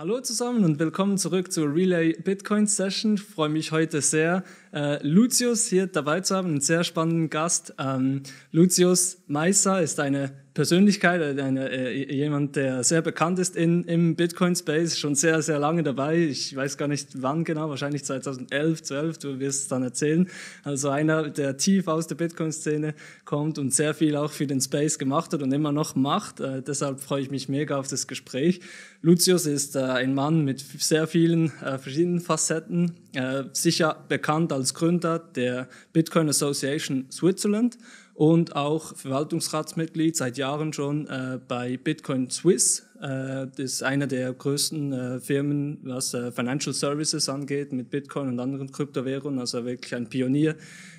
Hallo 0.00 0.18
zusammen 0.22 0.64
und 0.64 0.78
willkommen 0.78 1.18
zurück 1.18 1.52
zur 1.52 1.74
Relay 1.74 2.14
Bitcoin 2.14 2.66
Session. 2.66 3.16
Ich 3.16 3.22
freue 3.22 3.50
mich 3.50 3.70
heute 3.70 4.00
sehr, 4.00 4.44
äh, 4.72 5.04
Lucius 5.06 5.66
hier 5.66 5.86
dabei 5.86 6.20
zu 6.20 6.36
haben, 6.36 6.48
einen 6.48 6.60
sehr 6.60 6.84
spannenden 6.84 7.30
Gast. 7.30 7.74
Ähm, 7.78 8.22
Lucius 8.52 9.18
Meiser 9.26 9.82
ist 9.82 9.98
eine 10.00 10.32
Persönlichkeit, 10.54 11.20
äh, 11.20 11.40
eine, 11.40 11.70
äh, 11.70 12.12
jemand, 12.14 12.56
der 12.56 12.84
sehr 12.84 13.02
bekannt 13.02 13.38
ist 13.38 13.56
in, 13.56 13.84
im 13.84 14.16
Bitcoin-Space, 14.16 14.98
schon 14.98 15.14
sehr, 15.14 15.42
sehr 15.42 15.58
lange 15.58 15.82
dabei. 15.82 16.18
Ich 16.18 16.54
weiß 16.54 16.76
gar 16.76 16.88
nicht 16.88 17.22
wann 17.22 17.44
genau, 17.44 17.70
wahrscheinlich 17.70 18.04
2011, 18.04 18.82
12, 18.82 19.18
du 19.18 19.40
wirst 19.40 19.62
es 19.62 19.68
dann 19.68 19.82
erzählen. 19.82 20.28
Also 20.64 20.90
einer, 20.90 21.30
der 21.30 21.56
tief 21.56 21.88
aus 21.88 22.08
der 22.08 22.16
Bitcoin-Szene 22.16 22.94
kommt 23.24 23.58
und 23.58 23.72
sehr 23.72 23.94
viel 23.94 24.16
auch 24.16 24.32
für 24.32 24.46
den 24.46 24.60
Space 24.60 24.98
gemacht 24.98 25.32
hat 25.32 25.42
und 25.42 25.52
immer 25.52 25.72
noch 25.72 25.94
macht. 25.94 26.40
Äh, 26.40 26.62
deshalb 26.62 27.00
freue 27.00 27.22
ich 27.22 27.30
mich 27.30 27.48
mega 27.48 27.78
auf 27.78 27.88
das 27.88 28.06
Gespräch. 28.06 28.60
Lucius 29.02 29.46
ist 29.46 29.76
äh, 29.76 29.80
ein 29.80 30.14
Mann 30.14 30.44
mit 30.44 30.60
sehr 30.60 31.06
vielen 31.06 31.52
äh, 31.62 31.78
verschiedenen 31.78 32.20
Facetten, 32.20 32.96
äh, 33.14 33.44
sicher 33.52 34.04
bekannt 34.08 34.52
als 34.52 34.59
Gründer 34.74 35.18
der 35.18 35.68
Bitcoin 35.92 36.28
Association 36.28 37.06
Switzerland 37.10 37.78
und 38.14 38.54
auch 38.54 38.94
Verwaltungsratsmitglied 38.96 40.16
seit 40.16 40.36
Jahren 40.36 40.72
schon 40.72 41.06
äh, 41.06 41.38
bei 41.48 41.76
Bitcoin 41.76 42.30
Swiss. 42.30 42.86
Äh, 43.00 43.46
das 43.56 43.58
ist 43.58 43.82
einer 43.82 44.06
der 44.06 44.32
größten 44.32 44.92
äh, 44.92 45.20
Firmen, 45.20 45.78
was 45.82 46.12
äh, 46.12 46.30
Financial 46.32 46.74
Services 46.74 47.28
angeht, 47.28 47.72
mit 47.72 47.88
Bitcoin 47.88 48.28
und 48.28 48.40
anderen 48.40 48.70
Kryptowährungen, 48.70 49.38
also 49.40 49.64
wirklich 49.64 49.94
ein 49.94 50.08
Pionier 50.08 50.56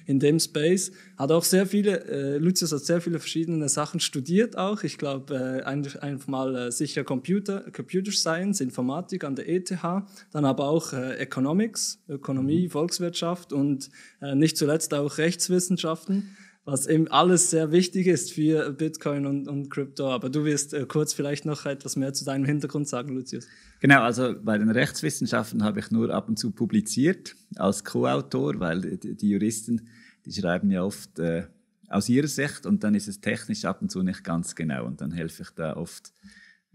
in 0.07 0.19
dem 0.19 0.39
Space. 0.39 0.91
Hat 1.17 1.31
auch 1.31 1.43
sehr 1.43 1.67
viele, 1.67 2.03
äh, 2.05 2.37
Lucius 2.37 2.71
hat 2.71 2.81
sehr 2.81 3.01
viele 3.01 3.19
verschiedene 3.19 3.69
Sachen 3.69 3.99
studiert 3.99 4.57
auch. 4.57 4.83
Ich 4.83 4.97
glaube, 4.97 5.35
äh, 5.35 5.63
einfach 5.63 6.27
mal 6.27 6.55
äh, 6.55 6.71
sicher 6.71 7.03
Computer, 7.03 7.65
Computer 7.71 8.11
Science, 8.11 8.61
Informatik 8.61 9.23
an 9.23 9.35
der 9.35 9.47
ETH, 9.47 9.69
dann 9.69 10.45
aber 10.45 10.69
auch 10.69 10.93
äh, 10.93 11.17
Economics, 11.17 12.01
Ökonomie, 12.09 12.65
mhm. 12.65 12.71
Volkswirtschaft 12.71 13.53
und 13.53 13.89
nicht 14.33 14.57
zuletzt 14.57 14.93
auch 14.93 15.17
Rechtswissenschaften 15.17 16.35
was 16.63 16.85
eben 16.85 17.07
alles 17.07 17.49
sehr 17.49 17.71
wichtig 17.71 18.07
ist 18.07 18.33
für 18.33 18.71
Bitcoin 18.71 19.25
und, 19.25 19.47
und 19.47 19.69
Crypto. 19.69 20.09
Aber 20.11 20.29
du 20.29 20.45
wirst 20.45 20.73
äh, 20.73 20.85
kurz 20.85 21.13
vielleicht 21.13 21.45
noch 21.45 21.65
etwas 21.65 21.95
mehr 21.95 22.13
zu 22.13 22.23
deinem 22.23 22.45
Hintergrund 22.45 22.87
sagen, 22.87 23.15
Lucius. 23.15 23.47
Genau, 23.79 24.01
also 24.01 24.35
bei 24.39 24.57
den 24.57 24.69
Rechtswissenschaften 24.69 25.63
habe 25.63 25.79
ich 25.79 25.89
nur 25.89 26.13
ab 26.13 26.29
und 26.29 26.37
zu 26.37 26.51
publiziert 26.51 27.35
als 27.55 27.83
Co-Autor, 27.83 28.59
weil 28.59 28.81
die, 28.81 29.15
die, 29.15 29.29
Juristen, 29.29 29.89
die 30.25 30.31
schreiben 30.31 30.69
ja 30.69 30.83
oft 30.83 31.17
äh, 31.17 31.47
aus 31.89 32.07
ihrer 32.07 32.27
Sicht 32.27 32.65
und 32.67 32.83
dann 32.83 32.93
ist 32.93 33.07
es 33.07 33.21
technisch 33.21 33.65
ab 33.65 33.81
und 33.81 33.89
zu 33.89 34.03
nicht 34.03 34.23
ganz 34.23 34.55
genau 34.55 34.85
und 34.85 35.01
dann 35.01 35.11
helfe 35.11 35.41
ich 35.41 35.49
da 35.51 35.75
oft, 35.75 36.13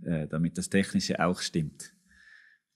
äh, 0.02 0.26
damit 0.26 0.58
das 0.58 0.68
Technische 0.68 1.24
auch 1.24 1.40
stimmt. 1.40 1.95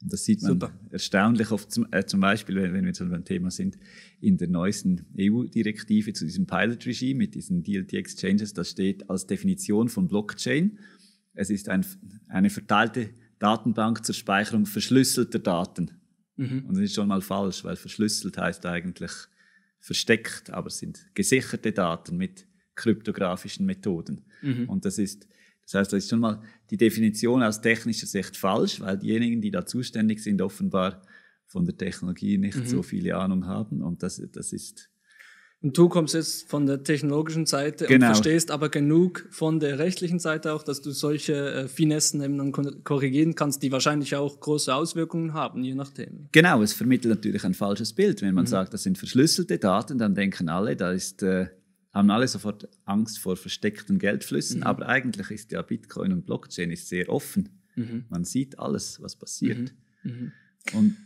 Das 0.02 0.24
sieht 0.24 0.42
man 0.42 0.52
Super. 0.52 0.72
erstaunlich 0.90 1.50
oft, 1.50 1.70
zum, 1.70 1.86
äh, 1.90 2.04
zum 2.04 2.20
Beispiel, 2.20 2.56
wenn, 2.56 2.72
wenn 2.72 2.86
wir 2.86 2.94
schon 2.94 3.10
beim 3.10 3.24
Thema 3.24 3.50
sind, 3.50 3.76
in 4.20 4.38
der 4.38 4.48
neuesten 4.48 5.06
EU-Direktive 5.18 6.12
zu 6.14 6.24
diesem 6.24 6.46
Pilot-Regime 6.46 7.18
mit 7.18 7.34
diesen 7.34 7.62
DLT-Exchanges, 7.62 8.54
da 8.54 8.64
steht 8.64 9.10
als 9.10 9.26
Definition 9.26 9.88
von 9.88 10.08
Blockchain, 10.08 10.78
es 11.34 11.50
ist 11.50 11.68
ein, 11.68 11.84
eine 12.28 12.50
verteilte 12.50 13.10
Datenbank 13.38 14.04
zur 14.04 14.14
Speicherung 14.14 14.66
verschlüsselter 14.66 15.38
Daten. 15.38 15.92
Mhm. 16.36 16.66
Und 16.66 16.76
das 16.76 16.84
ist 16.84 16.94
schon 16.94 17.08
mal 17.08 17.20
falsch, 17.20 17.64
weil 17.64 17.76
verschlüsselt 17.76 18.38
heißt 18.38 18.64
eigentlich 18.66 19.12
versteckt, 19.78 20.50
aber 20.50 20.68
es 20.68 20.78
sind 20.78 21.08
gesicherte 21.14 21.72
Daten 21.72 22.16
mit 22.16 22.46
kryptografischen 22.74 23.66
Methoden. 23.66 24.24
Mhm. 24.42 24.68
Und 24.68 24.84
das 24.84 24.98
ist 24.98 25.28
das 25.70 25.80
heißt, 25.80 25.92
das 25.92 26.04
ist 26.04 26.10
schon 26.10 26.18
mal 26.18 26.42
die 26.70 26.76
Definition 26.76 27.42
aus 27.44 27.60
technischer 27.60 28.06
Sicht 28.06 28.36
falsch, 28.36 28.80
weil 28.80 28.98
diejenigen, 28.98 29.40
die 29.40 29.52
da 29.52 29.64
zuständig 29.64 30.20
sind, 30.20 30.42
offenbar 30.42 31.02
von 31.46 31.64
der 31.64 31.76
Technologie 31.76 32.38
nicht 32.38 32.56
mhm. 32.56 32.66
so 32.66 32.82
viele 32.82 33.16
Ahnung 33.16 33.46
haben. 33.46 33.80
Und 33.80 34.02
das, 34.02 34.20
das 34.32 34.52
ist. 34.52 34.90
Und 35.62 35.76
du 35.78 35.88
kommst 35.88 36.14
jetzt 36.14 36.48
von 36.48 36.66
der 36.66 36.82
technologischen 36.82 37.46
Seite 37.46 37.86
genau. 37.86 38.08
und 38.08 38.14
verstehst 38.14 38.50
aber 38.50 38.68
genug 38.68 39.28
von 39.30 39.60
der 39.60 39.78
rechtlichen 39.78 40.18
Seite 40.18 40.54
auch, 40.54 40.64
dass 40.64 40.80
du 40.80 40.90
solche 40.90 41.34
äh, 41.34 41.68
Finessen 41.68 42.20
eben 42.20 42.38
dann 42.38 42.82
korrigieren 42.82 43.36
kannst, 43.36 43.62
die 43.62 43.70
wahrscheinlich 43.70 44.16
auch 44.16 44.40
große 44.40 44.74
Auswirkungen 44.74 45.34
haben, 45.34 45.62
je 45.62 45.74
nachdem. 45.74 46.28
Genau, 46.32 46.62
es 46.62 46.72
vermittelt 46.72 47.14
natürlich 47.14 47.44
ein 47.44 47.54
falsches 47.54 47.92
Bild. 47.92 48.22
Wenn 48.22 48.34
man 48.34 48.44
mhm. 48.44 48.48
sagt, 48.48 48.74
das 48.74 48.82
sind 48.82 48.98
verschlüsselte 48.98 49.58
Daten, 49.58 49.98
dann 49.98 50.16
denken 50.16 50.48
alle, 50.48 50.74
da 50.76 50.90
ist 50.90 51.22
äh, 51.22 51.48
haben 51.92 52.10
alle 52.10 52.28
sofort 52.28 52.68
Angst 52.84 53.18
vor 53.18 53.36
versteckten 53.36 53.98
Geldflüssen, 53.98 54.58
mhm. 54.58 54.66
aber 54.66 54.88
eigentlich 54.88 55.30
ist 55.30 55.52
ja 55.52 55.62
Bitcoin 55.62 56.12
und 56.12 56.26
Blockchain 56.26 56.70
ist 56.70 56.88
sehr 56.88 57.08
offen. 57.08 57.48
Mhm. 57.74 58.04
Man 58.08 58.24
sieht 58.24 58.58
alles, 58.58 59.00
was 59.02 59.16
passiert. 59.16 59.72
Mhm. 60.02 60.10
mhm. 60.12 60.32
Und 60.72 60.96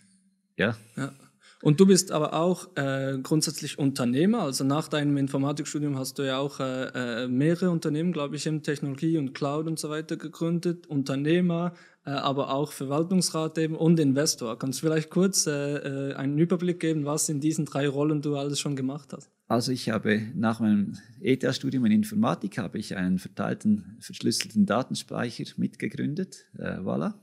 ja. 0.56 0.76
ja. 0.96 1.14
Und 1.64 1.80
du 1.80 1.86
bist 1.86 2.12
aber 2.12 2.34
auch 2.34 2.76
äh, 2.76 3.16
grundsätzlich 3.22 3.78
Unternehmer. 3.78 4.40
Also 4.42 4.64
nach 4.64 4.86
deinem 4.88 5.16
Informatikstudium 5.16 5.96
hast 5.96 6.18
du 6.18 6.22
ja 6.22 6.36
auch 6.36 6.60
äh, 6.60 7.22
äh 7.22 7.26
mehrere 7.26 7.70
Unternehmen, 7.70 8.12
glaube 8.12 8.36
ich, 8.36 8.44
in 8.44 8.62
Technologie 8.62 9.16
und 9.16 9.32
Cloud 9.32 9.66
und 9.66 9.78
so 9.78 9.88
weiter 9.88 10.18
gegründet. 10.18 10.86
Unternehmer, 10.86 11.72
äh, 12.04 12.10
aber 12.10 12.52
auch 12.52 12.70
Verwaltungsrat 12.70 13.56
eben 13.56 13.76
und 13.76 13.98
Investor. 13.98 14.58
Kannst 14.58 14.82
du 14.82 14.88
vielleicht 14.88 15.08
kurz 15.08 15.46
äh, 15.46 16.10
äh, 16.10 16.14
einen 16.16 16.36
Überblick 16.36 16.80
geben, 16.80 17.06
was 17.06 17.30
in 17.30 17.40
diesen 17.40 17.64
drei 17.64 17.88
Rollen 17.88 18.20
du 18.20 18.36
alles 18.36 18.60
schon 18.60 18.76
gemacht 18.76 19.14
hast? 19.14 19.30
Also 19.48 19.72
ich 19.72 19.88
habe 19.88 20.20
nach 20.34 20.60
meinem 20.60 20.98
ETH-Studium 21.22 21.86
in 21.86 21.92
Informatik 21.92 22.58
habe 22.58 22.76
ich 22.76 22.94
einen 22.94 23.18
verteilten, 23.18 23.96
verschlüsselten 24.00 24.66
Datenspeicher 24.66 25.44
mitgegründet, 25.56 26.44
äh, 26.58 26.80
voilà. 26.80 27.14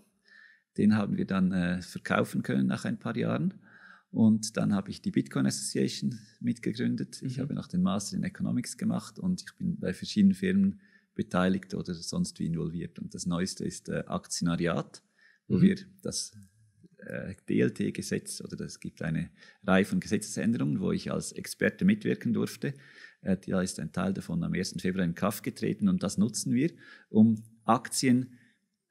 Den 0.79 0.97
haben 0.97 1.17
wir 1.17 1.25
dann 1.25 1.81
verkaufen 1.81 2.43
können 2.43 2.65
nach 2.65 2.85
ein 2.85 2.97
paar 2.97 3.17
Jahren. 3.17 3.55
Und 4.11 4.57
dann 4.57 4.75
habe 4.75 4.91
ich 4.91 5.01
die 5.01 5.11
Bitcoin 5.11 5.45
Association 5.45 6.19
mitgegründet. 6.41 7.21
Ich 7.21 7.37
mhm. 7.37 7.41
habe 7.41 7.53
noch 7.53 7.67
den 7.67 7.81
Master 7.81 8.17
in 8.17 8.23
Economics 8.23 8.77
gemacht 8.77 9.17
und 9.19 9.41
ich 9.41 9.55
bin 9.57 9.79
bei 9.79 9.93
verschiedenen 9.93 10.35
Firmen 10.35 10.81
beteiligt 11.15 11.73
oder 11.73 11.93
sonst 11.93 12.39
wie 12.39 12.45
involviert. 12.45 12.99
Und 12.99 13.13
das 13.15 13.25
Neueste 13.25 13.63
ist 13.63 13.89
äh, 13.89 14.03
Aktionariat, 14.07 15.01
wo 15.47 15.57
mhm. 15.57 15.61
wir 15.61 15.75
das 16.01 16.33
äh, 16.97 17.35
DLT-Gesetz 17.49 18.41
oder 18.41 18.65
es 18.65 18.79
gibt 18.79 19.01
eine 19.01 19.29
Reihe 19.63 19.85
von 19.85 19.99
Gesetzesänderungen, 19.99 20.81
wo 20.81 20.91
ich 20.91 21.11
als 21.11 21.31
Experte 21.31 21.85
mitwirken 21.85 22.33
durfte. 22.33 22.73
Äh, 23.21 23.37
da 23.37 23.61
ist 23.61 23.79
ein 23.79 23.91
Teil 23.91 24.13
davon 24.13 24.43
am 24.43 24.53
1. 24.53 24.75
Februar 24.79 25.05
in 25.05 25.15
Kraft 25.15 25.43
getreten 25.43 25.87
und 25.87 26.03
das 26.03 26.17
nutzen 26.17 26.53
wir, 26.53 26.71
um 27.09 27.43
Aktien 27.63 28.37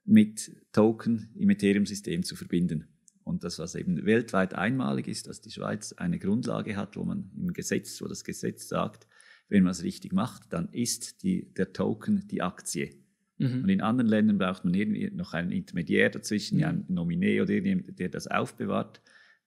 mit 0.05 0.57
Token 0.73 1.31
im 1.35 1.51
Ethereum-System 1.51 2.23
zu 2.23 2.37
verbinden. 2.37 2.89
Und 3.31 3.45
das, 3.45 3.61
was 3.61 3.77
eben 3.77 4.05
weltweit 4.07 4.55
einmalig 4.55 5.07
ist, 5.07 5.29
dass 5.29 5.41
die 5.41 5.53
Schweiz 5.53 5.93
eine 5.93 6.19
Grundlage 6.19 6.77
hat, 6.77 6.97
wo 6.97 7.05
man 7.05 7.31
im 7.37 7.53
Gesetz, 7.53 8.03
wo 8.03 8.09
das 8.09 8.25
Gesetz 8.25 8.69
sagt, 8.69 9.07
wenn 9.49 9.63
man 9.63 9.71
es 9.71 9.85
richtig 9.85 10.13
macht, 10.13 10.53
dann 10.53 10.69
ist 10.73 11.23
die, 11.23 11.55
der 11.55 11.73
Token 11.73 12.27
die 12.27 12.43
Aktie. 12.43 12.91
Mhm. 13.39 13.63
Und 13.63 13.69
in 13.69 13.83
anderen 13.83 14.11
Ländern 14.11 14.39
braucht 14.39 14.65
man 14.65 14.75
irgendwie 14.75 15.11
noch 15.13 15.33
einen 15.33 15.53
Intermediär 15.53 16.11
dazwischen, 16.11 16.59
mhm. 16.59 16.65
einen 16.65 16.85
Nominee 16.89 17.41
oder 17.41 17.51
irgendjemand, 17.51 18.01
der 18.01 18.09
das 18.09 18.27
aufbewahrt. 18.27 19.01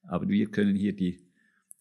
Aber 0.04 0.30
wir 0.30 0.50
können 0.50 0.78
hier 0.78 0.96
die, 0.96 1.20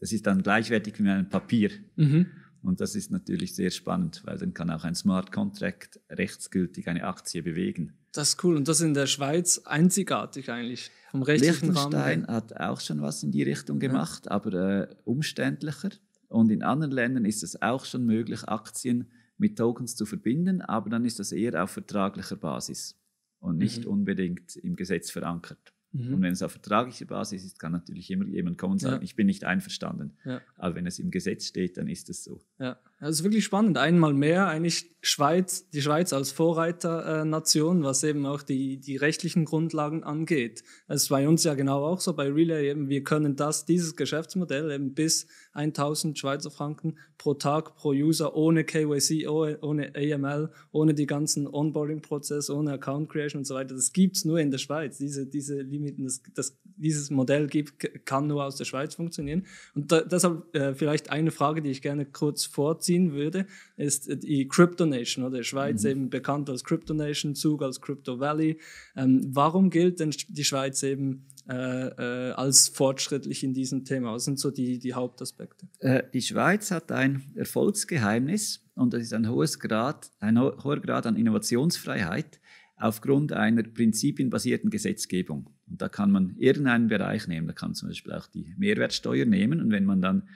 das 0.01 0.13
ist 0.13 0.27
dann 0.27 0.43
gleichwertig 0.43 0.95
wie 0.99 1.09
ein 1.09 1.29
Papier. 1.29 1.71
Mhm. 1.95 2.27
Und 2.63 2.81
das 2.81 2.95
ist 2.95 3.11
natürlich 3.11 3.55
sehr 3.55 3.71
spannend, 3.71 4.23
weil 4.25 4.39
dann 4.39 4.55
kann 4.55 4.71
auch 4.71 4.85
ein 4.85 4.95
Smart 4.95 5.33
Contract 5.33 6.01
rechtsgültig 6.09 6.89
eine 6.89 7.05
Aktie 7.05 7.43
bewegen. 7.43 7.99
Das 8.13 8.31
ist 8.31 8.45
cool. 8.45 8.57
Und 8.57 8.69
das 8.69 8.79
ist 8.79 8.87
in 8.87 8.95
der 8.95 9.07
Schweiz 9.07 9.59
einzigartig 9.65 10.51
eigentlich 10.51 10.91
vom 11.11 11.23
rechtlichen 11.23 11.69
Liechtenstein 11.69 12.25
Rahmen. 12.25 12.37
hat 12.37 12.57
auch 12.57 12.81
schon 12.81 13.03
was 13.03 13.23
in 13.23 13.33
die 13.33 13.43
Richtung 13.43 13.81
gemacht, 13.81 14.27
ja. 14.27 14.33
aber 14.33 14.53
äh, 14.53 14.95
umständlicher. 15.05 15.91
Und 16.29 16.51
in 16.51 16.63
anderen 16.63 16.93
Ländern 16.93 17.25
ist 17.25 17.43
es 17.43 17.61
auch 17.61 17.85
schon 17.85 18.07
möglich, 18.07 18.45
Aktien 18.45 19.11
mit 19.39 19.59
Tokens 19.59 19.97
zu 19.97 20.07
verbinden, 20.07 20.63
aber 20.63 20.89
dann 20.89 21.05
ist 21.05 21.19
das 21.19 21.33
eher 21.33 21.63
auf 21.63 21.71
vertraglicher 21.71 22.37
Basis 22.37 22.99
und 23.41 23.59
nicht 23.59 23.85
mhm. 23.85 23.91
unbedingt 23.91 24.57
im 24.57 24.77
Gesetz 24.77 25.11
verankert. 25.11 25.75
Mhm. 25.93 26.15
Und 26.15 26.23
wenn 26.23 26.33
es 26.33 26.43
auf 26.43 26.53
vertraglicher 26.53 27.05
Basis 27.07 27.45
ist, 27.45 27.59
kann 27.59 27.73
natürlich 27.73 28.11
immer 28.11 28.27
jemand 28.27 28.59
kommen 28.59 28.73
und 28.73 28.79
sagen, 28.79 28.97
ja. 28.97 29.03
ich 29.03 29.15
bin 29.15 29.27
nicht 29.27 29.45
einverstanden. 29.45 30.17
Ja. 30.25 30.41
Aber 30.57 30.75
wenn 30.75 30.87
es 30.87 30.99
im 30.99 31.11
Gesetz 31.11 31.47
steht, 31.47 31.77
dann 31.77 31.89
ist 31.89 32.09
es 32.09 32.25
so. 32.25 32.41
Ja, 32.59 32.79
das 33.09 33.19
ist 33.19 33.25
wirklich 33.25 33.45
spannend. 33.45 33.79
Einmal 33.79 34.15
mehr 34.15 34.47
eigentlich 34.47 34.93
Schweiz, 35.01 35.69
die 35.71 35.83
Schweiz 35.83 36.13
als 36.13 36.31
Vorreiternation, 36.31 37.83
was 37.83 38.05
eben 38.05 38.25
auch 38.25 38.43
die, 38.43 38.79
die 38.79 38.97
rechtlichen 38.97 39.45
Grundlagen 39.45 40.05
angeht. 40.05 40.63
Es 40.87 41.11
war 41.11 41.23
bei 41.23 41.29
uns 41.29 41.43
ja 41.43 41.55
genau 41.55 41.85
auch 41.85 42.01
so 42.01 42.15
bei 42.15 42.31
Relay 42.31 42.71
eben, 42.71 42.89
wir 42.89 43.03
können 43.03 43.35
das, 43.35 43.65
dieses 43.65 43.97
Geschäftsmodell 43.97 44.71
eben 44.71 44.95
bis 44.95 45.27
1000 45.55 46.17
Schweizer 46.17 46.51
Franken 46.53 46.99
pro 47.19 47.35
Tag 47.35 47.75
pro 47.77 47.91
User 47.91 48.37
ohne 48.37 48.65
KYC, 48.65 49.29
ohne 49.29 49.93
AML, 49.97 50.51
ohne 50.71 50.95
die 50.95 51.07
ganzen 51.07 51.49
Onboarding-Prozesse, 51.49 52.55
ohne 52.55 52.73
Account 52.73 53.09
Creation 53.09 53.41
und 53.41 53.45
so 53.45 53.57
weiter. 53.57 53.75
Das 53.75 53.93
gibt's 53.93 54.25
nur 54.25 54.39
in 54.39 54.53
der 54.53 54.59
Schweiz. 54.59 54.99
Diese, 54.99 55.27
diese 55.27 55.61
Limiten, 55.61 56.05
das, 56.05 56.23
das, 56.35 56.57
dieses 56.77 57.11
Modell 57.11 57.49
gibt, 57.49 58.07
kann 58.07 58.29
nur 58.29 58.45
aus 58.45 58.57
der 58.57 58.65
Schweiz 58.65 58.95
funktionieren. 58.95 59.47
Und 59.75 59.91
da, 59.91 60.03
deshalb 60.03 60.55
äh, 60.55 60.75
vielleicht 60.75 61.11
eine 61.11 61.33
Frage, 61.33 61.63
die 61.63 61.71
ich 61.71 61.83
gerne 61.83 62.07
kurz 62.07 62.45
vorziehe 62.45 62.92
ziehen 62.93 63.13
würde, 63.13 63.47
ist 63.77 64.23
die 64.23 64.47
Crypto 64.49 64.85
Nation 64.87 65.25
oder 65.25 65.43
Schweiz 65.43 65.83
Mhm. 65.85 65.91
eben 65.91 66.11
bekannt 66.11 66.51
als 66.51 66.63
Crypto 66.63 66.93
Nation, 66.95 67.35
Zug 67.35 67.63
als 67.63 67.81
Crypto 67.81 68.19
Valley. 68.21 68.59
Ähm, 68.97 69.21
warum 69.33 69.71
gilt 69.71 70.01
denn 70.01 70.11
die 70.29 70.45
Schweiz 70.45 70.83
eben 70.83 71.27
äh, 71.49 71.55
äh, 71.55 72.33
als 72.33 72.69
fortschrittlich 72.69 73.43
in 73.43 73.53
diesem 73.55 73.85
Thema? 73.85 74.13
Was 74.13 74.25
sind 74.27 74.39
so 74.39 74.51
die, 74.51 74.79
die 74.79 74.95
Hauptaspekte? 74.95 75.67
Äh, 75.81 76.03
Die 76.13 76.23
Schweiz 76.23 76.71
hat 76.71 76.93
ein 76.93 77.23
Erfolgsgeheimnis 77.35 78.61
und 78.75 78.93
das 78.93 79.03
ist 79.03 79.13
ein, 79.15 79.29
hohes 79.29 79.59
Grad, 79.59 80.11
ein 80.21 80.39
ho- 80.39 80.63
hoher 80.63 80.81
Grad 80.81 81.07
an 81.07 81.17
Innovationsfreiheit 81.17 82.41
aufgrund 82.77 83.33
einer 83.33 83.63
prinzipienbasierten 83.63 84.69
Gesetzgebung. 84.71 85.51
Und 85.69 85.81
da 85.81 85.89
kann 85.89 86.11
man 86.11 86.35
irgendeinen 86.37 86.89
Bereich 86.89 87.27
nehmen, 87.29 87.47
da 87.47 87.53
kann 87.55 87.71
man 87.71 87.75
zum 87.75 87.89
Beispiel 87.89 88.13
auch 88.13 88.27
die 88.27 88.55
Mehrwertsteuer 88.59 89.25
nehmen 89.25 89.61
und 89.61 89.71
wenn 89.71 89.85
man 89.85 90.01
dann 90.01 90.29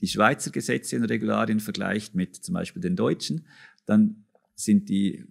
die 0.00 0.08
Schweizer 0.08 0.50
Gesetze 0.50 0.96
und 0.96 1.04
Regularien 1.04 1.60
vergleicht 1.60 2.14
mit 2.14 2.36
zum 2.36 2.54
Beispiel 2.54 2.82
den 2.82 2.96
deutschen, 2.96 3.46
dann 3.86 4.24
sind 4.54 4.88
die 4.88 5.24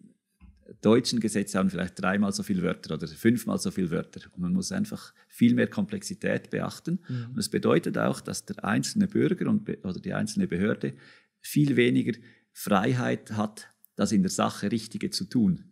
deutschen 0.81 1.19
Gesetze 1.19 1.57
haben 1.57 1.69
vielleicht 1.69 2.01
dreimal 2.01 2.31
so 2.31 2.43
viele 2.43 2.63
Wörter 2.63 2.95
oder 2.95 3.07
fünfmal 3.07 3.57
so 3.57 3.71
viele 3.71 3.91
Wörter. 3.91 4.21
Und 4.33 4.41
man 4.41 4.53
muss 4.53 4.71
einfach 4.71 5.13
viel 5.29 5.53
mehr 5.53 5.67
Komplexität 5.67 6.49
beachten. 6.49 6.99
Und 7.29 7.37
das 7.37 7.49
bedeutet 7.49 7.97
auch, 7.97 8.19
dass 8.19 8.45
der 8.45 8.63
einzelne 8.65 9.07
Bürger 9.07 9.49
und, 9.49 9.69
oder 9.85 9.99
die 9.99 10.13
einzelne 10.13 10.47
Behörde 10.47 10.93
viel 11.39 11.75
weniger 11.75 12.17
Freiheit 12.51 13.31
hat, 13.31 13.69
das 13.95 14.11
in 14.11 14.23
der 14.23 14.31
Sache 14.31 14.71
Richtige 14.71 15.09
zu 15.09 15.25
tun. 15.25 15.63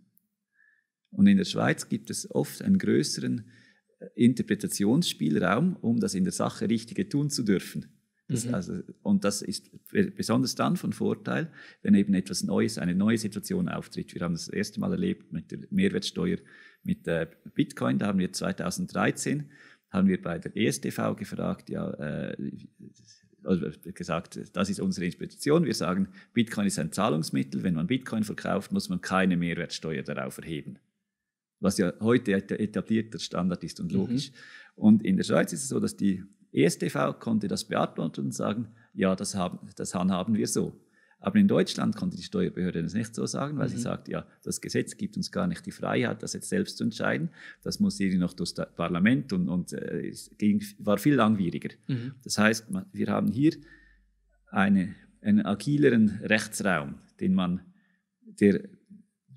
Und 1.12 1.28
in 1.28 1.38
der 1.38 1.46
Schweiz 1.46 1.90
gibt 1.90 2.10
es 2.10 2.30
oft 2.32 2.62
einen 2.62 2.78
größeren 2.78 3.50
äh, 4.00 4.08
Interpretationsspielraum, 4.16 5.76
um 5.78 6.00
das 6.00 6.14
in 6.14 6.24
der 6.24 6.34
Sache 6.34 6.70
Richtige 6.70 7.08
tun 7.08 7.30
zu 7.30 7.44
dürfen. 7.44 7.95
Das, 8.28 8.48
also, 8.48 8.82
und 9.04 9.24
das 9.24 9.42
ist 9.44 9.70
be- 9.92 10.10
besonders 10.12 10.56
dann 10.56 10.78
von 10.78 10.94
Vorteil, 10.94 11.52
wenn 11.84 11.94
eben 11.94 12.14
etwas 12.16 12.44
Neues, 12.44 12.78
eine 12.80 12.96
neue 12.96 13.18
Situation 13.20 13.70
auftritt. 13.70 14.14
Wir 14.16 14.22
haben 14.22 14.34
das, 14.34 14.48
erste 14.48 14.80
Mal 14.80 14.92
erlebt 14.92 15.32
mit 15.32 15.52
der 15.52 15.60
Mehrwertsteuer 15.70 16.38
mit 16.84 17.08
äh, 17.08 17.28
Bitcoin. 17.54 18.00
Da 18.00 18.08
haben 18.08 18.18
wir 18.20 18.32
2013 18.34 19.50
haben 19.92 20.08
wir 20.08 20.22
bei 20.22 20.40
der 20.40 20.58
ESTV 20.58 21.16
gefragt, 21.16 21.70
ja, 21.70 21.90
äh, 21.92 22.36
also 23.44 23.68
gesagt, 23.94 24.40
das 24.54 24.70
ist 24.72 24.80
unsere 24.80 25.06
Interpretation. 25.06 25.64
Wir 25.66 25.76
sagen, 25.76 26.08
Bitcoin 26.34 26.66
ist 26.66 26.80
ein 26.80 26.92
Zahlungsmittel. 26.92 27.62
Wenn 27.62 27.76
man 27.76 27.86
Bitcoin 27.88 28.24
verkauft, 28.24 28.72
muss 28.72 28.90
man 28.90 29.02
keine 29.02 29.38
Mehrwertsteuer 29.38 30.02
darauf 30.02 30.40
erheben. 30.40 30.80
Was 31.60 31.78
ja 31.78 31.94
heute 32.00 32.34
et- 32.34 32.52
etablierter 32.52 33.20
Standard 33.20 33.64
ist 33.64 33.80
und 33.80 33.92
logisch. 33.92 34.32
Und 34.76 35.04
in 35.04 35.16
der 35.16 35.24
Schweiz 35.24 35.54
ist 35.54 35.62
es 35.64 35.70
so, 35.70 35.80
dass 35.80 35.96
die 35.96 36.24
ESTV 36.56 37.20
konnte 37.20 37.48
das 37.48 37.66
beantworten 37.66 38.22
und 38.26 38.32
sagen, 38.34 38.70
ja, 38.94 39.16
das, 39.16 39.36
haben, 39.36 39.60
das 39.76 39.94
handhaben 39.94 40.36
wir 40.36 40.48
so. 40.48 40.80
Aber 41.20 41.40
in 41.40 41.48
Deutschland 41.48 41.96
konnte 41.96 42.18
die 42.18 42.24
Steuerbehörde 42.24 42.84
das 42.84 42.94
nicht 42.94 43.16
so 43.16 43.26
sagen, 43.26 43.58
weil 43.58 43.68
sie 43.68 43.78
sagt, 43.80 44.08
ja, 44.10 44.28
das 44.44 44.62
Gesetz 44.62 44.96
gibt 44.96 45.18
uns 45.18 45.32
gar 45.32 45.48
nicht 45.48 45.66
die 45.66 45.72
Freiheit, 45.72 46.22
das 46.22 46.34
jetzt 46.34 46.50
selbst 46.50 46.78
zu 46.78 46.84
entscheiden. 46.84 47.30
Das 47.64 47.80
muss 47.80 48.00
irgendwie 48.00 48.20
noch 48.20 48.34
durchs 48.34 48.54
Da- 48.54 48.66
Parlament 48.66 49.34
und, 49.34 49.50
und 49.50 49.74
äh, 49.74 50.08
es 50.08 50.30
ging, 50.38 50.64
war 50.78 50.98
viel 51.00 51.16
langwieriger. 51.16 51.70
Das 52.24 52.38
heißt, 52.38 52.68
wir 52.94 53.08
haben 53.08 53.32
hier 53.32 53.54
eine, 54.52 54.94
einen 55.22 55.46
agileren 55.46 56.20
Rechtsraum, 56.22 56.96
den 57.20 57.34
man 57.34 57.62
der 58.40 58.62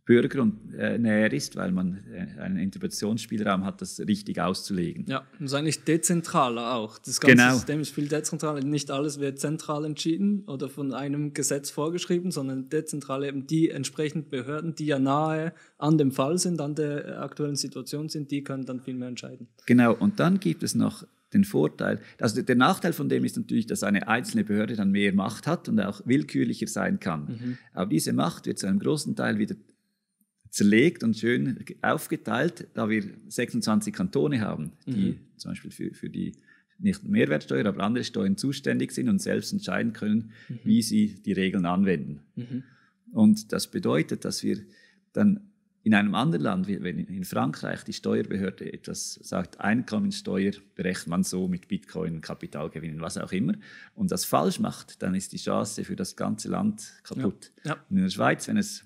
Bürger 0.08 0.40
und, 0.40 0.72
äh, 0.72 0.96
näher 0.96 1.31
ist, 1.34 1.55
weil 1.56 1.70
man 1.70 2.02
äh, 2.10 2.40
einen 2.40 2.56
Interpretationsspielraum 2.56 3.66
hat, 3.66 3.82
das 3.82 4.00
richtig 4.00 4.40
auszulegen. 4.40 5.05
Ja, 5.06 5.25
und 5.38 5.44
ist 5.44 5.52
eigentlich 5.52 5.84
dezentraler 5.84 6.75
auch. 6.75 6.96
Das 6.99 7.20
ganze 7.20 7.37
Genau. 7.37 7.52
System 7.52 7.81
ist 7.81 7.90
viel 7.90 8.08
dezentraler. 8.08 8.64
Nicht 8.64 8.90
alles 8.90 9.20
wird 9.20 9.38
zentral 9.38 9.84
entschieden 9.84 10.44
oder 10.46 10.70
von 10.70 10.94
einem 10.94 11.34
Gesetz 11.34 11.69
vorgeschrieben, 11.69 12.31
sondern 12.31 12.70
dezentral 12.70 13.22
eben 13.22 13.46
die 13.46 13.69
entsprechenden 13.69 14.31
Behörden, 14.31 14.75
die 14.75 14.87
ja 14.87 14.99
nahe 14.99 15.52
an 15.76 15.99
dem 15.99 16.10
Fall 16.10 16.38
sind, 16.38 16.62
an 16.62 16.75
der 16.75 17.20
aktuellen 17.22 17.56
Situation 17.56 18.08
sind, 18.08 18.31
die 18.31 18.43
können 18.43 18.64
dann 18.64 18.81
viel 18.81 18.94
mehr 18.94 19.08
entscheiden. 19.08 19.49
Genau, 19.66 19.94
und 19.94 20.20
dann 20.20 20.40
gibt 20.40 20.62
es 20.62 20.75
noch 20.75 21.06
den 21.34 21.44
Vorteil, 21.44 22.00
also 22.19 22.40
der 22.40 22.56
Nachteil 22.56 22.94
von 22.94 23.10
dem 23.10 23.22
ist 23.26 23.37
natürlich, 23.37 23.66
dass 23.66 23.82
eine 23.82 24.08
einzelne 24.08 24.44
Behörde 24.44 24.75
dann 24.76 24.90
mehr 24.90 25.12
Macht 25.12 25.46
hat 25.46 25.69
und 25.69 25.78
auch 25.78 26.00
willkürlicher 26.06 26.66
sein 26.66 26.99
kann. 26.99 27.58
Aber 27.75 27.90
diese 27.90 28.14
Macht 28.14 28.46
wird 28.46 28.58
zu 28.58 28.66
einem 28.66 28.78
großen 28.78 29.14
Teil 29.14 29.38
wieder 29.38 29.55
zerlegt 30.50 31.03
und 31.03 31.17
schön 31.17 31.65
aufgeteilt, 31.83 32.69
da 32.75 32.89
wir 32.89 33.05
26 33.29 33.93
Kantone 33.93 34.41
haben, 34.41 34.73
die 34.87 35.19
zum 35.37 35.53
Beispiel 35.53 35.71
für, 35.71 35.95
für 35.95 36.09
die 36.09 36.33
nicht 36.79 37.05
Mehrwertsteuer, 37.05 37.67
aber 37.67 37.83
andere 37.83 38.05
Steuern 38.05 38.37
zuständig 38.37 38.93
sind 38.93 39.09
und 39.09 39.21
selbst 39.21 39.53
entscheiden 39.53 39.93
können, 39.93 40.31
wie 40.65 40.83
sie 40.83 41.17
die 41.23 41.33
Regeln 41.33 41.67
anwenden. 41.67 42.21
Und 43.12 43.53
das 43.53 43.71
bedeutet, 43.71 44.25
dass 44.25 44.43
wir 44.43 44.59
dann 45.12 45.41
in 45.83 45.95
einem 45.95 46.15
anderen 46.15 46.43
Land, 46.43 46.69
wie 46.69 46.83
wenn 46.83 46.99
in 46.99 47.25
Frankreich 47.25 47.83
die 47.85 47.93
Steuerbehörde 47.93 48.73
etwas 48.73 49.15
sagt, 49.23 49.61
Einkommensteuer 49.61 50.53
berechnet 50.75 51.09
man 51.09 51.23
so 51.23 51.49
mit 51.49 51.69
Bitcoin, 51.69 52.21
Kapitalgewinnen, 52.21 53.01
was 53.01 53.17
auch 53.17 53.33
immer, 53.33 53.55
und 53.94 54.11
das 54.11 54.25
falsch 54.25 54.59
macht, 54.61 55.03
dann 55.03 55.15
ist 55.15 55.33
die 55.33 55.39
Chance 55.39 55.85
für 55.85 55.97
das 55.97 56.17
ganze 56.17 56.49
Land 56.49 56.93
kaputt. 57.05 57.53
Ja. 57.65 57.75
Und 57.89 57.97
in 57.97 58.03
der 58.03 58.11
Schweiz, 58.11 58.49
wenn 58.49 58.59
es 58.59 58.85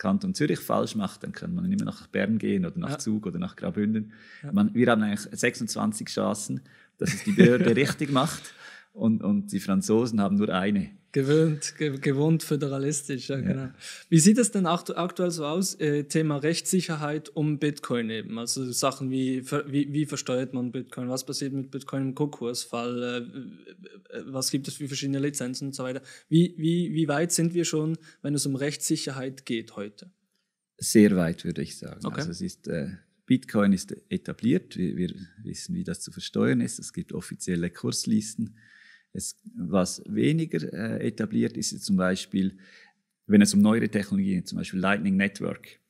Kanton 0.00 0.34
Zürich 0.34 0.58
falsch 0.60 0.94
macht, 0.94 1.22
dann 1.22 1.32
kann 1.32 1.54
man 1.54 1.70
immer 1.70 1.84
nach 1.84 2.06
Bern 2.06 2.38
gehen 2.38 2.64
oder 2.64 2.78
nach 2.78 2.92
Ja. 2.92 2.98
Zug 2.98 3.26
oder 3.26 3.38
nach 3.38 3.54
Graubünden. 3.54 4.12
Man, 4.50 4.74
wir 4.74 4.90
haben 4.90 5.02
eigentlich 5.02 5.28
26 5.30 6.08
Chancen, 6.08 6.62
dass 6.96 7.12
es 7.12 7.24
die 7.24 7.32
Behörde 7.32 7.76
richtig 7.76 8.10
macht 8.10 8.54
und, 8.94 9.22
und 9.22 9.52
die 9.52 9.60
Franzosen 9.60 10.20
haben 10.22 10.36
nur 10.36 10.48
eine. 10.48 10.88
Gewöhnt, 11.12 11.74
ge 11.76 11.98
gewohnt 11.98 12.44
föderalistisch, 12.44 13.30
ja, 13.30 13.40
genau. 13.40 13.70
Wie 14.08 14.20
sieht 14.20 14.38
es 14.38 14.52
denn 14.52 14.66
aktu 14.66 14.94
aktuell 14.94 15.32
so 15.32 15.44
aus, 15.44 15.74
äh, 15.80 16.04
Thema 16.04 16.36
Rechtssicherheit 16.36 17.30
um 17.30 17.58
Bitcoin 17.58 18.10
eben? 18.10 18.38
Also 18.38 18.70
Sachen 18.70 19.10
wie, 19.10 19.44
wie, 19.66 19.92
wie 19.92 20.06
versteuert 20.06 20.54
man 20.54 20.70
Bitcoin? 20.70 21.08
Was 21.08 21.26
passiert 21.26 21.52
mit 21.52 21.72
Bitcoin 21.72 22.02
im 22.02 22.14
Kokursfall? 22.14 23.02
Äh, 23.02 24.18
äh, 24.18 24.22
was 24.26 24.52
gibt 24.52 24.68
es 24.68 24.74
für 24.74 24.86
verschiedene 24.86 25.18
Lizenzen 25.18 25.68
und 25.68 25.74
so 25.74 25.82
weiter? 25.82 26.02
Wie, 26.28 26.54
wie, 26.56 26.94
wie 26.94 27.08
weit 27.08 27.32
sind 27.32 27.54
wir 27.54 27.64
schon, 27.64 27.98
wenn 28.22 28.34
es 28.34 28.46
um 28.46 28.54
Rechtssicherheit 28.54 29.44
geht 29.44 29.74
heute? 29.74 30.12
Sehr 30.78 31.16
weit, 31.16 31.44
würde 31.44 31.62
ich 31.62 31.76
sagen. 31.76 32.06
Okay. 32.06 32.20
Also 32.20 32.30
es 32.30 32.40
ist, 32.40 32.68
äh, 32.68 32.88
Bitcoin 33.26 33.72
ist 33.72 33.96
etabliert, 34.08 34.76
wir, 34.76 34.96
wir 34.96 35.14
wissen, 35.42 35.74
wie 35.74 35.84
das 35.84 36.00
zu 36.00 36.12
versteuern 36.12 36.60
ist. 36.60 36.78
Es 36.78 36.92
gibt 36.92 37.12
offizielle 37.12 37.70
Kurslisten. 37.70 38.56
Es, 39.12 39.36
was 39.56 40.02
weniger 40.06 40.72
äh, 40.72 41.06
etabliert 41.06 41.56
ist, 41.56 41.72
ist 41.72 41.84
zum 41.84 41.96
Beispiel, 41.96 42.58
wenn 43.26 43.42
es 43.42 43.54
um 43.54 43.60
neuere 43.60 43.88
Technologien 43.88 44.36
geht, 44.36 44.48
zum 44.48 44.58
Beispiel 44.58 44.80
Lightning 44.80 45.16
Network. 45.16 45.80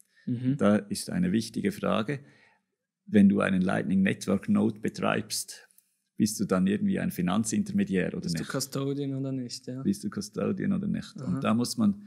Da 0.58 0.76
ist 0.76 1.10
eine 1.10 1.32
wichtige 1.32 1.72
Frage, 1.72 2.20
wenn 3.06 3.28
du 3.28 3.40
einen 3.40 3.62
Lightning 3.62 4.02
Network 4.02 4.48
Node 4.48 4.78
betreibst, 4.78 5.66
bist 6.16 6.38
du 6.38 6.44
dann 6.44 6.66
irgendwie 6.66 7.00
ein 7.00 7.10
Finanzintermediär 7.10 8.08
oder 8.08 8.20
Bist 8.20 8.38
du 8.38 8.42
nicht? 8.42 8.52
Custodian 8.52 9.14
oder 9.14 9.32
nicht? 9.32 9.66
Ja. 9.66 9.82
bist 9.82 10.04
du 10.04 10.10
Custodian 10.10 10.72
oder 10.72 10.86
nicht. 10.86 11.16
Und 11.16 11.42
da 11.42 11.54
muss 11.54 11.76
man, 11.78 12.06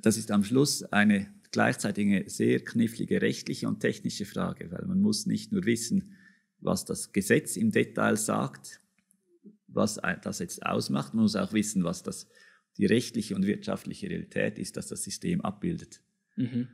das 0.00 0.16
ist 0.16 0.30
am 0.30 0.44
Schluss 0.44 0.82
eine 0.82 1.32
gleichzeitig 1.52 2.06
eine 2.06 2.28
sehr 2.28 2.60
knifflige 2.60 3.22
rechtliche 3.22 3.68
und 3.68 3.78
technische 3.78 4.24
Frage, 4.24 4.70
weil 4.72 4.84
man 4.86 5.00
muss 5.00 5.26
nicht 5.26 5.52
nur 5.52 5.64
wissen, 5.64 6.16
was 6.60 6.84
das 6.84 7.12
Gesetz 7.12 7.56
im 7.56 7.70
Detail 7.70 8.16
sagt, 8.16 8.80
was 9.74 10.00
das 10.22 10.38
jetzt 10.38 10.64
ausmacht, 10.64 11.14
man 11.14 11.22
muss 11.22 11.36
auch 11.36 11.52
wissen, 11.52 11.84
was 11.84 12.02
das, 12.02 12.28
die 12.76 12.86
rechtliche 12.86 13.34
und 13.34 13.46
wirtschaftliche 13.46 14.08
Realität 14.08 14.58
ist, 14.58 14.76
dass 14.76 14.88
das 14.88 15.02
System 15.02 15.40
abbildet. 15.40 16.00
Mhm. 16.36 16.68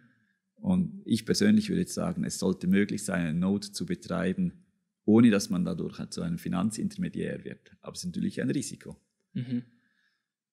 Und 0.56 1.02
ich 1.04 1.24
persönlich 1.24 1.68
würde 1.68 1.82
jetzt 1.82 1.94
sagen, 1.94 2.24
es 2.24 2.38
sollte 2.38 2.66
möglich 2.66 3.04
sein, 3.04 3.26
eine 3.26 3.38
Node 3.38 3.72
zu 3.72 3.86
betreiben, 3.86 4.64
ohne 5.04 5.30
dass 5.30 5.50
man 5.50 5.64
dadurch 5.64 5.98
halt 5.98 6.12
zu 6.12 6.22
einem 6.22 6.38
Finanzintermediär 6.38 7.44
wird. 7.44 7.72
Aber 7.80 7.94
es 7.94 8.00
ist 8.00 8.06
natürlich 8.06 8.40
ein 8.40 8.50
Risiko. 8.50 8.96
Mhm. 9.32 9.64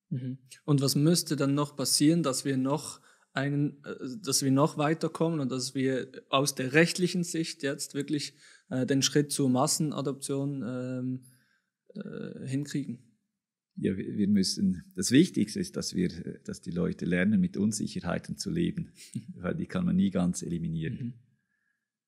Mhm. 0.09 0.37
Und 0.63 0.81
was 0.81 0.95
müsste 0.95 1.35
dann 1.35 1.53
noch 1.53 1.75
passieren, 1.75 2.23
dass 2.23 2.45
wir 2.45 2.57
noch 2.57 3.01
einen, 3.33 3.83
äh, 3.83 3.95
dass 4.23 4.41
wir 4.43 4.51
noch 4.51 4.77
weiterkommen 4.77 5.39
und 5.39 5.51
dass 5.51 5.75
wir 5.75 6.11
aus 6.29 6.55
der 6.55 6.73
rechtlichen 6.73 7.23
Sicht 7.23 7.63
jetzt 7.63 7.93
wirklich 7.93 8.33
äh, 8.69 8.85
den 8.85 9.01
Schritt 9.01 9.31
zur 9.31 9.49
Massenadoption 9.49 10.63
ähm, 10.65 11.23
äh, 11.99 12.47
hinkriegen? 12.47 12.99
Ja, 13.75 13.95
wir 13.95 14.17
wir 14.17 14.27
müssen, 14.27 14.83
das 14.95 15.11
Wichtigste 15.11 15.59
ist, 15.59 15.77
dass 15.77 15.95
wir, 15.95 16.09
äh, 16.25 16.39
dass 16.43 16.61
die 16.61 16.71
Leute 16.71 17.05
lernen, 17.05 17.39
mit 17.39 17.57
Unsicherheiten 17.57 18.37
zu 18.37 18.49
leben, 18.49 18.91
weil 19.35 19.55
die 19.55 19.67
kann 19.67 19.85
man 19.85 19.95
nie 19.95 20.09
ganz 20.09 20.41
eliminieren. 20.41 21.13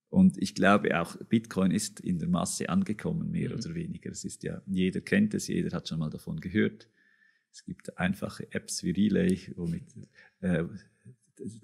Und 0.10 0.42
ich 0.42 0.56
glaube 0.56 1.00
auch, 1.00 1.16
Bitcoin 1.18 1.70
ist 1.70 2.00
in 2.00 2.18
der 2.18 2.28
Masse 2.28 2.70
angekommen, 2.70 3.30
mehr 3.30 3.54
oder 3.54 3.76
weniger. 3.76 4.10
Es 4.10 4.26
ist 4.26 4.44
ja, 4.44 4.64
jeder 4.66 5.02
kennt 5.02 5.36
es, 5.36 5.48
jeder 5.48 5.76
hat 5.76 5.88
schon 5.88 6.00
mal 6.00 6.10
davon 6.10 6.40
gehört. 6.40 6.90
Es 7.52 7.64
gibt 7.64 7.98
einfache 7.98 8.52
Apps 8.52 8.84
wie 8.84 8.92
Relay, 8.92 9.40
womit, 9.56 9.84
äh, 10.42 10.66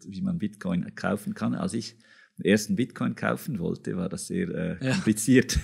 wie 0.05 0.21
man 0.21 0.37
Bitcoin 0.37 0.93
kaufen 0.93 1.33
kann. 1.33 1.55
Als 1.55 1.73
ich 1.73 1.95
ersten 2.43 2.75
Bitcoin 2.75 3.15
kaufen 3.15 3.59
wollte, 3.59 3.95
war 3.95 4.09
das 4.09 4.27
sehr 4.27 4.49
äh, 4.49 4.91
kompliziert. 4.91 5.57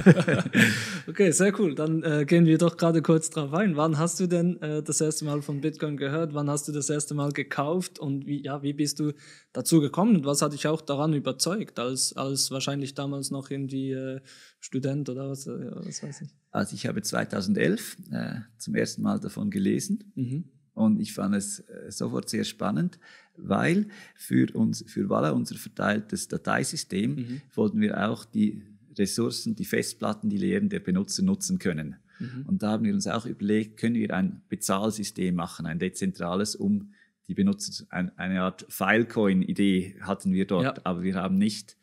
okay, 1.07 1.31
sehr 1.31 1.57
cool. 1.59 1.75
Dann 1.75 2.01
äh, 2.03 2.25
gehen 2.25 2.45
wir 2.45 2.57
doch 2.57 2.77
gerade 2.77 3.01
kurz 3.01 3.29
drauf 3.29 3.53
ein. 3.53 3.75
Wann 3.75 3.97
hast 3.97 4.19
du 4.19 4.27
denn 4.27 4.61
äh, 4.61 4.81
das 4.81 5.01
erste 5.01 5.25
Mal 5.25 5.41
von 5.41 5.59
Bitcoin 5.59 5.97
gehört? 5.97 6.33
Wann 6.33 6.49
hast 6.49 6.67
du 6.67 6.71
das 6.71 6.89
erste 6.89 7.13
Mal 7.13 7.31
gekauft? 7.33 7.99
Und 7.99 8.25
wie, 8.25 8.41
ja, 8.41 8.63
wie 8.63 8.73
bist 8.73 8.99
du 8.99 9.11
dazu 9.51 9.81
gekommen? 9.81 10.15
Und 10.17 10.25
was 10.25 10.41
hat 10.41 10.53
dich 10.53 10.67
auch 10.67 10.81
daran 10.81 11.13
überzeugt, 11.13 11.77
als, 11.77 12.13
als 12.13 12.51
wahrscheinlich 12.51 12.93
damals 12.93 13.31
noch 13.31 13.51
irgendwie 13.51 13.91
äh, 13.91 14.21
Student 14.59 15.09
oder 15.09 15.29
was, 15.29 15.47
was 15.47 16.03
weiß 16.03 16.21
ich? 16.21 16.29
Also 16.51 16.75
ich 16.75 16.85
habe 16.85 17.01
2011 17.01 17.97
äh, 18.11 18.35
zum 18.57 18.75
ersten 18.75 19.01
Mal 19.01 19.19
davon 19.19 19.49
gelesen. 19.49 20.11
Mhm. 20.15 20.45
Und 20.81 20.99
ich 20.99 21.13
fand 21.13 21.35
es 21.35 21.63
sofort 21.89 22.29
sehr 22.29 22.43
spannend, 22.43 22.99
weil 23.37 23.87
für 24.15 24.53
uns, 24.55 24.83
für 24.87 25.09
Walla, 25.09 25.31
unser 25.31 25.55
verteiltes 25.55 26.27
Dateisystem, 26.27 27.15
mhm. 27.15 27.41
wollten 27.53 27.81
wir 27.81 28.09
auch 28.09 28.25
die 28.25 28.63
Ressourcen, 28.97 29.55
die 29.55 29.65
Festplatten, 29.65 30.29
die 30.29 30.37
leeren 30.37 30.69
der 30.69 30.79
Benutzer 30.79 31.23
nutzen 31.23 31.59
können. 31.59 31.95
Mhm. 32.19 32.45
Und 32.45 32.63
da 32.63 32.71
haben 32.71 32.83
wir 32.83 32.93
uns 32.93 33.07
auch 33.07 33.25
überlegt, 33.25 33.77
können 33.77 33.95
wir 33.95 34.13
ein 34.13 34.41
Bezahlsystem 34.49 35.35
machen, 35.35 35.65
ein 35.65 35.79
dezentrales, 35.79 36.55
um 36.55 36.93
die 37.27 37.33
Benutzer, 37.33 37.85
ein, 37.89 38.17
eine 38.17 38.41
Art 38.41 38.65
Filecoin-Idee 38.69 39.95
hatten 40.01 40.33
wir 40.33 40.45
dort, 40.45 40.77
ja. 40.77 40.81
aber 40.83 41.03
wir 41.03 41.15
haben 41.15 41.37
nicht 41.37 41.77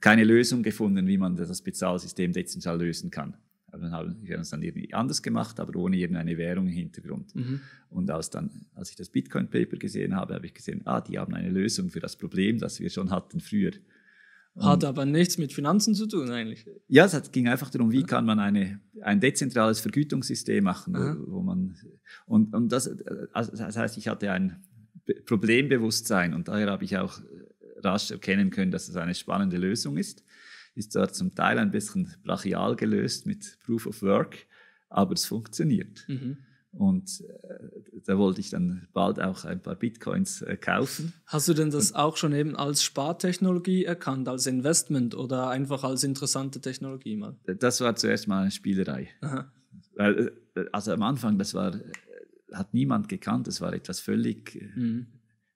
keine 0.00 0.24
Lösung 0.24 0.62
gefunden, 0.62 1.06
wie 1.06 1.18
man 1.18 1.36
das 1.36 1.62
Bezahlsystem 1.62 2.32
dezentral 2.32 2.78
lösen 2.78 3.10
kann. 3.10 3.36
Dann 3.70 3.92
haben 3.92 4.16
wir 4.22 4.38
es 4.38 4.50
dann 4.50 4.62
irgendwie 4.62 4.92
anders 4.94 5.22
gemacht, 5.22 5.60
aber 5.60 5.78
ohne 5.78 5.96
irgendeine 5.96 6.36
Währung 6.36 6.66
im 6.66 6.72
Hintergrund. 6.72 7.34
Mhm. 7.34 7.60
Und 7.90 8.10
als, 8.10 8.30
dann, 8.30 8.50
als 8.74 8.90
ich 8.90 8.96
das 8.96 9.10
Bitcoin-Paper 9.10 9.76
gesehen 9.76 10.16
habe, 10.16 10.34
habe 10.34 10.46
ich 10.46 10.54
gesehen, 10.54 10.82
ah, 10.86 11.00
die 11.00 11.18
haben 11.18 11.34
eine 11.34 11.50
Lösung 11.50 11.90
für 11.90 12.00
das 12.00 12.16
Problem, 12.16 12.58
das 12.58 12.80
wir 12.80 12.90
schon 12.90 13.10
hatten 13.10 13.40
früher. 13.40 13.72
Und 14.54 14.64
Hat 14.64 14.84
aber 14.84 15.04
nichts 15.04 15.38
mit 15.38 15.52
Finanzen 15.52 15.94
zu 15.94 16.06
tun 16.06 16.30
eigentlich. 16.30 16.66
Ja, 16.88 17.04
es 17.04 17.30
ging 17.30 17.46
einfach 17.46 17.70
darum, 17.70 17.92
wie 17.92 18.02
kann 18.02 18.24
man 18.24 18.40
eine, 18.40 18.80
ein 19.02 19.20
dezentrales 19.20 19.80
Vergütungssystem 19.80 20.64
machen, 20.64 20.94
wo, 20.94 21.32
wo, 21.32 21.42
man 21.42 21.76
und, 22.26 22.54
und 22.54 22.72
das, 22.72 22.90
also 23.32 23.56
das 23.56 23.76
heißt, 23.76 23.98
ich 23.98 24.08
hatte 24.08 24.32
ein 24.32 24.64
Problembewusstsein 25.26 26.34
und 26.34 26.48
daher 26.48 26.70
habe 26.70 26.84
ich 26.84 26.96
auch 26.96 27.20
rasch 27.82 28.10
erkennen 28.10 28.50
können, 28.50 28.72
dass 28.72 28.88
es 28.88 28.96
eine 28.96 29.14
spannende 29.14 29.58
Lösung 29.58 29.96
ist 29.96 30.24
ist 30.78 30.92
zwar 30.92 31.12
zum 31.12 31.34
Teil 31.34 31.58
ein 31.58 31.70
bisschen 31.70 32.14
brachial 32.22 32.76
gelöst 32.76 33.26
mit 33.26 33.58
Proof 33.64 33.86
of 33.86 34.02
Work, 34.02 34.46
aber 34.88 35.12
es 35.12 35.26
funktioniert. 35.26 36.04
Mhm. 36.08 36.38
Und 36.70 37.22
äh, 37.22 38.00
da 38.04 38.18
wollte 38.18 38.40
ich 38.40 38.50
dann 38.50 38.88
bald 38.92 39.20
auch 39.20 39.44
ein 39.44 39.62
paar 39.62 39.74
Bitcoins 39.74 40.42
äh, 40.42 40.56
kaufen. 40.56 41.14
Hast 41.26 41.48
du 41.48 41.54
denn 41.54 41.70
das 41.70 41.92
Und, 41.92 41.96
auch 41.96 42.16
schon 42.16 42.32
eben 42.32 42.56
als 42.56 42.82
Spartechnologie 42.84 43.84
erkannt, 43.84 44.28
als 44.28 44.46
Investment 44.46 45.14
oder 45.14 45.48
einfach 45.48 45.82
als 45.82 46.04
interessante 46.04 46.60
Technologie 46.60 47.16
mal? 47.16 47.36
Das 47.46 47.80
war 47.80 47.96
zuerst 47.96 48.28
mal 48.28 48.42
eine 48.42 48.50
Spielerei. 48.50 49.08
Weil, 49.96 50.32
äh, 50.54 50.64
also 50.72 50.92
am 50.92 51.02
Anfang, 51.02 51.38
das 51.38 51.54
war, 51.54 51.74
äh, 51.74 51.92
hat 52.52 52.74
niemand 52.74 53.08
gekannt, 53.08 53.46
das 53.46 53.60
war 53.60 53.72
etwas 53.72 53.98
völlig 54.00 54.54
äh, 54.54 54.78
mhm. 54.78 55.06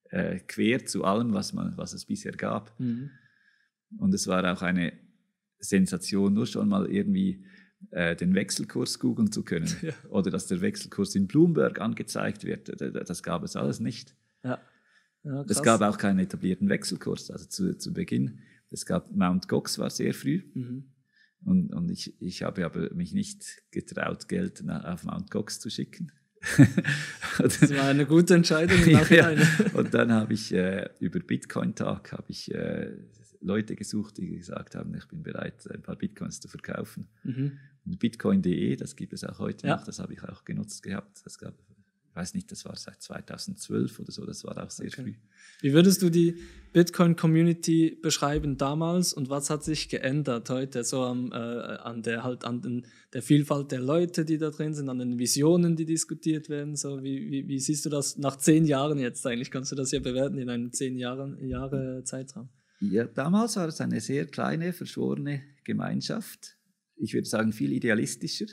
äh, 0.05 0.41
quer 0.41 0.87
zu 0.87 1.05
allem, 1.05 1.35
was, 1.35 1.52
man, 1.52 1.76
was 1.76 1.93
es 1.93 2.07
bisher 2.07 2.33
gab. 2.33 2.79
Mhm. 2.81 3.11
Und 3.99 4.14
es 4.14 4.26
war 4.26 4.50
auch 4.50 4.62
eine 4.62 4.93
Sensation, 5.62 6.35
nur 6.35 6.47
schon 6.47 6.69
mal 6.69 6.87
irgendwie 6.87 7.45
äh, 7.90 8.14
den 8.16 8.35
Wechselkurs 8.35 8.99
googeln 8.99 9.33
zu 9.33 9.45
können. 9.45 9.69
Ja. 9.83 9.92
Oder 10.11 10.31
dass 10.31 10.47
der 10.47 10.61
Wechselkurs 10.61 11.14
in 11.14 11.26
Bloomberg 11.26 11.81
angezeigt 11.81 12.45
wird. 12.45 12.81
Das 12.81 13.23
gab 13.23 13.42
es 13.42 13.57
alles 13.57 13.81
nicht. 13.81 14.14
Ja. 14.45 14.61
Ja, 15.25 15.45
es 15.49 15.62
gab 15.62 15.81
auch 15.83 15.99
keinen 15.99 16.19
etablierten 16.19 16.69
Wechselkurs. 16.69 17.31
Also 17.31 17.47
zu, 17.47 17.78
zu 17.78 17.92
Beginn, 17.92 18.40
es 18.71 18.87
gab 18.87 19.14
Mount 19.14 19.49
Gox 19.49 19.78
war 19.78 19.90
sehr 19.90 20.14
früh. 20.14 20.42
Mhm. 20.54 20.92
Und, 21.45 21.73
und 21.73 21.90
ich, 21.90 22.21
ich 22.21 22.42
habe 22.42 22.64
aber 22.64 22.92
mich 22.95 23.12
nicht 23.12 23.62
getraut, 23.71 24.28
Geld 24.28 24.69
auf 24.69 25.04
Mount 25.04 25.31
Gox 25.31 25.61
zu 25.61 25.71
schicken. 25.71 26.12
das 27.38 27.71
war 27.71 27.88
eine 27.88 28.04
gute 28.04 28.35
Entscheidung. 28.35 28.78
ja, 29.11 29.33
und 29.75 29.95
dann 29.95 30.12
habe 30.12 30.35
ich 30.35 30.52
äh, 30.52 30.88
über 30.99 31.21
Bitcoin 31.21 31.75
Tag 31.75 32.12
habe 32.12 32.26
ich 32.28 32.52
äh, 32.52 32.97
Leute 33.43 33.77
gesucht, 33.77 34.19
die 34.19 34.37
gesagt 34.37 34.75
haben, 34.75 34.95
ich 34.95 35.07
bin 35.07 35.23
bereit, 35.23 35.69
ein 35.73 35.83
paar 35.83 35.97
Bitcoins 35.97 36.41
zu 36.41 36.49
verkaufen. 36.49 37.09
Mhm. 37.25 37.59
Und 37.85 37.99
Bitcoin.de, 37.99 38.77
das 38.77 38.97
gibt 38.97 39.13
es 39.13 39.25
auch 39.25 39.39
heute 39.39 39.67
ja. 39.67 39.77
noch, 39.77 39.85
das 39.85 39.99
habe 39.99 40.13
ich 40.13 40.23
auch 40.23 40.45
genutzt 40.45 40.83
gehabt. 40.83 41.21
Das 41.25 41.39
gab, 41.39 41.55
ich 41.59 42.15
weiß 42.15 42.35
nicht, 42.35 42.53
das 42.53 42.65
war 42.65 42.77
seit 42.77 43.03
2012 43.03 43.99
oder 43.99 44.13
so, 44.13 44.25
das 44.25 44.45
war 44.45 44.63
auch 44.63 44.71
sehr 44.71 44.87
okay. 44.87 45.03
früh. 45.03 45.15
Wie 45.63 45.73
würdest 45.73 46.03
du 46.03 46.11
die 46.11 46.37
Bitcoin-Community 46.73 47.99
beschreiben 48.01 48.57
damals 48.57 49.13
und 49.13 49.31
was 49.31 49.51
hat 49.51 49.65
sich 49.65 49.89
geändert 49.89 50.49
heute, 50.49 50.85
so 50.85 51.03
am, 51.03 51.33
äh, 51.33 51.35
an 51.35 52.03
der 52.03 52.23
halt 52.23 52.45
an 52.45 52.63
den, 52.63 52.87
der 53.13 53.23
Vielfalt 53.23 53.73
der 53.73 53.81
Leute, 53.81 54.25
die 54.25 54.39
da 54.39 54.51
drin 54.51 54.75
sind, 54.75 54.89
an 54.89 54.99
den 54.99 55.19
Visionen, 55.19 55.75
die 55.75 55.87
diskutiert 55.87 56.49
werden? 56.49 56.77
So, 56.77 57.03
wie, 57.03 57.31
wie, 57.31 57.49
wie 57.49 57.59
siehst 57.59 57.85
du 57.85 57.91
das 57.91 58.17
nach 58.17 58.37
zehn 58.37 58.65
Jahren 58.65 58.99
jetzt 58.99 59.27
eigentlich? 59.27 59.51
Kannst 59.51 59.73
du 59.73 59.77
das 59.77 59.91
ja 59.91 59.99
bewerten 59.99 60.39
in 60.39 60.49
einem 60.51 60.73
zehn 60.73 60.99
Jahren, 60.99 61.45
Jahre 61.45 62.05
Zeitraum? 62.05 62.49
Ja, 62.91 63.05
damals 63.05 63.57
war 63.57 63.69
es 63.69 63.81
eine 63.81 64.01
sehr 64.01 64.27
kleine, 64.27 64.73
verschworene 64.73 65.43
Gemeinschaft. 65.65 66.57
Ich 66.97 67.15
würde 67.15 67.29
sagen, 67.29 67.53
viel 67.53 67.73
idealistischer. 67.73 68.47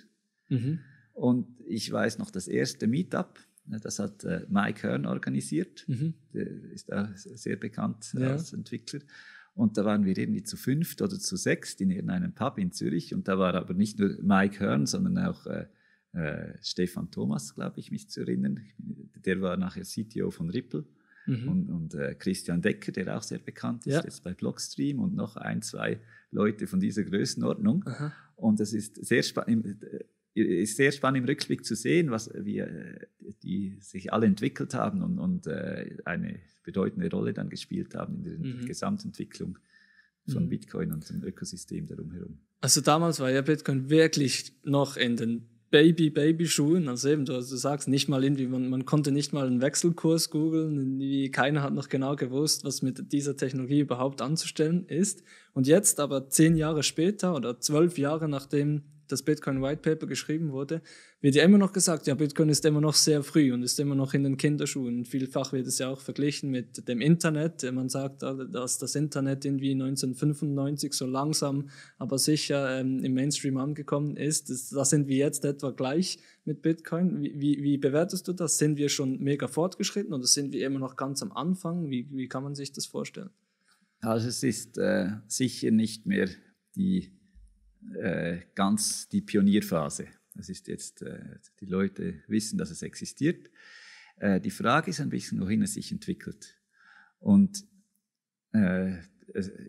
Mhm. 0.50 0.79
Und 1.13 1.48
ich 1.65 1.91
weiß 1.91 2.19
noch, 2.19 2.29
das 2.31 2.48
erste 2.48 2.88
Meetup, 2.88 3.39
das 3.65 4.00
hat 4.00 4.24
äh, 4.24 4.45
Mike 4.50 4.88
Hearn 4.88 5.05
organisiert. 5.05 5.83
Mhm. 5.88 6.13
Der 6.33 6.48
ist 6.71 6.93
auch 6.93 7.07
sehr 7.15 7.55
bekannt 7.55 8.13
ja. 8.17 8.31
als 8.31 8.53
Entwickler. 8.53 9.01
Und 9.55 9.77
da 9.77 9.83
waren 9.83 10.05
wir 10.05 10.17
irgendwie 10.17 10.43
zu 10.43 10.57
fünft 10.57 11.01
oder 11.01 11.19
zu 11.19 11.36
sechst 11.36 11.81
in 11.81 11.89
irgendeinem 11.89 12.33
Pub 12.33 12.57
in 12.59 12.71
Zürich. 12.71 13.13
Und 13.13 13.27
da 13.27 13.38
war 13.38 13.55
aber 13.55 13.74
nicht 13.74 14.00
nur 14.00 14.17
Mike 14.21 14.59
Hearn, 14.59 14.86
sondern 14.86 15.17
auch 15.17 15.45
äh, 15.48 15.65
äh, 16.13 16.53
Stefan 16.62 17.12
Thomas, 17.12 17.55
glaube 17.55 17.79
ich, 17.79 17.91
mich 17.91 18.09
zu 18.09 18.21
erinnern. 18.21 18.62
Der 18.77 19.41
war 19.41 19.57
nachher 19.57 19.83
CTO 19.83 20.31
von 20.31 20.50
Ripple 20.50 20.86
mhm. 21.29 21.48
und, 21.48 21.69
und 21.69 21.93
äh, 21.95 22.15
Christian 22.15 22.62
Decker, 22.62 22.91
der 22.91 23.17
auch 23.17 23.24
sehr 23.24 23.39
bekannt 23.39 23.86
ist, 23.86 23.93
ja. 23.93 24.03
jetzt 24.03 24.24
bei 24.24 24.33
Blockstream 24.33 25.00
und 25.00 25.15
noch 25.15 25.36
ein, 25.36 25.62
zwei 25.62 26.00
Leute 26.31 26.67
von 26.67 26.79
dieser 26.79 27.03
Größenordnung. 27.03 27.83
Aha. 27.86 28.13
Und 28.36 28.59
es 28.59 28.74
ist 28.74 29.03
sehr 29.05 29.24
spannend. 29.24 29.83
Äh, 29.83 30.05
ist 30.36 30.77
sehr 30.77 30.91
spannend 30.91 31.17
im 31.17 31.25
Rückblick 31.25 31.65
zu 31.65 31.75
sehen, 31.75 32.12
was 32.12 32.31
wie 32.33 32.59
äh, 32.59 33.07
die 33.43 33.77
sich 33.81 34.13
alle 34.13 34.25
entwickelt 34.25 34.74
haben 34.74 35.01
und, 35.01 35.19
und 35.19 35.48
äh, 35.48 35.98
eine 36.05 36.39
bedeutende 36.63 37.09
Rolle 37.09 37.33
dann 37.33 37.50
gespielt 37.50 37.95
haben 37.95 38.24
in 38.24 38.24
der 38.24 38.38
mhm. 38.38 38.65
Gesamtentwicklung 38.65 39.57
von 40.27 40.45
mhm. 40.45 40.50
Bitcoin 40.50 40.91
und 40.93 41.09
dem 41.09 41.24
Ökosystem 41.24 41.88
darum 41.88 42.12
herum. 42.12 42.39
Also 42.62 42.81
damals 42.81 43.19
war 43.19 43.31
ja 43.31 43.41
Bitcoin 43.41 43.89
wirklich 43.89 44.53
noch 44.63 44.98
in 44.98 45.17
den 45.17 45.50
Baby, 45.71 46.09
Baby-Schuhen. 46.09 46.88
Also 46.88 47.09
eben, 47.09 47.25
du, 47.25 47.33
du, 47.33 47.41
sagst 47.41 47.88
nicht 47.88 48.09
mal 48.09 48.23
irgendwie, 48.23 48.47
man, 48.47 48.69
man 48.69 48.85
konnte 48.85 49.11
nicht 49.11 49.33
mal 49.33 49.45
einen 49.45 49.61
Wechselkurs 49.61 50.29
googeln. 50.29 51.31
Keiner 51.31 51.61
hat 51.61 51.73
noch 51.73 51.89
genau 51.89 52.15
gewusst, 52.15 52.63
was 52.63 52.81
mit 52.81 53.11
dieser 53.11 53.38
Technologie 53.38 53.81
überhaupt 53.81 54.21
anzustellen 54.21 54.85
ist. 54.88 55.23
Und 55.53 55.67
jetzt 55.67 55.99
aber 55.99 56.29
zehn 56.29 56.55
Jahre 56.55 56.83
später 56.83 57.35
oder 57.35 57.59
zwölf 57.59 57.97
Jahre 57.97 58.27
nachdem 58.27 58.83
das 59.11 59.23
Bitcoin 59.23 59.61
White 59.61 59.81
Paper 59.81 60.07
geschrieben 60.07 60.51
wurde, 60.51 60.81
wird 61.21 61.35
ja 61.35 61.43
immer 61.43 61.57
noch 61.57 61.73
gesagt, 61.73 62.07
ja, 62.07 62.15
Bitcoin 62.15 62.49
ist 62.49 62.63
immer 62.65 62.79
noch 62.79 62.93
sehr 62.93 63.23
früh 63.23 63.51
und 63.51 63.63
ist 63.63 63.79
immer 63.79 63.95
noch 63.95 64.13
in 64.13 64.23
den 64.23 64.37
Kinderschuhen. 64.37 65.03
Vielfach 65.03 65.51
wird 65.51 65.67
es 65.67 65.79
ja 65.79 65.89
auch 65.89 65.99
verglichen 65.99 66.49
mit 66.49 66.87
dem 66.87 67.01
Internet. 67.01 67.69
Man 67.73 67.89
sagt, 67.89 68.21
dass 68.21 68.77
das 68.77 68.95
Internet 68.95 69.43
irgendwie 69.43 69.71
1995 69.71 70.93
so 70.93 71.05
langsam, 71.05 71.69
aber 71.97 72.17
sicher 72.17 72.79
ähm, 72.79 73.03
im 73.03 73.13
Mainstream 73.13 73.57
angekommen 73.57 74.15
ist. 74.15 74.49
Da 74.73 74.85
sind 74.85 75.07
wir 75.07 75.17
jetzt 75.17 75.43
etwa 75.43 75.71
gleich 75.71 76.19
mit 76.45 76.61
Bitcoin. 76.61 77.21
Wie, 77.21 77.33
wie, 77.39 77.63
wie, 77.63 77.77
bewertest 77.77 78.27
du 78.27 78.33
das? 78.33 78.57
Sind 78.57 78.77
wir 78.77 78.89
schon 78.89 79.19
mega 79.19 79.47
fortgeschritten 79.47 80.13
oder 80.13 80.25
sind 80.25 80.53
wir 80.53 80.65
immer 80.65 80.79
noch 80.79 80.95
ganz 80.95 81.21
am 81.21 81.31
Anfang? 81.31 81.89
Wie, 81.89 82.07
wie 82.11 82.27
kann 82.27 82.43
man 82.43 82.55
sich 82.55 82.71
das 82.71 82.85
vorstellen? 82.85 83.31
Also 84.01 84.29
es 84.29 84.43
ist 84.43 84.77
äh, 84.77 85.09
sicher 85.27 85.71
nicht 85.71 86.05
mehr 86.05 86.29
die 86.75 87.11
äh, 87.95 88.39
ganz 88.55 89.07
die 89.09 89.21
Pionierphase. 89.21 90.07
Das 90.36 90.50
ist 90.50 90.67
jetzt, 90.67 91.01
äh, 91.01 91.38
die 91.59 91.65
Leute 91.65 92.24
wissen, 92.27 92.57
dass 92.57 92.71
es 92.71 92.81
existiert. 92.81 93.50
Äh, 94.17 94.39
die 94.39 94.51
Frage 94.51 94.91
ist 94.91 95.00
ein 95.00 95.09
bisschen, 95.09 95.39
wohin 95.41 95.62
es 95.62 95.74
sich 95.74 95.91
entwickelt. 95.91 96.57
Und 97.19 97.65
äh, 98.53 98.98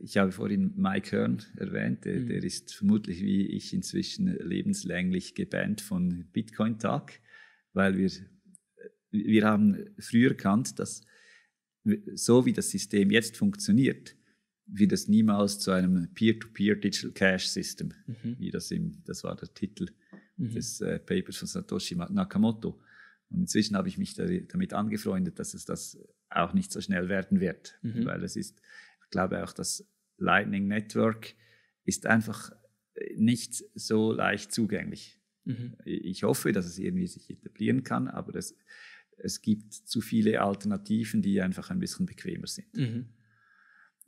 ich 0.00 0.16
habe 0.16 0.32
vorhin 0.32 0.72
Mike 0.76 1.16
Hearn 1.16 1.42
erwähnt, 1.56 2.04
der, 2.04 2.20
mhm. 2.20 2.28
der, 2.28 2.42
ist 2.42 2.74
vermutlich 2.74 3.20
wie 3.20 3.46
ich 3.46 3.72
inzwischen 3.72 4.26
lebenslänglich 4.26 5.34
gebannt 5.34 5.80
von 5.80 6.26
Bitcoin 6.32 6.78
Tag, 6.78 7.20
weil 7.72 7.98
wir, 7.98 8.10
wir 9.10 9.44
haben 9.44 9.90
früher 9.98 10.30
erkannt, 10.30 10.78
dass 10.78 11.02
so 12.14 12.46
wie 12.46 12.52
das 12.52 12.70
System 12.70 13.10
jetzt 13.10 13.36
funktioniert, 13.36 14.16
wird 14.72 14.92
es 14.92 15.08
niemals 15.08 15.58
zu 15.58 15.70
einem 15.70 16.12
Peer-to-Peer 16.14 16.76
Digital 16.76 17.12
Cash 17.12 17.48
System, 17.48 17.92
mhm. 18.06 18.36
wie 18.38 18.50
das 18.50 18.70
im, 18.70 19.02
das 19.04 19.24
war 19.24 19.34
der 19.36 19.52
Titel 19.52 19.88
mhm. 20.36 20.50
des 20.50 20.80
äh, 20.80 20.98
Papers 20.98 21.36
von 21.36 21.48
Satoshi 21.48 21.96
Nakamoto. 21.96 22.80
Und 23.30 23.40
inzwischen 23.40 23.76
habe 23.76 23.88
ich 23.88 23.98
mich 23.98 24.14
da, 24.14 24.26
damit 24.26 24.72
angefreundet, 24.72 25.38
dass 25.38 25.54
es 25.54 25.64
das 25.64 25.98
auch 26.30 26.52
nicht 26.52 26.72
so 26.72 26.80
schnell 26.80 27.08
werden 27.08 27.40
wird, 27.40 27.78
mhm. 27.82 28.04
weil 28.04 28.22
es 28.22 28.36
ist 28.36 28.60
glaube 29.10 29.42
auch, 29.42 29.52
das 29.52 29.86
Lightning 30.16 30.68
Network 30.68 31.34
ist 31.84 32.06
einfach 32.06 32.52
nicht 33.16 33.64
so 33.74 34.12
leicht 34.12 34.52
zugänglich. 34.52 35.20
Mhm. 35.44 35.76
Ich 35.84 36.22
hoffe, 36.22 36.52
dass 36.52 36.66
es 36.66 36.78
irgendwie 36.78 37.06
sich 37.06 37.30
etablieren 37.30 37.82
kann, 37.82 38.08
aber 38.08 38.34
es, 38.36 38.56
es 39.16 39.42
gibt 39.42 39.72
zu 39.74 40.00
viele 40.00 40.40
Alternativen, 40.40 41.22
die 41.22 41.40
einfach 41.40 41.70
ein 41.70 41.78
bisschen 41.78 42.06
bequemer 42.06 42.46
sind. 42.46 42.68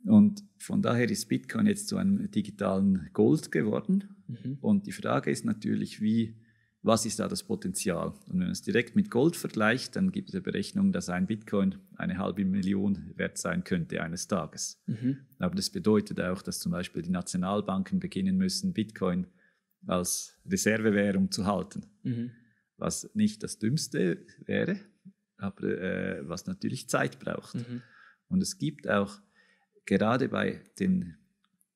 Und 0.05 0.43
von 0.57 0.81
daher 0.81 1.09
ist 1.09 1.29
Bitcoin 1.29 1.65
jetzt 1.65 1.87
zu 1.87 1.97
einem 1.97 2.29
digitalen 2.29 3.09
Gold 3.13 3.51
geworden. 3.51 4.03
Mhm. 4.27 4.57
Und 4.61 4.87
die 4.87 4.91
Frage 4.91 5.31
ist 5.31 5.45
natürlich, 5.45 6.01
wie, 6.01 6.35
was 6.81 7.05
ist 7.05 7.19
da 7.19 7.27
das 7.27 7.43
Potenzial? 7.43 8.09
Und 8.27 8.33
wenn 8.33 8.39
man 8.39 8.51
es 8.51 8.61
direkt 8.61 8.95
mit 8.95 9.09
Gold 9.09 9.37
vergleicht, 9.37 9.95
dann 9.95 10.11
gibt 10.11 10.29
es 10.29 10.35
eine 10.35 10.41
Berechnung, 10.41 10.91
dass 10.91 11.09
ein 11.09 11.25
Bitcoin 11.25 11.75
eine 11.95 12.17
halbe 12.17 12.43
Million 12.43 13.11
wert 13.15 13.37
sein 13.37 13.63
könnte 13.63 14.01
eines 14.01 14.27
Tages. 14.27 14.81
Mhm. 14.87 15.19
Aber 15.39 15.55
das 15.55 15.69
bedeutet 15.69 16.19
auch, 16.19 16.41
dass 16.41 16.59
zum 16.59 16.73
Beispiel 16.73 17.01
die 17.01 17.11
Nationalbanken 17.11 17.99
beginnen 17.99 18.37
müssen, 18.37 18.73
Bitcoin 18.73 19.27
als 19.87 20.37
Reservewährung 20.45 21.31
zu 21.31 21.45
halten. 21.45 21.85
Mhm. 22.03 22.31
Was 22.77 23.09
nicht 23.13 23.43
das 23.43 23.59
Dümmste 23.59 24.25
wäre, 24.45 24.77
aber 25.37 25.63
äh, 25.63 26.27
was 26.27 26.45
natürlich 26.45 26.89
Zeit 26.89 27.19
braucht. 27.19 27.55
Mhm. 27.55 27.81
Und 28.27 28.41
es 28.41 28.57
gibt 28.57 28.89
auch 28.89 29.21
gerade 29.85 30.29
bei 30.29 30.61
den 30.79 31.15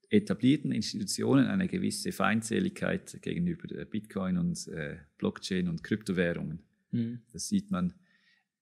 etablierten 0.09 0.71
Institutionen 0.71 1.47
eine 1.47 1.67
gewisse 1.67 2.11
Feindseligkeit 2.11 3.21
gegenüber 3.21 3.67
Bitcoin 3.85 4.37
und 4.37 4.67
äh, 4.69 4.97
Blockchain 5.17 5.67
und 5.67 5.83
Kryptowährungen. 5.83 6.59
Mhm. 6.91 7.21
Das 7.33 7.49
sieht 7.49 7.71
man 7.71 7.93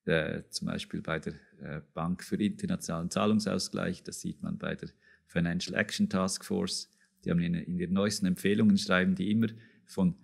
äh, 0.05 0.43
zum 0.49 0.67
Beispiel 0.67 1.01
bei 1.01 1.19
der 1.19 1.33
äh, 1.61 1.81
Bank 1.93 2.23
für 2.23 2.35
internationalen 2.35 3.09
Zahlungsausgleich, 3.09 4.03
das 4.03 4.21
sieht 4.21 4.41
man 4.41 4.57
bei 4.57 4.75
der 4.75 4.89
Financial 5.27 5.77
Action 5.77 6.09
Task 6.09 6.45
Force. 6.45 6.89
Die 7.23 7.31
haben 7.31 7.39
in, 7.39 7.53
in 7.55 7.79
ihren 7.79 7.93
neuesten 7.93 8.25
Empfehlungen 8.25 8.77
schreiben 8.77 9.15
die 9.15 9.31
immer 9.31 9.47
von 9.85 10.15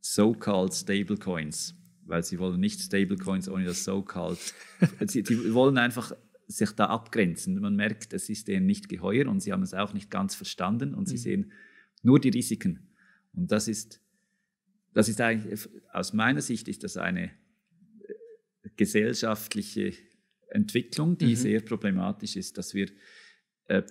so-called 0.00 0.72
Stablecoins, 0.72 1.74
weil 2.04 2.22
sie 2.22 2.38
wollen 2.38 2.60
nicht 2.60 2.80
Stablecoins 2.80 3.48
ohne 3.48 3.64
das 3.64 3.84
so-called. 3.84 4.38
sie, 5.06 5.22
die 5.22 5.52
wollen 5.52 5.78
einfach 5.78 6.12
sich 6.46 6.70
da 6.72 6.86
abgrenzen. 6.86 7.60
Man 7.60 7.76
merkt, 7.76 8.12
es 8.12 8.28
ist 8.28 8.48
denen 8.48 8.66
nicht 8.66 8.88
geheuer 8.88 9.26
und 9.28 9.40
sie 9.40 9.52
haben 9.52 9.62
es 9.62 9.74
auch 9.74 9.92
nicht 9.92 10.10
ganz 10.10 10.34
verstanden 10.34 10.94
und 10.94 11.06
sie 11.06 11.16
mhm. 11.16 11.20
sehen 11.20 11.52
nur 12.02 12.20
die 12.20 12.28
Risiken. 12.28 12.88
Und 13.34 13.50
das 13.50 13.68
ist, 13.68 14.00
das 14.94 15.08
ist 15.08 15.20
eigentlich, 15.20 15.68
aus 15.92 16.12
meiner 16.12 16.40
Sicht 16.40 16.68
ist 16.68 16.84
das 16.84 16.96
eine 16.96 17.24
äh, 17.24 17.30
gesellschaftliche 18.76 19.92
Entwicklung, 20.48 21.18
die 21.18 21.30
mhm. 21.30 21.36
sehr 21.36 21.60
problematisch 21.60 22.36
ist, 22.36 22.58
dass 22.58 22.74
wir 22.74 22.88
äh, 23.66 23.82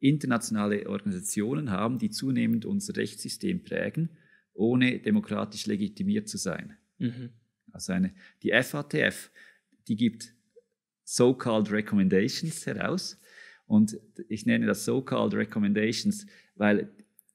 internationale 0.00 0.88
Organisationen 0.88 1.70
haben, 1.70 1.98
die 1.98 2.10
zunehmend 2.10 2.66
unser 2.66 2.96
Rechtssystem 2.96 3.64
prägen, 3.64 4.10
ohne 4.52 4.98
demokratisch 4.98 5.66
legitimiert 5.66 6.28
zu 6.28 6.36
sein. 6.36 6.76
Mhm. 6.98 7.30
Also 7.72 7.92
eine, 7.92 8.14
die 8.42 8.50
FATF, 8.50 9.30
die 9.88 9.96
gibt 9.96 10.34
so-called 11.08 11.70
Recommendations 11.70 12.66
heraus. 12.66 13.18
Und 13.66 13.98
ich 14.28 14.44
nenne 14.44 14.66
das 14.66 14.84
so-called 14.84 15.34
Recommendations, 15.34 16.26
weil 16.54 16.90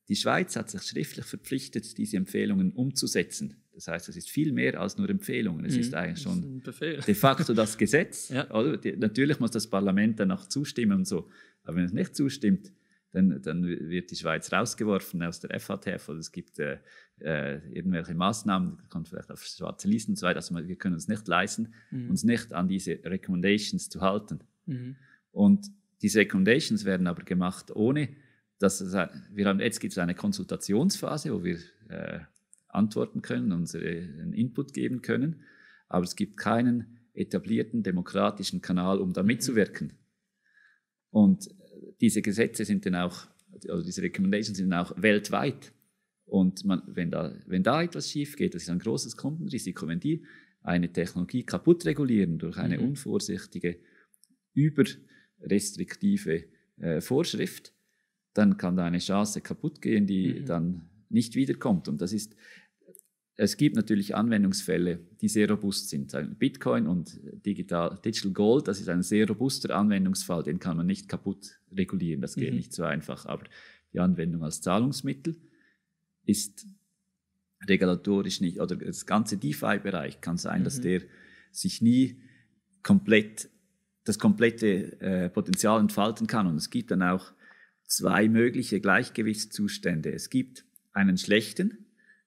die 0.09 0.15
Schweiz 0.15 0.55
hat 0.55 0.69
sich 0.69 0.83
schriftlich 0.83 1.25
verpflichtet, 1.25 1.97
diese 1.97 2.17
Empfehlungen 2.17 2.71
umzusetzen. 2.71 3.55
Das 3.73 3.87
heißt, 3.87 4.09
es 4.09 4.15
ist 4.15 4.29
viel 4.29 4.51
mehr 4.51 4.79
als 4.79 4.97
nur 4.97 5.09
Empfehlungen. 5.09 5.65
Es 5.65 5.73
mhm, 5.73 5.79
ist 5.79 5.93
eigentlich 5.95 6.21
schon 6.21 6.61
ist 6.61 7.07
de 7.07 7.15
facto 7.15 7.53
das 7.55 7.75
Gesetz. 7.79 8.29
ja. 8.29 8.47
Natürlich 8.97 9.39
muss 9.39 9.49
das 9.49 9.67
Parlament 9.67 10.19
dann 10.19 10.31
auch 10.31 10.47
zustimmen 10.47 10.99
und 10.99 11.07
so. 11.07 11.27
Aber 11.63 11.77
wenn 11.77 11.85
es 11.85 11.93
nicht 11.93 12.15
zustimmt, 12.15 12.71
dann, 13.13 13.41
dann 13.41 13.63
wird 13.63 14.11
die 14.11 14.15
Schweiz 14.15 14.51
rausgeworfen 14.51 15.21
aus 15.21 15.39
der 15.39 15.59
FATF 15.59 16.09
oder 16.09 16.19
es 16.19 16.31
gibt 16.31 16.59
äh, 16.59 16.79
äh, 17.19 17.59
irgendwelche 17.71 18.15
Maßnahmen, 18.15 18.89
kommt 18.89 19.07
vielleicht 19.07 19.31
auf 19.31 19.43
schwarze 19.43 19.87
Listen 19.87 20.11
und 20.11 20.15
so 20.17 20.25
weiter. 20.25 20.37
Also 20.37 20.55
wir 20.55 20.75
können 20.75 20.95
uns 20.95 21.07
nicht 21.07 21.27
leisten, 21.27 21.73
mhm. 21.91 22.09
uns 22.09 22.23
nicht 22.23 22.51
an 22.53 22.67
diese 22.67 22.99
Recommendations 23.03 23.89
zu 23.89 24.01
halten. 24.01 24.39
Mhm. 24.65 24.95
Und 25.31 25.67
diese 26.01 26.19
Recommendations 26.19 26.85
werden 26.85 27.07
aber 27.07 27.23
gemacht, 27.23 27.73
ohne 27.75 28.09
dass 28.57 28.81
es, 28.81 28.93
wir 28.93 29.45
haben 29.45 29.59
jetzt 29.59 29.79
gibt 29.79 29.93
es 29.93 29.97
eine 29.99 30.15
Konsultationsphase, 30.15 31.33
wo 31.33 31.43
wir 31.43 31.59
äh, 31.89 32.19
antworten 32.67 33.21
können, 33.21 33.51
unseren 33.51 34.33
Input 34.33 34.73
geben 34.73 35.01
können, 35.01 35.43
aber 35.87 36.03
es 36.03 36.15
gibt 36.15 36.37
keinen 36.37 36.97
etablierten 37.13 37.83
demokratischen 37.83 38.61
Kanal, 38.61 38.99
um 38.99 39.13
da 39.13 39.21
mitzuwirken. 39.21 39.93
Und 41.11 41.47
diese 42.01 42.21
Gesetze 42.21 42.65
sind 42.65 42.85
dann 42.85 42.95
auch, 42.95 43.27
also 43.69 43.83
diese 43.83 44.01
Recommendations 44.01 44.57
sind 44.57 44.73
auch 44.73 44.93
weltweit. 45.01 45.73
Und 46.25 46.65
man, 46.65 46.81
wenn, 46.87 47.11
da, 47.11 47.33
wenn 47.45 47.63
da 47.63 47.83
etwas 47.83 48.09
schief 48.09 48.35
geht, 48.35 48.55
das 48.55 48.63
ist 48.63 48.69
ein 48.69 48.79
großes 48.79 49.17
Kundenrisiko, 49.17 49.87
wenn 49.87 49.99
die 49.99 50.23
eine 50.61 50.91
Technologie 50.91 51.43
kaputt 51.43 51.85
regulieren 51.85 52.37
durch 52.37 52.57
eine 52.57 52.77
mhm. 52.77 52.89
unvorsichtige, 52.89 53.79
überrestriktive 54.53 56.45
äh, 56.77 57.01
Vorschrift, 57.01 57.73
dann 58.33 58.57
kann 58.57 58.75
da 58.75 58.85
eine 58.85 58.99
Chance 58.99 59.41
kaputt 59.41 59.81
gehen, 59.81 60.07
die 60.07 60.39
mhm. 60.39 60.45
dann 60.45 60.89
nicht 61.09 61.35
wiederkommt. 61.35 61.87
Und 61.87 62.01
das 62.01 62.13
ist, 62.13 62.35
es 63.35 63.57
gibt 63.57 63.75
natürlich 63.75 64.15
Anwendungsfälle, 64.15 64.99
die 65.21 65.27
sehr 65.27 65.49
robust 65.49 65.89
sind. 65.89 66.15
Bitcoin 66.37 66.85
und 66.85 67.19
Digital, 67.45 67.99
Digital 68.03 68.31
Gold, 68.31 68.67
das 68.67 68.79
ist 68.79 68.89
ein 68.89 69.01
sehr 69.01 69.27
robuster 69.27 69.75
Anwendungsfall, 69.75 70.43
den 70.43 70.59
kann 70.59 70.77
man 70.77 70.85
nicht 70.85 71.09
kaputt 71.09 71.59
regulieren, 71.75 72.21
das 72.21 72.35
geht 72.35 72.51
mhm. 72.51 72.57
nicht 72.57 72.73
so 72.73 72.83
einfach. 72.83 73.25
Aber 73.25 73.45
die 73.91 73.99
Anwendung 73.99 74.43
als 74.43 74.61
Zahlungsmittel 74.61 75.35
ist 76.25 76.67
regulatorisch 77.67 78.41
nicht, 78.41 78.59
oder 78.59 78.75
das 78.75 79.05
ganze 79.05 79.37
DeFi-Bereich 79.37 80.21
kann 80.21 80.37
sein, 80.37 80.61
mhm. 80.61 80.65
dass 80.65 80.81
der 80.81 81.01
sich 81.51 81.81
nie 81.81 82.21
komplett, 82.83 83.49
das 84.03 84.19
komplette 84.19 84.99
äh, 85.01 85.29
Potenzial 85.29 85.79
entfalten 85.79 86.27
kann. 86.27 86.45
Und 86.45 86.57
es 86.57 86.69
gibt 86.69 86.91
dann 86.91 87.01
auch 87.01 87.31
zwei 87.85 88.27
mögliche 88.29 88.79
Gleichgewichtszustände. 88.79 90.11
Es 90.11 90.29
gibt 90.29 90.65
einen 90.91 91.17
schlechten, 91.17 91.85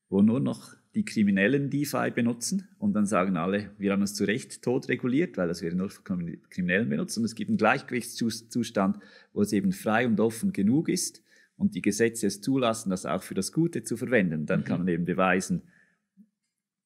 wo 0.09 0.23
nur 0.23 0.41
noch 0.41 0.76
die 0.97 1.05
Kriminellen 1.05 1.69
DeFi 1.69 2.11
benutzen 2.11 2.69
und 2.79 2.95
dann 2.95 3.05
sagen 3.05 3.37
alle, 3.37 3.71
wir 3.79 3.93
haben 3.93 4.01
es 4.01 4.15
zu 4.15 4.25
Recht 4.25 4.63
tot 4.63 4.89
reguliert, 4.89 5.37
weil 5.37 5.47
das 5.47 5.61
wird 5.61 5.75
nur 5.75 5.91
von 5.91 6.05
Kriminellen 6.49 6.89
benutzt. 6.89 7.19
Und 7.19 7.25
es 7.25 7.35
gibt 7.35 7.51
einen 7.51 7.59
Gleichgewichtszustand, 7.59 8.99
wo 9.35 9.43
es 9.43 9.53
eben 9.53 9.73
frei 9.73 10.07
und 10.07 10.19
offen 10.19 10.55
genug 10.55 10.89
ist 10.89 11.23
und 11.59 11.75
die 11.75 11.83
Gesetze 11.83 12.27
es 12.27 12.41
zulassen, 12.41 12.89
das 12.89 13.05
auch 13.05 13.23
für 13.23 13.35
das 13.35 13.53
Gute 13.53 13.85
zu 13.85 13.99
verwenden. 13.99 14.47
Dann 14.47 14.61
mhm. 14.61 14.65
kann 14.65 14.79
man 14.79 14.89
eben 14.89 15.05
beweisen, 15.05 15.65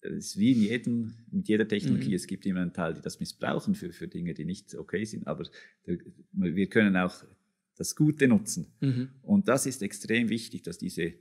es 0.01 0.27
ist 0.27 0.38
wie 0.38 0.53
in 0.53 0.62
jedem, 0.62 1.14
mit 1.31 1.49
jeder 1.49 1.68
Technologie, 1.68 2.09
mhm. 2.09 2.14
es 2.14 2.27
gibt 2.27 2.44
immer 2.46 2.62
einen 2.62 2.73
Teil, 2.73 2.94
die 2.94 3.03
das 3.03 3.20
missbrauchen 3.20 3.77
für, 3.77 3.92
für 3.92 4.09
Dinge, 4.09 4.35
die 4.35 4.44
nicht 4.44 4.75
okay 4.75 5.05
sind, 5.05 5.29
aber 5.29 5.46
wir 6.33 6.66
können 6.68 6.96
auch 6.96 7.14
das 7.77 7.94
Gute 7.94 8.27
nutzen. 8.27 8.73
Mhm. 8.81 9.11
Und 9.23 9.46
das 9.46 9.66
ist 9.66 9.83
extrem 9.83 10.31
wichtig, 10.31 10.62
dass 10.62 10.79
diese 10.79 11.14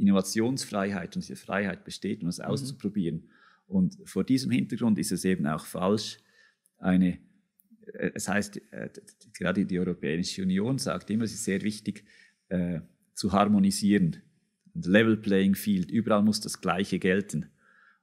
Innovationsfreiheit 0.00 1.16
und 1.16 1.22
diese 1.22 1.36
Freiheit 1.36 1.84
besteht, 1.84 2.22
um 2.22 2.28
es 2.28 2.38
mhm. 2.38 2.44
auszuprobieren. 2.44 3.28
Und 3.66 3.98
vor 4.04 4.24
diesem 4.24 4.50
Hintergrund 4.50 4.98
ist 4.98 5.12
es 5.12 5.24
eben 5.24 5.46
auch 5.46 5.64
falsch, 5.64 6.18
eine, 6.78 7.18
äh, 7.92 8.10
es 8.14 8.28
heißt, 8.28 8.60
äh, 8.72 8.90
gerade 9.32 9.64
die 9.64 9.78
Europäische 9.78 10.42
Union 10.42 10.78
sagt 10.78 11.10
immer, 11.10 11.24
es 11.24 11.32
ist 11.32 11.44
sehr 11.44 11.62
wichtig, 11.62 12.04
äh, 12.48 12.80
zu 13.14 13.32
harmonisieren. 13.32 14.16
Und 14.74 14.86
Level 14.86 15.16
Playing 15.16 15.54
Field, 15.54 15.90
überall 15.90 16.22
muss 16.22 16.40
das 16.40 16.60
Gleiche 16.60 16.98
gelten. 16.98 17.46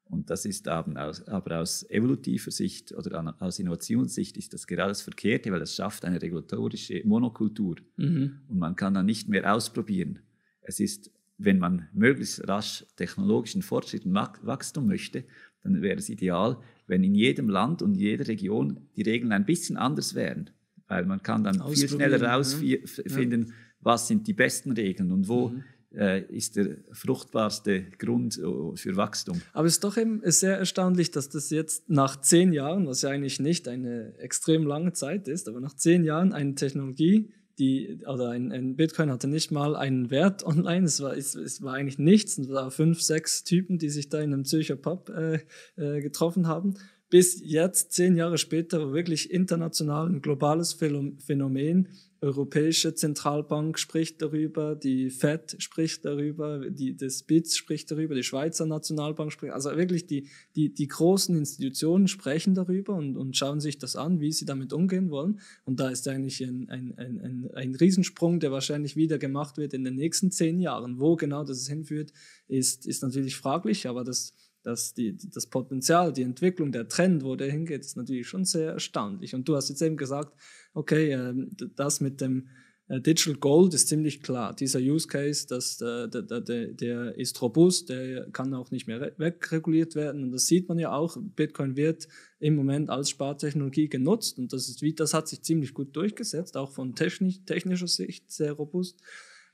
Und 0.09 0.29
das 0.29 0.45
ist 0.45 0.67
aber 0.67 1.05
aus, 1.05 1.27
aber 1.27 1.59
aus 1.59 1.89
evolutiver 1.89 2.51
Sicht 2.51 2.93
oder 2.93 3.35
aus 3.39 3.59
Innovationssicht 3.59 4.37
ist 4.37 4.53
das 4.53 4.67
gerade 4.67 4.91
das 4.91 5.01
Verkehrte, 5.01 5.51
weil 5.51 5.59
das 5.59 5.75
schafft 5.75 6.05
eine 6.05 6.21
regulatorische 6.21 7.01
Monokultur. 7.03 7.75
Mhm. 7.97 8.39
Und 8.47 8.59
man 8.59 8.75
kann 8.75 8.93
dann 8.93 9.05
nicht 9.05 9.27
mehr 9.27 9.53
ausprobieren. 9.53 10.19
Es 10.61 10.79
ist 10.79 11.11
wenn 11.37 11.59
man 11.59 11.87
möglichst 11.93 12.47
rasch 12.47 12.85
technologischen 12.95 13.61
Fortschritt 13.61 14.05
und 14.05 14.13
Wachstum 14.13 14.87
möchte, 14.87 15.23
dann 15.63 15.81
wäre 15.81 15.97
es 15.97 16.09
ideal, 16.09 16.57
wenn 16.87 17.03
in 17.03 17.15
jedem 17.15 17.49
Land 17.49 17.81
und 17.81 17.95
jeder 17.95 18.27
Region 18.27 18.87
die 18.95 19.03
Regeln 19.03 19.31
ein 19.31 19.45
bisschen 19.45 19.77
anders 19.77 20.15
wären. 20.15 20.49
Weil 20.87 21.05
man 21.05 21.21
kann 21.21 21.43
dann 21.43 21.61
viel 21.69 21.89
schneller 21.89 22.19
herausfinden, 22.19 23.45
ja. 23.47 23.53
was 23.81 24.07
sind 24.07 24.27
die 24.27 24.33
besten 24.33 24.71
Regeln 24.71 25.11
und 25.11 25.27
wo 25.27 25.49
mhm. 25.49 25.63
äh, 25.91 26.21
ist 26.33 26.55
der 26.55 26.77
fruchtbarste 26.91 27.83
Grund 27.97 28.37
äh, 28.37 28.77
für 28.77 28.95
Wachstum. 28.95 29.41
Aber 29.51 29.67
es 29.67 29.73
ist 29.73 29.83
doch 29.83 29.97
eben 29.97 30.21
sehr 30.23 30.57
erstaunlich, 30.57 31.11
dass 31.11 31.27
das 31.29 31.49
jetzt 31.49 31.89
nach 31.89 32.21
zehn 32.21 32.53
Jahren, 32.53 32.87
was 32.87 33.01
ja 33.01 33.09
eigentlich 33.09 33.39
nicht 33.39 33.67
eine 33.67 34.17
extrem 34.17 34.65
lange 34.65 34.93
Zeit 34.93 35.27
ist, 35.27 35.49
aber 35.49 35.59
nach 35.59 35.73
zehn 35.73 36.05
Jahren 36.05 36.31
eine 36.31 36.55
Technologie 36.55 37.33
die, 37.59 37.99
oder 38.05 38.29
ein, 38.29 38.51
ein, 38.51 38.75
Bitcoin 38.75 39.09
hatte 39.09 39.27
nicht 39.27 39.51
mal 39.51 39.75
einen 39.75 40.09
Wert 40.09 40.45
online, 40.45 40.85
es 40.85 41.01
war, 41.01 41.15
es, 41.15 41.35
es 41.35 41.61
war 41.61 41.73
eigentlich 41.73 41.97
nichts, 41.97 42.37
es 42.37 42.49
waren 42.49 42.71
fünf, 42.71 43.01
sechs 43.01 43.43
Typen, 43.43 43.77
die 43.77 43.89
sich 43.89 44.09
da 44.09 44.19
in 44.19 44.33
einem 44.33 44.45
Zürcher 44.45 44.75
Pub 44.75 45.09
äh, 45.09 45.39
äh, 45.75 46.01
getroffen 46.01 46.47
haben. 46.47 46.75
Bis 47.09 47.41
jetzt, 47.43 47.93
zehn 47.93 48.15
Jahre 48.15 48.37
später, 48.37 48.91
wirklich 48.91 49.31
international 49.31 50.07
ein 50.07 50.21
globales 50.21 50.73
Phänomen. 50.73 51.87
Europäische 52.19 52.95
Zentralbank 52.95 53.77
spricht 53.77 54.23
darüber, 54.23 54.75
die 54.75 55.11
Fed 55.11 55.55
spricht 55.59 56.03
darüber, 56.03 56.67
die, 56.67 56.97
das 56.97 57.21
BITS 57.21 57.55
spricht 57.55 57.91
darüber, 57.91 58.15
die 58.15 58.23
Schweizer 58.23 58.65
Nationalbank 58.65 59.31
spricht, 59.31 59.53
also 59.53 59.69
wirklich 59.77 60.07
die, 60.07 60.27
die, 60.55 60.73
die 60.73 60.87
großen 60.87 61.37
Institutionen 61.37 62.07
sprechen 62.07 62.55
darüber 62.55 62.95
und, 62.95 63.17
und 63.17 63.37
schauen 63.37 63.59
sich 63.59 63.77
das 63.77 63.95
an, 63.95 64.19
wie 64.19 64.31
sie 64.31 64.45
damit 64.45 64.73
umgehen 64.73 65.11
wollen. 65.11 65.39
Und 65.63 65.79
da 65.79 65.89
ist 65.89 66.07
eigentlich 66.07 66.43
ein, 66.43 66.67
ein, 66.69 66.95
ein, 66.97 67.21
ein, 67.21 67.49
ein 67.53 67.75
Riesensprung, 67.75 68.39
der 68.39 68.51
wahrscheinlich 68.51 68.95
wieder 68.95 69.19
gemacht 69.19 69.57
wird 69.57 69.75
in 69.75 69.83
den 69.83 69.95
nächsten 69.95 70.31
zehn 70.31 70.59
Jahren. 70.59 70.99
Wo 70.99 71.17
genau 71.17 71.43
das 71.43 71.67
hinführt, 71.67 72.11
ist, 72.47 72.87
ist 72.87 73.03
natürlich 73.03 73.35
fraglich, 73.35 73.87
aber 73.87 74.03
das, 74.03 74.33
dass 74.67 74.93
die, 74.93 75.15
das 75.15 75.47
Potenzial, 75.47 76.11
die 76.11 76.23
Entwicklung, 76.23 76.73
der 76.73 76.89
Trend, 76.89 77.23
wo 77.23 77.37
der 77.37 77.49
hingeht, 77.49 77.85
ist 77.85 77.95
natürlich 77.95 78.27
schon 78.27 78.43
sehr 78.43 78.73
erstaunlich. 78.73 79.33
Und 79.33 79.47
du 79.47 79.55
hast 79.55 79.69
jetzt 79.69 79.81
eben 79.81 79.95
gesagt, 79.95 80.37
okay, 80.73 81.11
äh, 81.11 81.33
das 81.77 82.01
mit 82.01 82.19
dem 82.19 82.49
äh, 82.89 82.99
Digital 82.99 83.35
Gold 83.35 83.73
ist 83.73 83.87
ziemlich 83.87 84.21
klar. 84.21 84.53
Dieser 84.53 84.79
Use 84.79 85.07
Case, 85.07 85.47
das, 85.47 85.79
äh, 85.79 86.09
der, 86.09 86.41
der, 86.41 86.67
der 86.73 87.17
ist 87.17 87.41
robust, 87.41 87.87
der 87.87 88.29
kann 88.31 88.53
auch 88.53 88.69
nicht 88.69 88.87
mehr 88.87 89.13
wegreguliert 89.17 89.95
werden. 89.95 90.21
Und 90.21 90.31
das 90.33 90.47
sieht 90.47 90.67
man 90.67 90.79
ja 90.79 90.91
auch. 90.91 91.15
Bitcoin 91.17 91.77
wird 91.77 92.09
im 92.39 92.57
Moment 92.57 92.89
als 92.89 93.09
Spartechnologie 93.09 93.87
genutzt 93.87 94.37
und 94.37 94.51
das, 94.51 94.67
ist 94.67 94.83
das 94.99 95.13
hat 95.13 95.29
sich 95.29 95.43
ziemlich 95.43 95.73
gut 95.73 95.95
durchgesetzt, 95.95 96.57
auch 96.57 96.73
von 96.73 96.93
technisch, 96.93 97.39
technischer 97.45 97.87
Sicht 97.87 98.29
sehr 98.29 98.51
robust. 98.51 98.99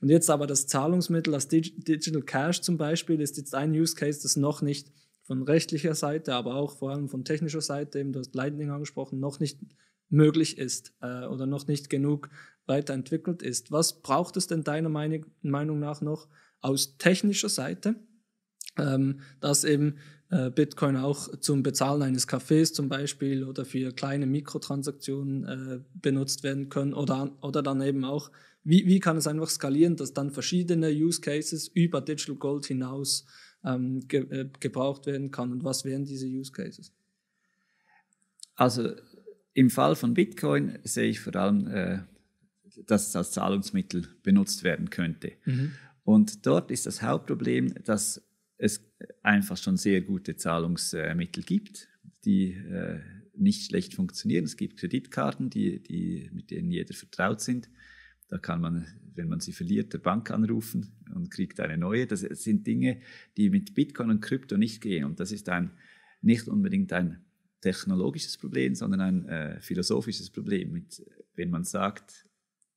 Und 0.00 0.10
jetzt 0.10 0.28
aber 0.28 0.48
das 0.48 0.66
Zahlungsmittel, 0.66 1.32
das 1.32 1.46
Digital 1.46 2.22
Cash 2.22 2.62
zum 2.62 2.76
Beispiel, 2.76 3.20
ist 3.20 3.36
jetzt 3.36 3.54
ein 3.54 3.70
Use 3.70 3.94
Case, 3.94 4.20
das 4.20 4.34
noch 4.34 4.60
nicht 4.60 4.92
von 5.24 5.42
rechtlicher 5.42 5.94
Seite, 5.94 6.34
aber 6.34 6.54
auch 6.54 6.76
vor 6.76 6.90
allem 6.90 7.08
von 7.08 7.24
technischer 7.24 7.62
Seite, 7.62 7.98
eben 7.98 8.12
du 8.12 8.20
hast 8.20 8.34
Lightning 8.34 8.70
angesprochen, 8.70 9.20
noch 9.20 9.40
nicht 9.40 9.58
möglich 10.10 10.58
ist 10.58 10.94
äh, 11.00 11.26
oder 11.26 11.46
noch 11.46 11.66
nicht 11.66 11.90
genug 11.90 12.28
weiterentwickelt 12.66 13.42
ist. 13.42 13.72
Was 13.72 14.02
braucht 14.02 14.36
es 14.36 14.46
denn 14.46 14.64
deiner 14.64 14.90
Meinung, 14.90 15.24
nach 15.42 16.00
noch 16.00 16.28
aus 16.60 16.96
technischer 16.98 17.48
Seite, 17.48 17.96
ähm, 18.78 19.20
dass 19.40 19.64
eben 19.64 19.96
äh, 20.30 20.50
Bitcoin 20.50 20.96
auch 20.96 21.28
zum 21.38 21.62
Bezahlen 21.62 22.02
eines 22.02 22.28
Cafés 22.28 22.72
zum 22.72 22.88
Beispiel 22.88 23.44
oder 23.44 23.64
für 23.64 23.92
kleine 23.92 24.26
Mikrotransaktionen 24.26 25.44
äh, 25.44 25.80
benutzt 25.94 26.42
werden 26.42 26.68
können 26.68 26.94
oder, 26.94 27.36
oder 27.40 27.62
dann 27.62 27.80
eben 27.82 28.04
auch, 28.04 28.30
wie, 28.62 28.86
wie 28.86 29.00
kann 29.00 29.16
es 29.16 29.26
einfach 29.26 29.50
skalieren, 29.50 29.96
dass 29.96 30.14
dann 30.14 30.30
verschiedene 30.30 30.88
Use 30.88 31.20
Cases 31.20 31.68
über 31.68 32.00
Digital 32.00 32.36
Gold 32.36 32.66
hinaus 32.66 33.26
ähm, 33.64 34.06
ge 34.08 34.22
äh, 34.30 34.48
gebraucht 34.60 35.06
werden 35.06 35.30
kann. 35.30 35.52
Und 35.52 35.64
was 35.64 35.84
wären 35.84 36.04
diese 36.04 36.26
Use 36.26 36.52
Cases? 36.52 36.92
Also 38.56 38.94
im 39.52 39.70
Fall 39.70 39.96
von 39.96 40.14
Bitcoin 40.14 40.78
sehe 40.84 41.10
ich 41.10 41.20
vor 41.20 41.34
allem, 41.36 41.66
äh, 41.68 41.98
dass 42.86 43.08
es 43.08 43.16
als 43.16 43.32
Zahlungsmittel 43.32 44.08
benutzt 44.22 44.64
werden 44.64 44.90
könnte. 44.90 45.32
Mhm. 45.44 45.72
Und 46.04 46.46
dort 46.46 46.70
ist 46.70 46.86
das 46.86 47.02
Hauptproblem, 47.02 47.74
dass 47.84 48.22
es 48.58 48.80
einfach 49.22 49.56
schon 49.56 49.76
sehr 49.76 50.00
gute 50.02 50.36
Zahlungsmittel 50.36 51.42
gibt, 51.42 51.88
die 52.24 52.52
äh, 52.52 53.00
nicht 53.36 53.66
schlecht 53.66 53.94
funktionieren. 53.94 54.44
Es 54.44 54.56
gibt 54.56 54.76
Kreditkarten, 54.78 55.50
die, 55.50 55.82
die, 55.82 56.30
mit 56.32 56.50
denen 56.50 56.70
jeder 56.70 56.94
vertraut 56.94 57.40
sind. 57.40 57.68
Da 58.34 58.38
kann 58.38 58.60
man, 58.60 58.84
wenn 59.14 59.28
man 59.28 59.38
sie 59.38 59.52
verliert, 59.52 59.92
der 59.92 59.98
Bank 59.98 60.32
anrufen 60.32 60.90
und 61.14 61.30
kriegt 61.30 61.60
eine 61.60 61.78
neue. 61.78 62.08
Das 62.08 62.22
sind 62.22 62.66
Dinge, 62.66 63.00
die 63.36 63.48
mit 63.48 63.76
Bitcoin 63.76 64.10
und 64.10 64.22
Krypto 64.22 64.56
nicht 64.56 64.80
gehen. 64.80 65.04
Und 65.04 65.20
das 65.20 65.30
ist 65.30 65.48
ein, 65.48 65.70
nicht 66.20 66.48
unbedingt 66.48 66.92
ein 66.92 67.24
technologisches 67.60 68.36
Problem, 68.36 68.74
sondern 68.74 69.00
ein 69.00 69.28
äh, 69.28 69.60
philosophisches 69.60 70.30
Problem. 70.30 70.72
Mit, 70.72 71.00
wenn 71.36 71.50
man 71.50 71.62
sagt, 71.62 72.26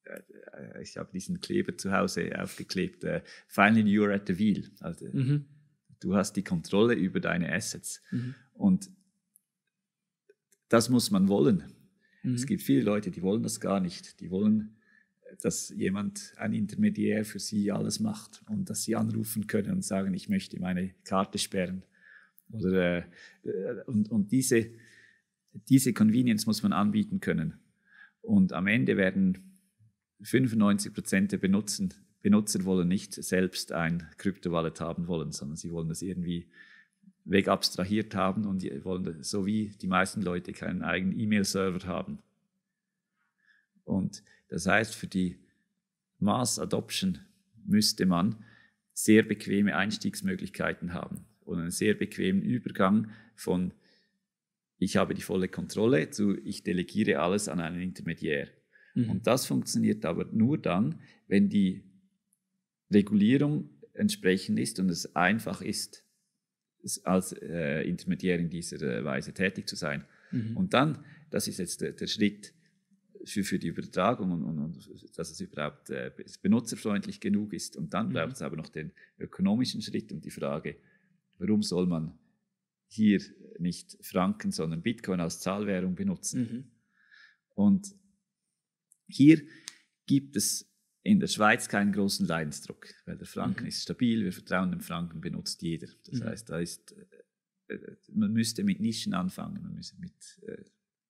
äh, 0.04 0.84
ich 0.84 0.96
habe 0.98 1.10
diesen 1.12 1.40
Kleber 1.40 1.76
zu 1.76 1.92
Hause 1.92 2.40
aufgeklebt, 2.40 3.04
äh, 3.04 3.24
finally 3.48 3.98
you're 3.98 4.14
at 4.14 4.28
the 4.28 4.38
wheel. 4.38 4.70
Also, 4.80 5.08
mhm. 5.12 5.46
Du 6.00 6.16
hast 6.16 6.34
die 6.34 6.44
Kontrolle 6.44 6.94
über 6.94 7.20
deine 7.20 7.52
Assets. 7.52 8.04
Mhm. 8.12 8.36
Und 8.54 8.92
das 10.70 10.90
muss 10.90 11.10
man 11.10 11.28
wollen. 11.28 11.64
Mhm. 12.22 12.36
Es 12.36 12.46
gibt 12.46 12.62
viele 12.62 12.84
Leute, 12.84 13.10
die 13.10 13.24
wollen 13.24 13.42
das 13.42 13.60
gar 13.60 13.80
nicht. 13.80 14.20
Die 14.20 14.30
wollen 14.30 14.77
dass 15.42 15.70
jemand, 15.70 16.34
ein 16.38 16.54
Intermediär 16.54 17.26
für 17.26 17.40
sie 17.40 17.72
alles 17.72 18.00
macht 18.00 18.42
und 18.50 18.70
dass 18.70 18.84
sie 18.84 18.96
anrufen 18.96 19.48
können 19.48 19.72
und 19.72 19.84
sagen, 19.84 20.14
ich 20.14 20.30
möchte 20.30 20.60
meine 20.60 20.92
Karte 21.04 21.38
sperren. 21.38 21.84
Oder, 22.52 23.06
äh, 23.44 23.84
und 23.86 24.10
und 24.10 24.32
diese, 24.32 24.72
diese 25.70 25.94
Convenience 25.94 26.46
muss 26.46 26.64
man 26.64 26.74
anbieten 26.74 27.20
können. 27.20 27.56
Und 28.22 28.54
am 28.54 28.68
Ende 28.68 28.98
werden 28.98 29.38
95 30.22 30.94
Prozent 30.94 31.32
der 31.32 31.38
Benutzen, 31.38 31.94
Benutzer 32.22 32.66
wollen 32.66 32.88
nicht 32.88 33.14
selbst 33.14 33.72
ein 33.72 34.08
Kryptowallet 34.18 34.82
haben 34.82 35.08
wollen, 35.08 35.32
sondern 35.32 35.56
sie 35.56 35.72
wollen 35.72 35.88
das 35.88 36.02
irgendwie 36.02 36.48
weg 37.26 37.48
abstrahiert 37.48 38.16
haben 38.16 38.46
und 38.46 38.64
wollen, 38.84 39.24
so 39.24 39.46
wie 39.46 39.70
die 39.82 39.88
meisten 39.88 40.22
Leute, 40.22 40.54
keinen 40.54 40.82
eigenen 40.82 41.18
E-Mail-Server 41.18 41.88
haben. 41.88 42.20
Und 43.88 44.24
das 44.50 44.68
heißt, 44.68 44.96
für 44.96 45.08
die 45.08 45.40
Mass 46.20 46.60
Adoption 46.60 47.20
müsste 47.66 48.06
man 48.06 48.44
sehr 48.94 49.24
bequeme 49.24 49.76
Einstiegsmöglichkeiten 49.76 50.94
haben 50.94 51.26
und 51.46 51.60
einen 51.60 51.72
sehr 51.72 51.94
bequemen 51.94 52.42
Übergang 52.42 53.12
von 53.36 53.74
ich 54.80 54.96
habe 54.98 55.16
die 55.16 55.22
volle 55.22 55.48
Kontrolle 55.48 56.10
zu 56.12 56.38
ich 56.44 56.64
delegiere 56.64 57.20
alles 57.20 57.48
an 57.50 57.60
einen 57.60 57.82
Intermediär. 57.82 58.48
Mhm. 58.94 59.10
Und 59.10 59.28
das 59.28 59.46
funktioniert 59.46 60.06
aber 60.06 60.26
nur 60.26 60.58
dann, 60.58 61.00
wenn 61.28 61.50
die 61.50 61.84
Regulierung 62.92 63.70
entsprechend 63.94 64.60
ist 64.60 64.80
und 64.80 64.90
es 64.90 65.16
einfach 65.16 65.62
ist, 65.62 66.04
als 67.04 67.34
äh, 67.34 67.82
Intermediär 67.82 68.40
in 68.40 68.50
dieser 68.50 68.82
äh, 68.82 69.04
Weise 69.04 69.34
tätig 69.34 69.68
zu 69.68 69.76
sein. 69.76 70.06
Mhm. 70.32 70.56
Und 70.56 70.74
dann, 70.74 71.04
das 71.32 71.48
ist 71.48 71.58
jetzt 71.58 71.82
der, 71.82 71.94
der 71.94 72.08
Schritt, 72.08 72.54
für, 73.30 73.44
für 73.44 73.60
die 73.60 73.68
Übertragung 73.68 74.32
und, 74.32 74.44
und, 74.44 74.60
und 74.60 75.18
dass 75.18 75.32
es 75.32 75.40
überhaupt 75.40 75.90
äh, 75.90 76.12
benutzerfreundlich 76.42 77.20
genug 77.20 77.54
ist. 77.54 77.76
Und 77.76 77.94
dann 77.94 78.10
mhm. 78.10 78.14
braucht 78.14 78.34
es 78.34 78.42
aber 78.42 78.56
noch 78.56 78.70
den 78.70 78.92
ökonomischen 79.20 79.82
Schritt 79.82 80.12
und 80.12 80.26
die 80.26 80.32
Frage, 80.32 80.78
warum 81.38 81.64
soll 81.64 81.88
man 81.88 82.18
hier 82.88 83.22
nicht 83.60 83.98
Franken, 84.02 84.52
sondern 84.52 84.82
Bitcoin 84.82 85.20
als 85.20 85.40
Zahlwährung 85.40 85.96
benutzen? 85.96 86.42
Mhm. 86.42 86.64
Und 87.56 87.96
hier 89.08 89.42
gibt 90.06 90.36
es 90.36 90.70
in 91.04 91.20
der 91.20 91.28
Schweiz 91.28 91.70
keinen 91.70 91.94
großen 91.94 92.28
Leidensdruck, 92.28 92.88
weil 93.06 93.18
der 93.18 93.28
Franken 93.28 93.62
mhm. 93.64 93.70
ist 93.70 93.84
stabil, 93.84 94.24
wir 94.24 94.34
vertrauen 94.34 94.72
dem 94.72 94.82
Franken, 94.82 95.22
benutzt 95.22 95.62
jeder. 95.62 95.88
Das 96.06 96.20
mhm. 96.20 96.26
heißt, 96.26 96.50
da 96.50 96.60
ist, 96.60 96.94
äh, 97.70 97.74
äh, 97.76 97.96
man 98.14 98.34
müsste 98.34 98.64
mit 98.64 98.80
Nischen 98.82 99.14
anfangen, 99.14 99.62
man 99.62 99.74
müsste 99.74 99.98
mit 100.00 100.14
äh, 100.44 100.64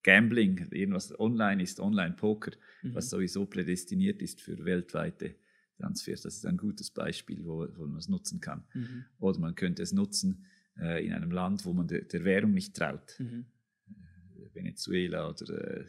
Gambling, 0.08 0.70
irgendwas 0.72 1.20
online 1.20 1.62
ist, 1.62 1.82
Online-Poker, 1.82 2.52
mhm. 2.82 2.96
was 2.96 3.10
sowieso 3.10 3.46
prädestiniert 3.46 4.22
ist 4.22 4.40
für 4.40 4.64
weltweite 4.64 5.36
Transfers. 5.78 6.22
Das 6.22 6.36
ist 6.36 6.46
ein 6.46 6.56
gutes 6.56 6.92
Beispiel, 6.92 7.44
wo, 7.44 7.68
wo 7.76 7.86
man 7.88 7.98
es 7.98 8.08
nutzen 8.08 8.40
kann. 8.40 8.64
Mhm. 8.74 9.04
Oder 9.20 9.40
man 9.40 9.56
könnte 9.56 9.84
es 9.84 9.92
nutzen 9.92 10.46
äh, 10.80 11.06
in 11.06 11.12
einem 11.12 11.30
Land, 11.32 11.66
wo 11.66 11.74
man 11.74 11.88
de, 11.88 12.06
der 12.06 12.24
Währung 12.24 12.54
nicht 12.54 12.74
traut. 12.74 13.20
Mhm. 13.20 13.48
Äh, 13.90 14.56
Venezuela 14.56 15.30
oder 15.30 15.82
äh, 15.82 15.86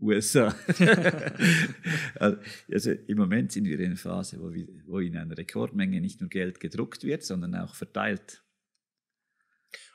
USA. 0.00 0.54
Also, 2.16 2.38
also 2.70 2.92
im 2.92 3.18
Moment 3.18 3.52
sind 3.52 3.64
wir 3.64 3.78
in 3.78 3.86
einer 3.86 3.96
Phase, 3.96 4.40
wo, 4.40 4.54
wir, 4.54 4.68
wo 4.86 5.00
in 5.00 5.16
einer 5.16 5.36
Rekordmenge 5.36 6.00
nicht 6.00 6.20
nur 6.20 6.30
Geld 6.30 6.60
gedruckt 6.60 7.02
wird, 7.02 7.24
sondern 7.24 7.56
auch 7.56 7.74
verteilt 7.74 8.43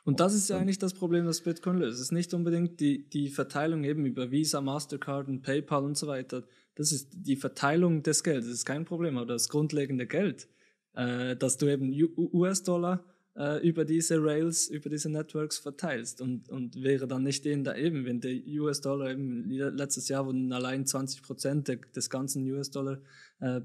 und 0.04 0.20
das 0.20 0.34
ist 0.34 0.48
ja 0.48 0.58
eigentlich 0.58 0.78
das 0.78 0.94
Problem, 0.94 1.26
das 1.26 1.42
Bitcoin 1.42 1.78
löst. 1.78 1.96
Es 1.96 2.00
ist 2.00 2.12
nicht 2.12 2.32
unbedingt 2.32 2.80
die, 2.80 3.08
die 3.08 3.28
Verteilung 3.28 3.84
eben 3.84 4.06
über 4.06 4.30
Visa, 4.30 4.60
Mastercard 4.60 5.28
und 5.28 5.42
PayPal 5.42 5.84
und 5.84 5.96
so 5.96 6.06
weiter. 6.06 6.44
Das 6.74 6.92
ist 6.92 7.10
die 7.12 7.36
Verteilung 7.36 8.02
des 8.02 8.22
Geldes. 8.22 8.46
Das 8.46 8.54
ist 8.54 8.64
kein 8.64 8.84
Problem, 8.84 9.18
aber 9.18 9.26
das 9.26 9.48
grundlegende 9.48 10.06
Geld, 10.06 10.48
äh, 10.94 11.36
dass 11.36 11.58
du 11.58 11.68
eben 11.68 11.92
US-Dollar 12.16 13.04
äh, 13.36 13.66
über 13.66 13.84
diese 13.84 14.22
Rails, 14.22 14.68
über 14.68 14.88
diese 14.88 15.10
Networks 15.10 15.58
verteilst 15.58 16.20
und, 16.20 16.48
und 16.48 16.82
wäre 16.82 17.06
dann 17.06 17.22
nicht 17.22 17.46
in 17.46 17.64
da 17.64 17.76
eben, 17.76 18.04
wenn 18.04 18.20
der 18.20 18.34
US-Dollar 18.46 19.10
eben 19.10 19.48
letztes 19.50 20.08
Jahr 20.08 20.26
wurden 20.26 20.52
allein 20.52 20.86
20 20.86 21.22
Prozent 21.22 21.68
des 21.94 22.10
ganzen 22.10 22.50
US-Dollar-Bestands 22.50 23.08
äh, 23.40 23.60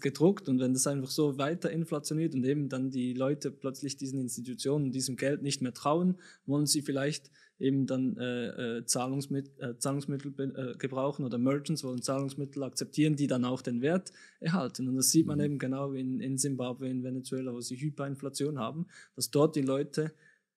gedruckt 0.00 0.48
und 0.48 0.60
wenn 0.60 0.72
das 0.72 0.86
einfach 0.86 1.10
so 1.10 1.38
weiter 1.38 1.70
inflationiert 1.70 2.34
und 2.34 2.44
eben 2.44 2.68
dann 2.68 2.90
die 2.90 3.14
Leute 3.14 3.50
plötzlich 3.50 3.96
diesen 3.96 4.20
Institutionen, 4.20 4.92
diesem 4.92 5.16
Geld 5.16 5.42
nicht 5.42 5.62
mehr 5.62 5.72
trauen, 5.72 6.18
wollen 6.46 6.66
sie 6.66 6.82
vielleicht 6.82 7.30
eben 7.60 7.86
dann 7.86 8.16
äh, 8.16 8.78
äh, 8.78 8.84
Zahlungsmittel, 8.86 9.52
äh, 9.58 9.76
Zahlungsmittel 9.78 10.32
äh, 10.56 10.78
gebrauchen 10.78 11.24
oder 11.24 11.38
Merchants 11.38 11.84
wollen 11.84 12.02
Zahlungsmittel 12.02 12.62
akzeptieren, 12.62 13.16
die 13.16 13.26
dann 13.26 13.44
auch 13.44 13.62
den 13.62 13.82
Wert 13.82 14.12
erhalten. 14.40 14.88
Und 14.88 14.96
das 14.96 15.10
sieht 15.10 15.26
man 15.26 15.38
mhm. 15.38 15.44
eben 15.44 15.58
genau 15.58 15.92
in, 15.92 16.20
in 16.20 16.38
Zimbabwe, 16.38 16.88
in 16.88 17.04
Venezuela, 17.04 17.52
wo 17.52 17.60
sie 17.60 17.76
Hyperinflation 17.76 18.58
haben, 18.58 18.86
dass 19.14 19.30
dort 19.30 19.56
die 19.56 19.62
Leute 19.62 20.12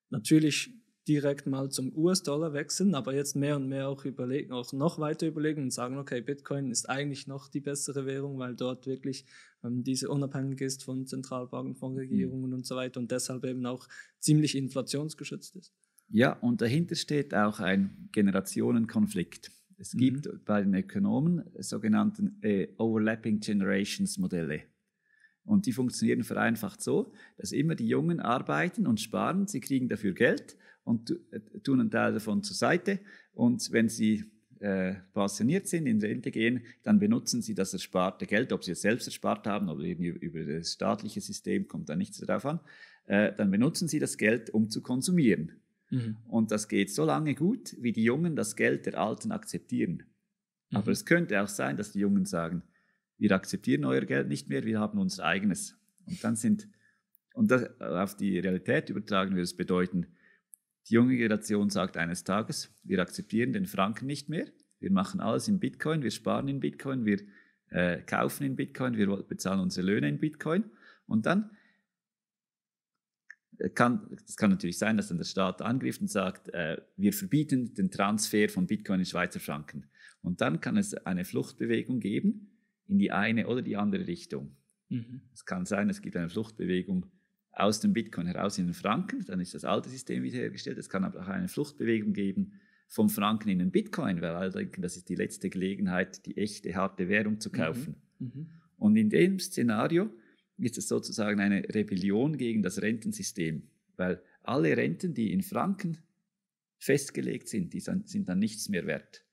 natürlich 0.09 0.71
direkt 1.07 1.47
mal 1.47 1.69
zum 1.69 1.95
US-Dollar 1.95 2.53
wechseln, 2.53 2.95
aber 2.95 3.13
jetzt 3.13 3.35
mehr 3.35 3.57
und 3.57 3.67
mehr 3.67 3.89
auch 3.89 4.05
überlegen, 4.05 4.53
auch 4.53 4.71
noch 4.71 4.99
weiter 4.99 5.27
überlegen 5.27 5.63
und 5.63 5.71
sagen, 5.71 5.97
okay, 5.97 6.21
Bitcoin 6.21 6.71
ist 6.71 6.89
eigentlich 6.89 7.27
noch 7.27 7.49
die 7.49 7.59
bessere 7.59 8.05
Währung, 8.05 8.37
weil 8.39 8.55
dort 8.55 8.87
wirklich 8.87 9.25
ähm, 9.63 9.83
diese 9.83 10.09
unabhängig 10.09 10.61
ist 10.61 10.83
von 10.83 11.05
Zentralbanken, 11.05 11.75
von 11.75 11.95
Regierungen 11.95 12.49
mhm. 12.49 12.55
und 12.55 12.65
so 12.65 12.75
weiter 12.75 12.99
und 12.99 13.11
deshalb 13.11 13.43
eben 13.43 13.65
auch 13.65 13.87
ziemlich 14.19 14.55
inflationsgeschützt 14.55 15.55
ist. 15.55 15.73
Ja, 16.09 16.33
und 16.33 16.61
dahinter 16.61 16.95
steht 16.95 17.33
auch 17.33 17.59
ein 17.59 18.09
Generationenkonflikt. 18.11 19.51
Es 19.77 19.93
mhm. 19.93 19.99
gibt 19.99 20.45
bei 20.45 20.61
den 20.61 20.73
Ökonomen 20.73 21.43
sogenannten 21.59 22.37
äh, 22.41 22.69
Overlapping 22.77 23.39
Generations 23.39 24.17
Modelle. 24.17 24.63
Und 25.45 25.65
die 25.65 25.73
funktionieren 25.73 26.23
vereinfacht 26.23 26.81
so, 26.81 27.11
dass 27.37 27.51
immer 27.51 27.75
die 27.75 27.87
Jungen 27.87 28.21
arbeiten 28.21 28.87
und 28.87 29.01
sparen, 29.01 29.47
sie 29.47 29.59
kriegen 29.59 29.89
dafür 29.89 30.13
Geld 30.13 30.55
und 30.83 31.11
äh, 31.31 31.39
tun 31.63 31.79
einen 31.79 31.91
Teil 31.91 32.13
davon 32.13 32.43
zur 32.43 32.55
Seite. 32.55 32.99
Und 33.33 33.71
wenn 33.71 33.89
sie 33.89 34.25
äh, 34.59 34.95
pensioniert 35.13 35.67
sind, 35.67 35.87
in 35.87 35.99
Rente 35.99 36.31
gehen, 36.31 36.63
dann 36.83 36.99
benutzen 36.99 37.41
sie 37.41 37.53
das 37.53 37.73
ersparte 37.73 38.25
Geld, 38.25 38.53
ob 38.53 38.63
sie 38.63 38.71
es 38.71 38.81
selbst 38.81 39.07
erspart 39.07 39.45
haben 39.47 39.69
oder 39.69 39.83
eben 39.83 40.03
über 40.03 40.43
das 40.45 40.73
staatliche 40.73 41.21
System, 41.21 41.67
kommt 41.67 41.89
da 41.89 41.95
nichts 41.95 42.19
darauf 42.19 42.45
an, 42.45 42.59
äh, 43.05 43.33
dann 43.35 43.51
benutzen 43.51 43.87
sie 43.87 43.99
das 43.99 44.17
Geld, 44.17 44.49
um 44.49 44.69
zu 44.69 44.81
konsumieren. 44.81 45.51
Mhm. 45.89 46.17
Und 46.27 46.51
das 46.51 46.67
geht 46.67 46.91
so 46.91 47.03
lange 47.03 47.35
gut, 47.35 47.75
wie 47.79 47.91
die 47.91 48.03
Jungen 48.03 48.35
das 48.35 48.55
Geld 48.55 48.85
der 48.85 48.97
Alten 48.97 49.31
akzeptieren. 49.31 50.03
Mhm. 50.69 50.77
Aber 50.77 50.91
es 50.91 51.05
könnte 51.05 51.41
auch 51.41 51.49
sein, 51.49 51.77
dass 51.77 51.91
die 51.91 51.99
Jungen 51.99 52.25
sagen, 52.25 52.63
wir 53.17 53.31
akzeptieren 53.31 53.85
euer 53.85 54.05
Geld 54.05 54.27
nicht 54.27 54.49
mehr, 54.49 54.63
wir 54.65 54.79
haben 54.79 54.97
unser 54.97 55.25
eigenes. 55.25 55.77
Und 56.07 56.23
dann 56.23 56.35
sind, 56.35 56.67
und 57.33 57.51
das 57.51 57.79
auf 57.79 58.15
die 58.15 58.39
Realität 58.39 58.89
übertragen 58.89 59.31
würde 59.31 59.43
es 59.43 59.55
bedeuten, 59.55 60.07
die 60.89 60.95
junge 60.95 61.15
Generation 61.15 61.69
sagt 61.69 61.97
eines 61.97 62.23
Tages, 62.23 62.73
wir 62.83 62.99
akzeptieren 62.99 63.53
den 63.53 63.65
Franken 63.65 64.05
nicht 64.05 64.29
mehr, 64.29 64.47
wir 64.79 64.91
machen 64.91 65.21
alles 65.21 65.47
in 65.47 65.59
Bitcoin, 65.59 66.03
wir 66.03 66.11
sparen 66.11 66.47
in 66.47 66.59
Bitcoin, 66.59 67.05
wir 67.05 67.21
äh, 67.69 68.01
kaufen 68.01 68.45
in 68.45 68.55
Bitcoin, 68.55 68.97
wir 68.97 69.07
bezahlen 69.23 69.61
unsere 69.61 69.87
Löhne 69.87 70.09
in 70.09 70.19
Bitcoin. 70.19 70.65
Und 71.07 71.25
dann 71.25 71.51
kann, 73.75 74.09
es 74.27 74.35
kann 74.35 74.49
natürlich 74.49 74.77
sein, 74.77 74.97
dass 74.97 75.07
dann 75.07 75.17
der 75.17 75.25
Staat 75.25 75.61
angreift 75.61 76.01
und 76.01 76.09
sagt, 76.09 76.49
äh, 76.49 76.81
wir 76.97 77.13
verbieten 77.13 77.73
den 77.73 77.91
Transfer 77.91 78.49
von 78.49 78.67
Bitcoin 78.67 78.99
in 78.99 79.05
Schweizer 79.05 79.39
Franken. 79.39 79.89
Und 80.21 80.41
dann 80.41 80.61
kann 80.61 80.77
es 80.77 80.93
eine 80.93 81.25
Fluchtbewegung 81.25 81.99
geben 81.99 82.57
in 82.87 82.99
die 82.99 83.11
eine 83.11 83.47
oder 83.47 83.61
die 83.61 83.77
andere 83.77 84.07
Richtung. 84.07 84.55
Mhm. 84.89 85.21
Es 85.33 85.45
kann 85.45 85.65
sein, 85.65 85.89
es 85.89 86.01
gibt 86.01 86.15
eine 86.15 86.29
Fluchtbewegung 86.29 87.05
aus 87.53 87.79
dem 87.79 87.93
Bitcoin 87.93 88.27
heraus 88.27 88.57
in 88.57 88.65
den 88.65 88.73
Franken, 88.73 89.23
dann 89.25 89.39
ist 89.39 89.53
das 89.53 89.63
alte 89.63 89.89
System 89.89 90.23
wiederhergestellt. 90.23 90.77
Es 90.77 90.89
kann 90.89 91.03
aber 91.03 91.21
auch 91.21 91.27
eine 91.27 91.47
Fluchtbewegung 91.47 92.13
geben 92.13 92.53
vom 92.87 93.09
Franken 93.09 93.49
in 93.49 93.59
den 93.59 93.71
Bitcoin, 93.71 94.21
weil 94.21 94.31
alle 94.31 94.51
denken, 94.51 94.81
das 94.81 94.97
ist 94.97 95.09
die 95.09 95.15
letzte 95.15 95.49
Gelegenheit, 95.49 96.25
die 96.25 96.37
echte 96.37 96.75
harte 96.75 97.09
Währung 97.09 97.39
zu 97.39 97.49
mhm. 97.49 97.53
kaufen. 97.53 97.95
Mhm. 98.19 98.49
Und 98.77 98.95
in 98.97 99.09
dem 99.09 99.39
Szenario 99.39 100.09
ist 100.57 100.77
es 100.77 100.87
sozusagen 100.87 101.39
eine 101.39 101.63
Rebellion 101.73 102.37
gegen 102.37 102.61
das 102.63 102.81
Rentensystem, 102.81 103.63
weil 103.95 104.21
alle 104.41 104.75
Renten, 104.75 105.13
die 105.13 105.31
in 105.31 105.41
Franken 105.41 105.97
festgelegt 106.77 107.47
sind, 107.47 107.73
die 107.73 107.79
sind 107.79 108.27
dann 108.27 108.39
nichts 108.39 108.67
mehr 108.69 108.85
wert. 108.85 109.23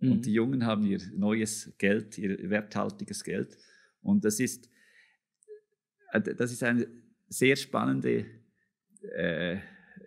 Mhm. 0.00 0.12
Und 0.12 0.26
die 0.26 0.32
Jungen 0.32 0.64
haben 0.64 0.84
ihr 0.84 1.00
neues 1.14 1.72
Geld, 1.78 2.18
ihr 2.18 2.50
werthaltiges 2.50 3.24
Geld. 3.24 3.56
Und 4.02 4.24
das 4.24 4.40
ist, 4.40 4.68
das 6.20 6.52
ist 6.52 6.62
eine 6.62 6.86
sehr 7.28 7.56
spannende 7.56 8.24
äh, 9.14 9.58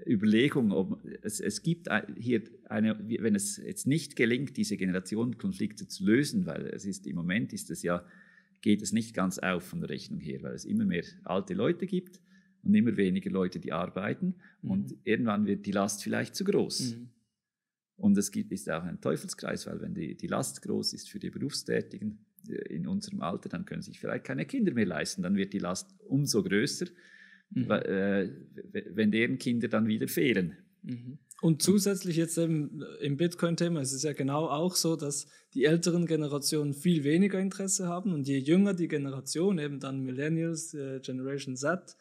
Überlegung. 0.06 0.72
Ob 0.72 1.04
es, 1.22 1.39
es 1.39 1.62
gibt 1.62 1.88
hier 2.17 2.43
eine, 2.65 2.98
wenn 3.00 3.36
es 3.36 3.58
jetzt 3.58 3.88
nicht 3.88 4.15
gelingt, 4.15 4.58
diese 4.58 4.78
Generationenkonflikte 4.78 5.88
zu 5.88 6.06
lösen, 6.06 6.45
weil 6.45 6.67
es 6.67 6.86
ist 6.86 7.08
im 7.08 7.15
Moment 7.15 7.54
ist 7.54 7.69
es 7.69 7.84
ja 7.84 8.06
geht 8.62 8.82
es 8.82 8.91
nicht 8.91 9.13
ganz 9.13 9.39
auf 9.39 9.63
von 9.63 9.82
der 9.82 9.89
Rechnung 9.89 10.19
her, 10.19 10.41
weil 10.43 10.54
es 10.54 10.65
immer 10.65 10.86
mehr 10.86 11.04
alte 11.24 11.54
Leute 11.54 11.86
gibt 11.86 12.19
und 12.62 12.76
immer 12.76 12.98
weniger 12.98 13.30
Leute, 13.30 13.60
die 13.60 13.72
arbeiten. 13.72 14.36
Mhm. 14.62 14.72
Und 14.72 14.95
irgendwann 15.04 15.45
wird 15.45 15.65
die 15.65 15.72
Last 15.72 16.04
vielleicht 16.04 16.36
zu 16.36 16.43
groß. 16.43 16.95
Mhm. 16.95 17.10
Und 17.95 18.17
es 18.17 18.32
gibt, 18.32 18.52
ist 18.52 18.69
auch 18.69 18.84
ein 18.84 19.02
Teufelskreis, 19.02 19.67
weil 19.67 19.82
wenn 19.82 19.93
die, 19.93 20.15
die 20.15 20.28
Last 20.28 20.62
groß 20.62 20.93
ist 20.93 21.10
für 21.10 21.19
die 21.19 21.30
Berufstätigen 21.30 22.12
äh, 22.12 22.29
in 22.47 22.88
unserem 22.88 23.21
Alter, 23.21 23.49
dann 23.49 23.65
können 23.65 23.82
sich 23.82 23.99
vielleicht 23.99 24.25
keine 24.25 24.45
Kinder 24.45 24.73
mehr 24.73 24.86
leisten. 24.86 25.23
Dann 25.23 25.36
wird 25.36 25.54
die 25.54 25.60
Last 25.60 25.95
umso 26.08 26.43
größer, 26.43 26.86
mhm. 27.52 27.71
äh, 27.71 28.30
wenn 28.91 29.12
deren 29.12 29.38
Kinder 29.38 29.67
dann 29.67 29.88
wieder 29.88 30.08
fehlen. 30.08 30.58
Mhm. 30.84 31.19
Und 31.41 31.62
zusätzlich 31.62 32.17
jetzt 32.17 32.38
eben 32.38 32.84
im 33.02 33.15
Bitcoin-Thema 33.15 33.82
ist 33.82 33.93
es 33.93 34.04
ja 34.04 34.13
genau 34.13 34.47
auch 34.47 34.75
so, 34.75 34.95
dass 34.95 35.28
die 35.54 35.65
älteren 35.65 36.06
Generationen 36.06 36.73
viel 36.73 37.04
weniger 37.04 37.39
Interesse 37.39 37.88
haben 37.88 38.13
und 38.13 38.28
je 38.28 38.38
jünger 38.38 38.73
die 38.73 38.89
Generation, 38.89 39.58
eben 39.58 39.80
dann 39.80 40.04
Millennials, 40.04 40.73
äh, 40.73 40.99
Generation 40.99 41.56
Z, 41.56 41.95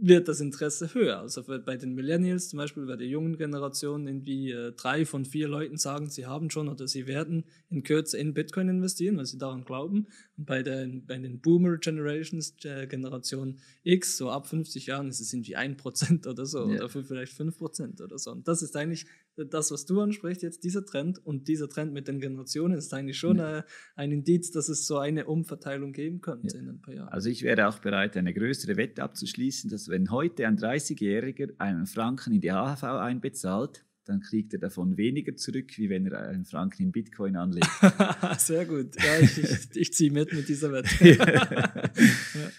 wird 0.00 0.28
das 0.28 0.40
Interesse 0.40 0.92
höher. 0.92 1.20
Also 1.20 1.42
bei 1.42 1.76
den 1.76 1.94
Millennials 1.94 2.48
zum 2.48 2.58
Beispiel, 2.58 2.86
bei 2.86 2.96
der 2.96 3.06
jungen 3.06 3.36
Generation, 3.36 4.06
irgendwie 4.06 4.50
äh, 4.50 4.72
drei 4.72 5.04
von 5.04 5.24
vier 5.24 5.48
Leuten 5.48 5.76
sagen, 5.76 6.08
sie 6.10 6.26
haben 6.26 6.50
schon 6.50 6.68
oder 6.68 6.88
sie 6.88 7.06
werden 7.06 7.44
in 7.70 7.82
Kürze 7.82 8.18
in 8.18 8.34
Bitcoin 8.34 8.68
investieren, 8.68 9.16
weil 9.16 9.26
sie 9.26 9.38
daran 9.38 9.64
glauben. 9.64 10.06
Und 10.36 10.46
bei 10.46 10.62
den, 10.62 11.06
bei 11.06 11.18
den 11.18 11.40
Boomer 11.40 11.76
Generations, 11.78 12.54
äh, 12.64 12.86
Generation 12.86 13.58
X, 13.82 14.16
so 14.16 14.30
ab 14.30 14.46
50 14.46 14.86
Jahren, 14.86 15.08
ist 15.08 15.20
es 15.20 15.32
irgendwie 15.32 15.56
ein 15.56 15.76
Prozent 15.76 16.26
oder 16.26 16.46
so, 16.46 16.68
ja. 16.68 16.84
oder 16.84 16.88
vielleicht 16.88 17.32
fünf 17.32 17.58
Prozent 17.58 18.00
oder 18.00 18.18
so. 18.18 18.32
Und 18.32 18.48
das 18.48 18.62
ist 18.62 18.76
eigentlich 18.76 19.06
das, 19.36 19.70
was 19.70 19.84
du 19.84 20.00
ansprichst, 20.00 20.42
jetzt 20.42 20.64
dieser 20.64 20.84
Trend 20.84 21.24
und 21.24 21.48
dieser 21.48 21.68
Trend 21.68 21.92
mit 21.92 22.08
den 22.08 22.20
Generationen 22.20 22.78
ist 22.78 22.92
eigentlich 22.94 23.18
schon 23.18 23.38
ja. 23.38 23.58
äh, 23.58 23.62
ein 23.96 24.12
Indiz, 24.12 24.50
dass 24.50 24.68
es 24.68 24.86
so 24.86 24.98
eine 24.98 25.26
Umverteilung 25.26 25.92
geben 25.92 26.20
könnte 26.20 26.54
ja. 26.56 26.62
in 26.62 26.68
ein 26.68 26.80
paar 26.80 26.94
Jahren. 26.94 27.08
Also 27.08 27.28
ich 27.28 27.42
wäre 27.42 27.68
auch 27.68 27.78
bereit, 27.78 28.16
eine 28.16 28.32
größere 28.32 28.76
Wette 28.76 29.02
abzuschließen, 29.02 29.70
dass 29.70 29.88
wenn 29.88 30.10
heute 30.10 30.46
ein 30.46 30.56
30-Jähriger 30.58 31.54
einen 31.58 31.86
Franken 31.86 32.32
in 32.32 32.40
die 32.40 32.50
AHV 32.50 32.84
einbezahlt, 32.84 33.84
dann 34.04 34.20
kriegt 34.20 34.52
er 34.52 34.58
davon 34.58 34.96
weniger 34.96 35.34
zurück, 35.34 35.76
wie 35.78 35.88
wenn 35.88 36.06
er 36.06 36.28
einen 36.28 36.44
Franken 36.44 36.82
in 36.82 36.92
Bitcoin 36.92 37.36
anlegt. 37.36 37.70
Sehr 38.38 38.66
gut. 38.66 38.94
Ja, 39.02 39.18
ich, 39.18 39.38
ich, 39.38 39.68
ich 39.74 39.92
ziehe 39.94 40.10
mit 40.10 40.32
mit 40.32 40.48
dieser 40.48 40.72
Wette. 40.72 40.88
ja. 42.34 42.50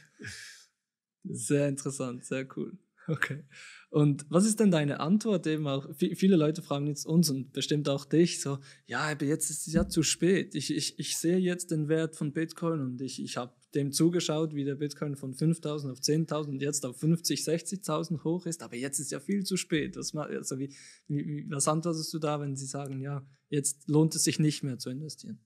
Sehr 1.28 1.68
interessant, 1.68 2.24
sehr 2.24 2.48
cool. 2.56 2.78
Okay. 3.08 3.44
Und 3.90 4.26
was 4.30 4.46
ist 4.46 4.60
denn 4.60 4.72
deine 4.72 5.00
Antwort 5.00 5.46
eben 5.48 5.68
auch? 5.68 5.88
Viele 5.96 6.36
Leute 6.36 6.62
fragen 6.62 6.88
jetzt 6.88 7.06
uns 7.06 7.30
und 7.30 7.54
bestimmt 7.54 7.88
auch 7.88 8.06
dich 8.06 8.42
so, 8.42 8.60
ja, 8.88 9.02
aber 9.02 9.26
jetzt 9.26 9.50
ist 9.50 9.68
es 9.68 9.74
ja 9.74 9.88
zu 9.88 10.04
spät. 10.04 10.56
Ich, 10.56 10.76
ich, 10.76 11.00
ich 11.00 11.18
sehe 11.18 11.38
jetzt 11.38 11.72
den 11.72 11.88
Wert 11.88 12.16
von 12.16 12.34
Bitcoin 12.34 12.82
und 12.82 13.02
ich, 13.02 13.22
ich 13.24 13.38
habe 13.38 13.54
dem 13.76 13.92
zugeschaut, 13.92 14.56
wie 14.56 14.64
der 14.64 14.76
Bitcoin 14.76 15.16
von 15.16 15.34
5.000 15.34 15.92
auf 15.92 16.00
10.000 16.00 16.48
und 16.48 16.62
jetzt 16.62 16.86
auf 16.86 17.00
50, 17.00 17.42
60.000 17.42 18.24
hoch 18.24 18.46
ist, 18.46 18.64
aber 18.64 18.76
jetzt 18.76 19.00
ist 19.00 19.12
ja 19.12 19.20
viel 19.20 19.44
zu 19.44 19.58
spät. 19.58 19.96
Was, 19.98 20.16
also 20.16 20.58
wie, 20.58 20.74
wie, 21.08 21.46
was 21.50 21.68
antwortest 21.68 22.14
du 22.14 22.20
da, 22.20 22.40
wenn 22.40 22.56
sie 22.56 22.66
sagen, 22.66 23.02
ja, 23.02 23.26
jetzt 23.50 23.88
lohnt 23.88 24.16
es 24.16 24.24
sich 24.24 24.40
nicht 24.40 24.64
mehr 24.64 24.80
zu 24.80 24.90
investieren? 24.90 25.40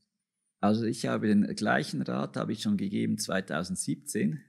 Also 0.61 0.85
ich 0.85 1.05
habe 1.05 1.27
den 1.27 1.55
gleichen 1.55 2.01
Rat, 2.01 2.37
habe 2.37 2.53
ich 2.53 2.61
schon 2.61 2.77
gegeben 2.77 3.17
2017. 3.17 4.41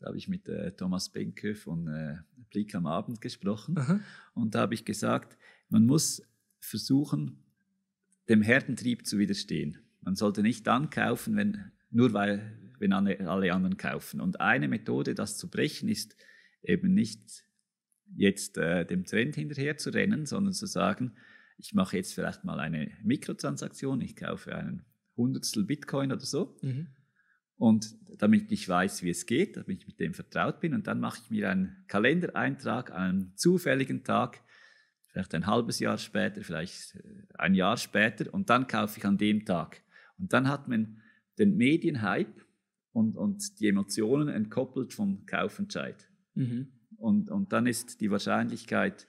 Da 0.00 0.06
habe 0.06 0.16
ich 0.16 0.28
mit 0.28 0.48
äh, 0.48 0.72
Thomas 0.72 1.10
Benke 1.10 1.54
von 1.54 1.86
äh, 1.88 2.16
Blick 2.50 2.74
am 2.74 2.86
Abend 2.86 3.20
gesprochen. 3.20 3.78
Aha. 3.78 4.00
Und 4.34 4.54
da 4.54 4.60
habe 4.60 4.74
ich 4.74 4.84
gesagt, 4.84 5.38
man 5.68 5.86
muss 5.86 6.22
versuchen, 6.60 7.42
dem 8.28 8.42
Herdentrieb 8.42 9.06
zu 9.06 9.18
widerstehen. 9.18 9.78
Man 10.02 10.14
sollte 10.14 10.42
nicht 10.42 10.66
dann 10.66 10.90
kaufen, 10.90 11.36
wenn, 11.36 11.72
nur 11.90 12.12
weil 12.12 12.56
wenn 12.78 12.92
alle, 12.92 13.20
alle 13.28 13.52
anderen 13.52 13.76
kaufen. 13.76 14.20
Und 14.20 14.40
eine 14.40 14.68
Methode, 14.68 15.14
das 15.14 15.36
zu 15.36 15.48
brechen, 15.48 15.88
ist 15.88 16.16
eben 16.62 16.94
nicht 16.94 17.44
jetzt 18.16 18.58
äh, 18.58 18.84
dem 18.84 19.04
Trend 19.04 19.34
hinterher 19.36 19.76
zu 19.76 19.90
rennen, 19.90 20.26
sondern 20.26 20.52
zu 20.52 20.66
sagen, 20.66 21.12
ich 21.58 21.74
mache 21.74 21.96
jetzt 21.96 22.14
vielleicht 22.14 22.44
mal 22.44 22.58
eine 22.58 22.90
Mikrotransaktion, 23.02 24.00
ich 24.00 24.16
kaufe 24.16 24.54
einen 24.54 24.82
Hundertstel 25.16 25.64
Bitcoin 25.64 26.10
oder 26.10 26.24
so. 26.24 26.56
Mhm. 26.62 26.88
Und 27.60 27.94
damit 28.16 28.50
ich 28.52 28.66
weiß, 28.66 29.02
wie 29.02 29.10
es 29.10 29.26
geht, 29.26 29.58
damit 29.58 29.82
ich 29.82 29.86
mit 29.86 30.00
dem 30.00 30.14
vertraut 30.14 30.60
bin, 30.60 30.72
und 30.72 30.86
dann 30.86 30.98
mache 30.98 31.20
ich 31.22 31.30
mir 31.30 31.50
einen 31.50 31.84
Kalendereintrag 31.88 32.90
an 32.90 33.02
einem 33.02 33.36
zufälligen 33.36 34.02
Tag, 34.02 34.40
vielleicht 35.08 35.34
ein 35.34 35.46
halbes 35.46 35.78
Jahr 35.78 35.98
später, 35.98 36.42
vielleicht 36.42 36.94
äh, 36.94 37.26
ein 37.34 37.54
Jahr 37.54 37.76
später, 37.76 38.32
und 38.32 38.48
dann 38.48 38.66
kaufe 38.66 38.98
ich 38.98 39.04
an 39.04 39.18
dem 39.18 39.44
Tag. 39.44 39.82
Und 40.16 40.32
dann 40.32 40.48
hat 40.48 40.68
man 40.68 41.02
den 41.38 41.58
Medienhype 41.58 42.32
und, 42.92 43.14
und 43.18 43.60
die 43.60 43.68
Emotionen 43.68 44.28
entkoppelt 44.28 44.94
vom 44.94 45.26
Kaufentscheid. 45.26 46.08
Mhm. 46.34 46.68
Und, 46.96 47.30
und 47.30 47.52
dann 47.52 47.66
ist 47.66 48.00
die 48.00 48.10
Wahrscheinlichkeit 48.10 49.06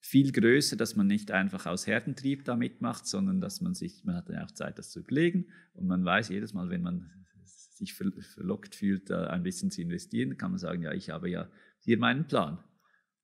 viel 0.00 0.32
größer, 0.32 0.74
dass 0.74 0.96
man 0.96 1.06
nicht 1.06 1.30
einfach 1.30 1.66
aus 1.66 1.86
Herdentrieb 1.86 2.44
da 2.46 2.56
mitmacht, 2.56 3.06
sondern 3.06 3.40
dass 3.40 3.60
man 3.60 3.74
sich, 3.74 4.04
man 4.04 4.16
hat 4.16 4.28
dann 4.28 4.42
auch 4.42 4.50
Zeit, 4.50 4.76
das 4.76 4.90
zu 4.90 5.00
überlegen 5.00 5.46
und 5.74 5.86
man 5.86 6.04
weiß 6.04 6.30
jedes 6.30 6.52
Mal, 6.52 6.68
wenn 6.68 6.82
man 6.82 7.12
sich 7.76 7.94
verlockt 7.94 8.74
fühlt, 8.74 9.10
ein 9.10 9.42
bisschen 9.42 9.70
zu 9.70 9.82
investieren, 9.82 10.36
kann 10.36 10.50
man 10.50 10.58
sagen, 10.58 10.82
ja, 10.82 10.92
ich 10.92 11.10
habe 11.10 11.28
ja 11.28 11.48
hier 11.78 11.98
meinen 11.98 12.26
Plan. 12.26 12.58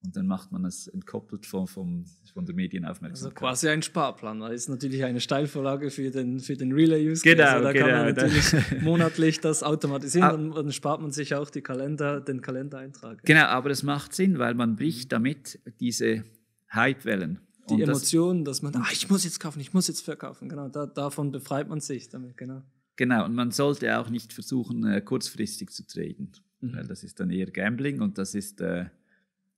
und 0.05 0.17
dann 0.17 0.27
macht 0.27 0.53
man 0.53 0.65
es 0.65 0.89
entkoppelt 0.89 1.47
von, 1.47 1.67
von, 1.67 2.05
von 2.33 2.45
der 2.45 2.55
Medienaufmerksamkeit. 2.55 3.33
Also 3.33 3.35
quasi 3.35 3.69
ein 3.69 3.83
Sparplan. 3.83 4.41
Das 4.41 4.53
ist 4.53 4.69
natürlich 4.69 5.05
eine 5.05 5.21
Steilvorlage 5.21 5.91
für 5.91 6.11
den, 6.11 6.41
für 6.41 6.57
den 6.57 6.73
Relay-Use. 6.73 7.23
Genau, 7.23 7.45
also 7.45 7.65
da 7.65 7.73
genau. 7.73 7.87
kann 7.87 7.97
man 7.97 8.15
natürlich 8.15 8.83
monatlich 8.83 9.41
das 9.41 9.63
automatisieren 9.63 10.29
ah. 10.29 10.35
und 10.35 10.55
dann 10.55 10.73
spart 10.73 11.01
man 11.01 11.13
sich 11.13 11.35
auch 11.35 11.51
die 11.51 11.63
Kalender, 11.63 12.21
den 12.21 12.41
Kalendereintrag. 12.41 13.23
Genau, 13.25 13.45
aber 13.45 13.69
das 13.69 13.83
macht 13.83 14.13
Sinn, 14.15 14.39
weil 14.39 14.55
man 14.55 14.77
bricht 14.77 15.13
damit 15.13 15.61
diese 15.81 16.25
Hypewellen. 16.69 17.41
Die 17.71 17.83
Emotionen, 17.83 18.45
das, 18.45 18.61
dass 18.61 18.73
man, 18.73 18.83
ah, 18.83 18.89
ich 18.93 19.09
muss 19.09 19.25
jetzt 19.25 19.39
kaufen, 19.39 19.61
ich 19.61 19.73
muss 19.73 19.87
jetzt 19.87 20.05
verkaufen. 20.05 20.49
Genau, 20.49 20.69
da, 20.69 20.87
davon 20.87 21.31
befreit 21.31 21.69
man 21.69 21.81
sich 21.81 22.09
damit, 22.09 22.37
genau. 22.37 22.63
Genau, 23.03 23.25
und 23.25 23.35
man 23.35 23.51
sollte 23.51 23.99
auch 23.99 24.11
nicht 24.11 24.33
versuchen, 24.33 24.85
äh, 24.85 25.01
kurzfristig 25.01 25.71
zu 25.71 25.87
traden. 25.87 26.31
Mhm. 26.61 26.75
Weil 26.75 26.87
das 26.87 27.03
ist 27.03 27.19
dann 27.19 27.31
eher 27.31 27.51
Gambling 27.51 28.01
und 28.01 28.19
das 28.19 28.35
ist... 28.35 28.61
Äh, 28.61 28.87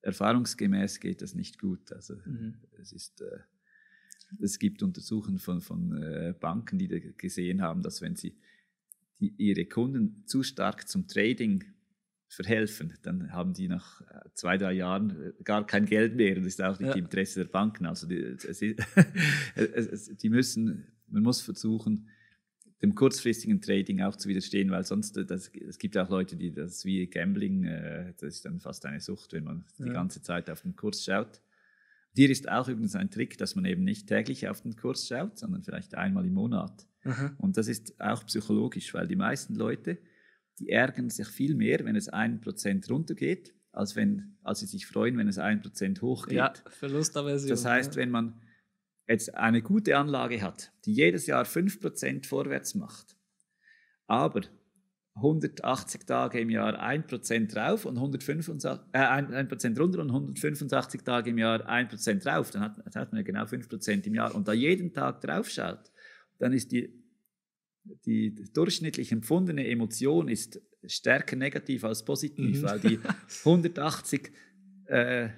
erfahrungsgemäß 0.05 1.01
geht 1.01 1.23
das 1.23 1.35
nicht 1.35 1.59
gut. 1.59 1.93
Also 1.93 2.15
mhm. 2.25 2.55
es 2.81 2.93
ist, 2.93 3.21
äh, 3.23 3.39
es 4.41 4.59
gibt 4.59 4.83
Untersuchungen 4.83 5.39
von, 5.39 5.61
von 5.61 6.03
äh, 6.03 6.35
Banken, 6.39 6.79
die 6.79 6.89
gesehen 7.17 7.63
haben, 7.63 7.83
dass 7.83 8.03
wenn 8.03 8.17
sie 8.17 8.37
die, 9.21 9.35
ihre 9.39 9.65
Kunden 9.65 10.25
zu 10.27 10.43
stark 10.43 10.89
zum 10.89 11.07
Trading 11.07 11.65
verhelfen, 12.29 12.95
dann 13.03 13.33
haben 13.33 13.55
die 13.55 13.69
nach 13.69 14.01
äh, 14.03 14.29
zwei, 14.35 14.59
drei 14.59 14.73
Jahren 14.73 15.11
äh, 15.11 15.33
gar 15.43 15.67
kein 15.67 15.87
Geld 15.87 16.17
mehr. 16.17 16.35
Das 16.35 16.47
ist 16.47 16.63
auch 16.63 16.79
nicht 16.79 16.89
ja. 16.89 16.95
im 16.95 17.05
Interesse 17.05 17.45
der 17.45 17.51
Banken. 17.51 17.87
Also 17.87 18.07
die, 18.07 18.37
die 20.23 20.29
müssen, 20.29 20.87
man 21.09 21.23
muss 21.23 21.41
versuchen, 21.41 22.09
dem 22.85 22.95
kurzfristigen 22.95 23.61
Trading 23.61 24.03
auch 24.03 24.17
zu 24.17 24.29
widerstehen, 24.29 24.71
weil 24.71 24.85
sonst, 24.85 25.17
äh, 25.17 25.25
das, 25.25 25.49
es 25.49 25.79
gibt 25.79 25.97
auch 25.97 26.11
Leute, 26.11 26.37
die 26.37 26.53
das 26.53 26.85
wie 26.85 27.07
Gambling, 27.07 27.65
äh, 27.65 28.13
das 28.21 28.35
ist 28.35 28.45
dann 28.45 28.61
fast 28.61 28.85
eine 28.85 29.01
Sucht, 29.01 29.33
wenn 29.33 29.45
man 29.45 29.65
ja. 29.79 29.87
die 29.87 29.93
ganze 29.93 30.23
Zeit 30.23 30.51
auf 30.51 30.63
den 30.63 30.77
Kurs 30.77 31.05
schaut. 31.05 31.41
Hier 32.15 32.31
ist 32.31 32.49
auch 32.49 32.69
übrigens 32.69 32.95
ein 32.95 33.11
Trick, 33.11 33.39
dass 33.39 33.57
man 33.57 33.65
eben 33.65 33.83
nicht 33.83 34.07
täglich 34.07 34.49
auf 34.49 34.61
den 34.61 34.77
Kurs 34.77 35.09
schaut, 35.09 35.39
sondern 35.39 35.63
vielleicht 35.63 35.95
einmal 35.95 36.27
im 36.27 36.35
Monat. 36.35 36.87
Aha. 37.05 37.35
Und 37.39 37.57
das 37.57 37.69
ist 37.69 38.01
auch 38.01 38.25
psychologisch, 38.27 38.95
weil 38.95 39.09
die 39.09 39.17
meisten 39.17 39.55
Leute, 39.55 39.99
die 40.59 40.69
ärgern 40.69 41.11
sich 41.11 41.27
viel 41.27 41.55
mehr, 41.57 41.85
wenn 41.85 41.97
es 41.97 42.09
ein 42.09 42.41
Prozent 42.41 42.89
runtergeht, 42.89 43.55
als, 43.73 43.97
wenn, 43.97 44.37
als 44.43 44.61
sie 44.61 44.67
sich 44.67 44.87
freuen, 44.87 45.17
wenn 45.17 45.27
es 45.27 45.39
ein 45.39 45.61
Prozent 45.61 46.03
hochgeht. 46.03 46.37
Ja, 46.37 46.53
Verlustaversion. 46.69 47.49
Das 47.49 47.65
heißt, 47.65 47.97
wenn 47.97 48.11
man 48.11 48.41
jetzt 49.07 49.35
eine 49.35 49.63
gute 49.63 49.97
Anlage 49.97 50.43
hat, 50.43 50.73
die 50.85 50.93
jedes 50.93 51.27
Jahr 51.27 51.45
5% 51.45 52.27
vorwärts 52.27 52.75
macht, 52.75 53.17
aber 54.07 54.43
180 55.17 56.07
Tage 56.07 56.41
im 56.41 56.51
Jahr 56.51 56.83
1% 56.83 57.53
drauf 57.53 57.85
und 57.85 57.97
185, 57.97 58.85
äh, 58.93 58.99
1% 58.99 59.79
runter 59.79 60.01
und 60.01 60.11
185 60.11 61.03
Tage 61.03 61.31
im 61.31 61.39
Jahr 61.39 61.69
1% 61.69 62.25
drauf, 62.25 62.51
dann 62.51 62.63
hat, 62.63 62.79
dann 62.79 63.01
hat 63.01 63.13
man 63.13 63.19
ja 63.21 63.23
genau 63.23 63.45
5% 63.45 64.07
im 64.07 64.15
Jahr. 64.15 64.35
Und 64.35 64.49
da 64.49 64.53
jeden 64.53 64.93
Tag 64.93 65.21
drauf 65.21 65.49
schaut, 65.49 65.93
dann 66.39 66.53
ist 66.53 66.73
die, 66.73 66.93
die 68.07 68.35
durchschnittlich 68.53 69.13
empfundene 69.13 69.69
Emotion 69.69 70.27
ist 70.27 70.61
stärker 70.85 71.37
negativ 71.37 71.85
als 71.85 72.05
positiv, 72.05 72.63
mhm. 72.63 72.67
weil 72.67 72.81
die 72.81 72.99
180 73.45 74.33
äh, 74.87 75.29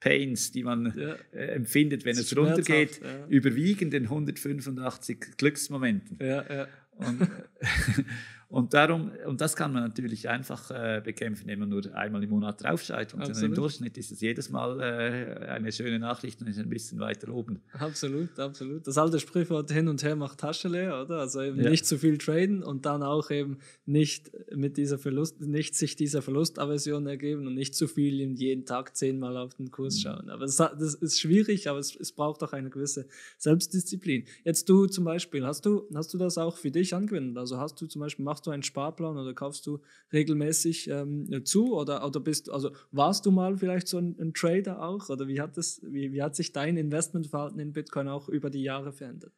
Pains, 0.00 0.50
die 0.50 0.64
man 0.64 0.94
ja. 0.96 1.14
äh, 1.32 1.52
empfindet, 1.52 2.04
wenn 2.04 2.16
es 2.16 2.34
runtergeht, 2.36 3.00
ja. 3.02 3.26
überwiegen 3.28 3.90
den 3.90 4.04
185 4.04 5.36
Glücksmomenten. 5.36 6.18
Ja, 6.20 6.66
und, 6.96 7.28
Und, 8.50 8.74
darum, 8.74 9.12
und 9.26 9.40
das 9.40 9.54
kann 9.54 9.72
man 9.72 9.84
natürlich 9.84 10.28
einfach 10.28 10.72
äh, 10.72 11.00
bekämpfen, 11.04 11.46
wenn 11.46 11.60
man 11.60 11.68
nur 11.68 11.94
einmal 11.94 12.22
im 12.24 12.30
Monat 12.30 12.62
draufschaut. 12.62 13.14
Und 13.14 13.42
im 13.42 13.54
Durchschnitt 13.54 13.96
ist 13.96 14.10
es 14.10 14.20
jedes 14.20 14.50
Mal 14.50 14.80
äh, 14.80 15.46
eine 15.46 15.70
schöne 15.70 16.00
Nachricht 16.00 16.40
und 16.40 16.48
ist 16.48 16.58
ein 16.58 16.68
bisschen 16.68 16.98
weiter 16.98 17.32
oben. 17.32 17.60
Absolut, 17.72 18.36
absolut. 18.40 18.84
Das 18.88 18.98
alte 18.98 19.20
Sprichwort 19.20 19.70
hin 19.70 19.86
und 19.86 20.02
her 20.02 20.16
macht 20.16 20.40
Tasche 20.40 20.66
leer, 20.66 21.00
oder? 21.00 21.20
Also 21.20 21.42
eben 21.42 21.62
ja. 21.62 21.70
nicht 21.70 21.86
zu 21.86 21.96
viel 21.96 22.18
traden 22.18 22.64
und 22.64 22.86
dann 22.86 23.04
auch 23.04 23.30
eben 23.30 23.58
nicht 23.86 24.32
mit 24.52 24.76
dieser 24.76 24.98
Verlust, 24.98 25.40
nicht 25.40 25.76
sich 25.76 25.94
dieser 25.94 26.20
Verlustaversion 26.20 27.06
ergeben 27.06 27.46
und 27.46 27.54
nicht 27.54 27.76
zu 27.76 27.86
viel 27.86 28.20
jeden 28.36 28.64
Tag 28.66 28.96
zehnmal 28.96 29.36
auf 29.36 29.54
den 29.54 29.70
Kurs 29.70 29.98
mhm. 29.98 30.00
schauen. 30.00 30.28
Aber 30.28 30.46
das, 30.46 30.56
das 30.56 30.94
ist 30.94 31.20
schwierig, 31.20 31.68
aber 31.68 31.78
es, 31.78 31.94
es 31.94 32.10
braucht 32.10 32.42
auch 32.42 32.52
eine 32.52 32.68
gewisse 32.68 33.06
Selbstdisziplin. 33.38 34.24
Jetzt 34.44 34.68
du 34.68 34.86
zum 34.86 35.04
Beispiel, 35.04 35.46
hast 35.46 35.64
du, 35.66 35.86
hast 35.94 36.12
du 36.12 36.18
das 36.18 36.36
auch 36.36 36.56
für 36.56 36.72
dich 36.72 36.94
angewendet? 36.96 37.38
Also 37.38 37.56
hast 37.58 37.80
du 37.80 37.86
zum 37.86 38.00
Beispiel, 38.00 38.24
machst 38.24 38.39
machst 38.40 38.46
du 38.46 38.50
einen 38.52 38.62
Sparplan 38.62 39.18
oder 39.18 39.34
kaufst 39.34 39.66
du 39.66 39.80
regelmäßig 40.12 40.88
ähm, 40.88 41.44
zu 41.44 41.74
oder, 41.74 42.06
oder 42.06 42.20
bist 42.20 42.48
also 42.48 42.70
warst 42.90 43.26
du 43.26 43.30
mal 43.30 43.58
vielleicht 43.58 43.86
so 43.86 43.98
ein, 43.98 44.16
ein 44.18 44.32
Trader 44.32 44.82
auch 44.82 45.10
oder 45.10 45.28
wie 45.28 45.40
hat 45.40 45.58
das 45.58 45.80
wie, 45.84 46.12
wie 46.12 46.22
hat 46.22 46.34
sich 46.34 46.52
dein 46.52 46.78
Investmentverhalten 46.78 47.60
in 47.60 47.72
Bitcoin 47.72 48.08
auch 48.08 48.28
über 48.30 48.48
die 48.48 48.62
Jahre 48.62 48.92
verändert? 48.92 49.34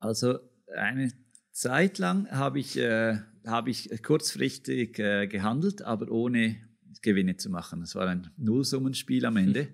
Also 0.00 0.38
eine 0.74 1.12
Zeit 1.52 1.96
lang 1.98 2.30
habe 2.30 2.58
ich, 2.58 2.76
äh, 2.76 3.18
habe 3.46 3.70
ich 3.70 4.02
kurzfristig 4.02 4.98
äh, 4.98 5.26
gehandelt, 5.26 5.80
aber 5.80 6.10
ohne 6.10 6.56
Gewinne 7.00 7.36
zu 7.36 7.48
machen. 7.48 7.80
Es 7.80 7.94
war 7.94 8.06
ein 8.06 8.28
Nullsummenspiel 8.36 9.24
am 9.24 9.38
Ende 9.38 9.62
mhm. 9.62 9.68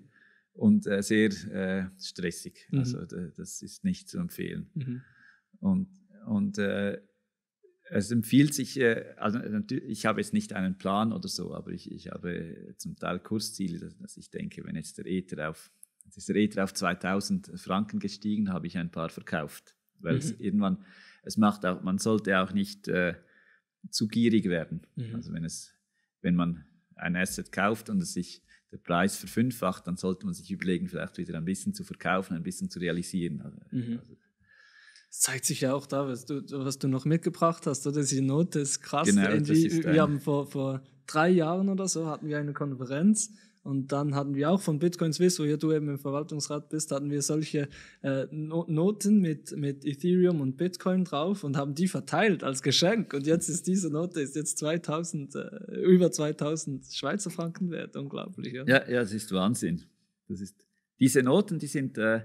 und 0.53 0.87
äh, 0.87 1.03
sehr 1.03 1.31
äh, 1.51 1.89
stressig. 1.99 2.65
Mhm. 2.71 2.79
Also 2.79 3.05
das 3.05 3.61
ist 3.61 3.83
nicht 3.83 4.07
zu 4.07 4.19
empfehlen. 4.19 4.69
Mhm. 4.73 5.01
Und, 5.59 5.89
und 6.25 6.57
äh, 6.57 7.01
es 7.89 8.11
empfiehlt 8.11 8.53
sich, 8.53 8.79
äh, 8.79 9.13
also 9.17 9.39
ich 9.69 10.05
habe 10.05 10.21
jetzt 10.21 10.33
nicht 10.33 10.53
einen 10.53 10.77
Plan 10.77 11.11
oder 11.11 11.27
so, 11.27 11.53
aber 11.53 11.71
ich, 11.71 11.91
ich 11.91 12.09
habe 12.09 12.73
zum 12.77 12.95
Teil 12.95 13.19
Kursziele, 13.19 13.79
dass, 13.79 13.97
dass 13.97 14.17
ich 14.17 14.29
denke, 14.29 14.63
wenn 14.65 14.75
jetzt 14.75 14.97
der 14.97 15.05
Ether 15.05 15.49
auf, 15.49 15.71
ist 16.15 16.29
der 16.29 16.35
Ether 16.35 16.63
auf 16.63 16.73
2000 16.73 17.59
Franken 17.59 17.99
gestiegen, 17.99 18.51
habe 18.51 18.67
ich 18.67 18.77
ein 18.77 18.91
paar 18.91 19.09
verkauft. 19.09 19.75
Weil 19.99 20.13
mhm. 20.13 20.19
es 20.19 20.31
irgendwann, 20.39 20.85
es 21.23 21.37
macht 21.37 21.65
auch, 21.65 21.81
man 21.83 21.97
sollte 21.97 22.39
auch 22.39 22.53
nicht 22.53 22.87
äh, 22.87 23.15
zu 23.89 24.07
gierig 24.07 24.45
werden. 24.45 24.81
Mhm. 24.95 25.15
Also 25.15 25.33
wenn 25.33 25.45
es, 25.45 25.73
wenn 26.21 26.35
man 26.35 26.65
ein 26.95 27.15
Asset 27.15 27.51
kauft 27.51 27.89
und 27.89 28.01
es 28.01 28.13
sich 28.13 28.43
der 28.71 28.77
Preis 28.77 29.17
verfünffacht, 29.17 29.87
dann 29.87 29.97
sollte 29.97 30.25
man 30.25 30.33
sich 30.33 30.49
überlegen, 30.51 30.87
vielleicht 30.87 31.17
wieder 31.17 31.37
ein 31.37 31.45
bisschen 31.45 31.73
zu 31.73 31.83
verkaufen, 31.83 32.35
ein 32.35 32.43
bisschen 32.43 32.69
zu 32.69 32.79
realisieren. 32.79 33.41
Also, 33.41 33.59
mhm. 33.71 33.99
also 33.99 34.15
das 35.13 35.19
zeigt 35.19 35.45
sich 35.45 35.61
ja 35.61 35.75
auch 35.75 35.85
da, 35.85 36.07
was 36.07 36.25
du, 36.25 36.41
was 36.65 36.79
du 36.79 36.87
noch 36.87 37.05
mitgebracht 37.05 37.67
hast, 37.67 37.85
oder? 37.85 38.01
Diese 38.01 38.23
Note 38.23 38.59
ist 38.59 38.81
krass. 38.81 39.07
Genau, 39.07 39.29
ist 39.29 39.85
wir 39.85 40.01
haben 40.01 40.19
vor, 40.19 40.47
vor 40.47 40.81
drei 41.05 41.29
Jahren 41.29 41.69
oder 41.69 41.87
so 41.87 42.07
hatten 42.07 42.27
wir 42.27 42.39
eine 42.39 42.53
Konferenz 42.53 43.29
und 43.61 43.91
dann 43.91 44.15
hatten 44.15 44.33
wir 44.33 44.49
auch 44.49 44.59
von 44.59 44.79
Bitcoin 44.79 45.13
Swiss, 45.13 45.39
wo 45.39 45.43
ja 45.43 45.55
du 45.55 45.71
eben 45.71 45.87
im 45.87 45.99
Verwaltungsrat 45.99 46.69
bist, 46.69 46.91
hatten 46.91 47.11
wir 47.11 47.21
solche 47.21 47.69
äh, 48.01 48.25
Noten 48.31 49.19
mit, 49.19 49.55
mit 49.55 49.85
Ethereum 49.85 50.41
und 50.41 50.57
Bitcoin 50.57 51.05
drauf 51.05 51.43
und 51.43 51.57
haben 51.57 51.75
die 51.75 51.87
verteilt 51.87 52.43
als 52.43 52.63
Geschenk. 52.63 53.13
Und 53.13 53.27
jetzt 53.27 53.49
ist 53.49 53.67
diese 53.67 53.91
Note 53.91 54.19
ist 54.19 54.35
jetzt 54.35 54.57
2000, 54.57 55.35
äh, 55.35 55.75
über 55.83 56.11
2000 56.11 56.87
Schweizer 56.91 57.29
Franken 57.29 57.69
wert. 57.69 57.95
Unglaublich. 57.95 58.53
Ja, 58.53 58.63
ja, 58.65 58.89
ja 58.89 59.01
das 59.01 59.13
ist 59.13 59.31
Wahnsinn. 59.31 59.83
Das 60.27 60.41
ist, 60.41 60.55
diese 60.99 61.21
Noten, 61.21 61.59
die 61.59 61.67
sind, 61.67 61.99
äh, 61.99 62.21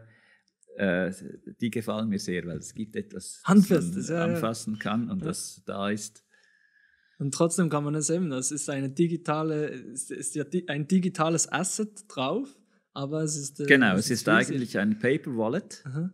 äh, 0.79 1.13
die 1.61 1.71
gefallen 1.71 2.09
mir 2.09 2.19
sehr, 2.19 2.47
weil 2.47 2.59
es 2.59 2.75
gibt 2.75 2.97
etwas, 2.97 3.43
Handfestes, 3.45 4.07
das 4.07 4.11
man 4.11 4.31
anfassen 4.31 4.79
kann 4.79 5.11
und 5.11 5.25
das 5.25 5.63
da 5.67 5.91
ist. 5.91 6.25
Und 7.19 7.35
trotzdem 7.35 7.69
kann 7.69 7.83
man 7.83 7.97
es 7.97 8.11
eben, 8.11 8.31
das 8.31 8.53
ist 8.53 8.71
eine 8.71 8.91
digitale, 8.91 9.67
ist, 9.67 10.13
ist 10.13 10.37
ja 10.37 10.45
ein 10.69 10.87
digitales 10.87 11.51
Asset 11.51 12.05
drauf, 12.07 12.57
aber 12.95 13.23
es 13.23 13.37
ist. 13.37 13.61
Äh, 13.61 13.67
genau, 13.67 13.95
es 13.95 14.11
ist, 14.11 14.23
ist 14.23 14.29
eigentlich 14.29 14.79
ein 14.79 14.99
Paper 14.99 15.37
Wallet. 15.37 15.83
Aha. 15.85 16.13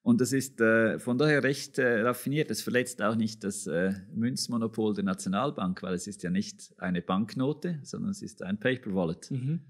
Und 0.00 0.20
das 0.20 0.32
ist 0.32 0.60
äh, 0.60 0.98
von 0.98 1.18
daher 1.18 1.42
recht 1.42 1.78
äh, 1.78 2.00
raffiniert. 2.02 2.50
Es 2.50 2.62
verletzt 2.62 3.02
auch 3.02 3.16
nicht 3.16 3.42
das 3.42 3.66
äh, 3.66 3.92
Münzmonopol 4.14 4.94
der 4.94 5.04
Nationalbank, 5.04 5.82
weil 5.82 5.94
es 5.94 6.06
ist 6.06 6.22
ja 6.22 6.30
nicht 6.30 6.72
eine 6.78 7.02
Banknote, 7.02 7.80
sondern 7.82 8.12
es 8.12 8.22
ist 8.22 8.42
ein 8.42 8.58
Paper 8.58 8.94
Wallet. 8.94 9.30
Mhm. 9.30 9.60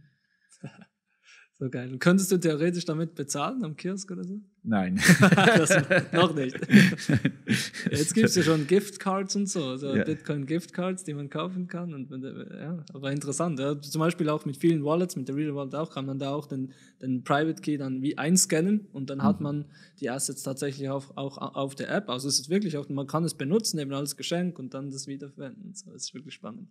So 1.58 1.70
geil. 1.70 1.90
Und 1.90 2.00
könntest 2.00 2.30
du 2.30 2.36
theoretisch 2.36 2.84
damit 2.84 3.14
bezahlen 3.14 3.64
am 3.64 3.76
Kiosk 3.76 4.10
oder 4.10 4.24
so? 4.24 4.38
Nein. 4.62 5.00
das, 5.56 5.74
noch 6.12 6.34
nicht. 6.34 6.54
Jetzt 7.90 8.12
gibt 8.12 8.28
es 8.28 8.34
ja 8.34 8.42
schon 8.42 8.66
Giftcards 8.66 9.36
und 9.36 9.48
so, 9.48 9.64
also 9.64 9.94
ja. 9.94 10.04
Bitcoin-Giftcards, 10.04 11.04
die 11.04 11.14
man 11.14 11.30
kaufen 11.30 11.66
kann. 11.66 11.94
Und, 11.94 12.10
ja, 12.22 12.84
aber 12.92 13.10
interessant. 13.10 13.58
Ja. 13.58 13.80
Zum 13.80 14.00
Beispiel 14.00 14.28
auch 14.28 14.44
mit 14.44 14.58
vielen 14.58 14.84
Wallets, 14.84 15.16
mit 15.16 15.28
der 15.28 15.36
Real 15.36 15.54
Wallet 15.54 15.74
auch, 15.76 15.90
kann 15.94 16.04
man 16.04 16.18
da 16.18 16.34
auch 16.34 16.46
den, 16.46 16.74
den 17.00 17.24
Private 17.24 17.62
Key 17.62 17.78
dann 17.78 18.02
wie 18.02 18.18
einscannen 18.18 18.88
und 18.92 19.08
dann 19.08 19.18
mhm. 19.18 19.22
hat 19.22 19.40
man 19.40 19.64
die 20.00 20.10
Assets 20.10 20.42
tatsächlich 20.42 20.90
auch, 20.90 21.16
auch 21.16 21.38
auf 21.38 21.74
der 21.74 21.88
App. 21.90 22.10
Also 22.10 22.28
es 22.28 22.38
ist 22.38 22.50
wirklich 22.50 22.76
auch, 22.76 22.86
man 22.90 23.06
kann 23.06 23.24
es 23.24 23.32
benutzen 23.32 23.78
eben 23.78 23.94
als 23.94 24.18
Geschenk 24.18 24.58
und 24.58 24.74
dann 24.74 24.90
das 24.90 25.06
wiederverwenden. 25.06 25.72
So, 25.74 25.90
das 25.90 26.02
ist 26.02 26.14
wirklich 26.14 26.34
spannend. 26.34 26.68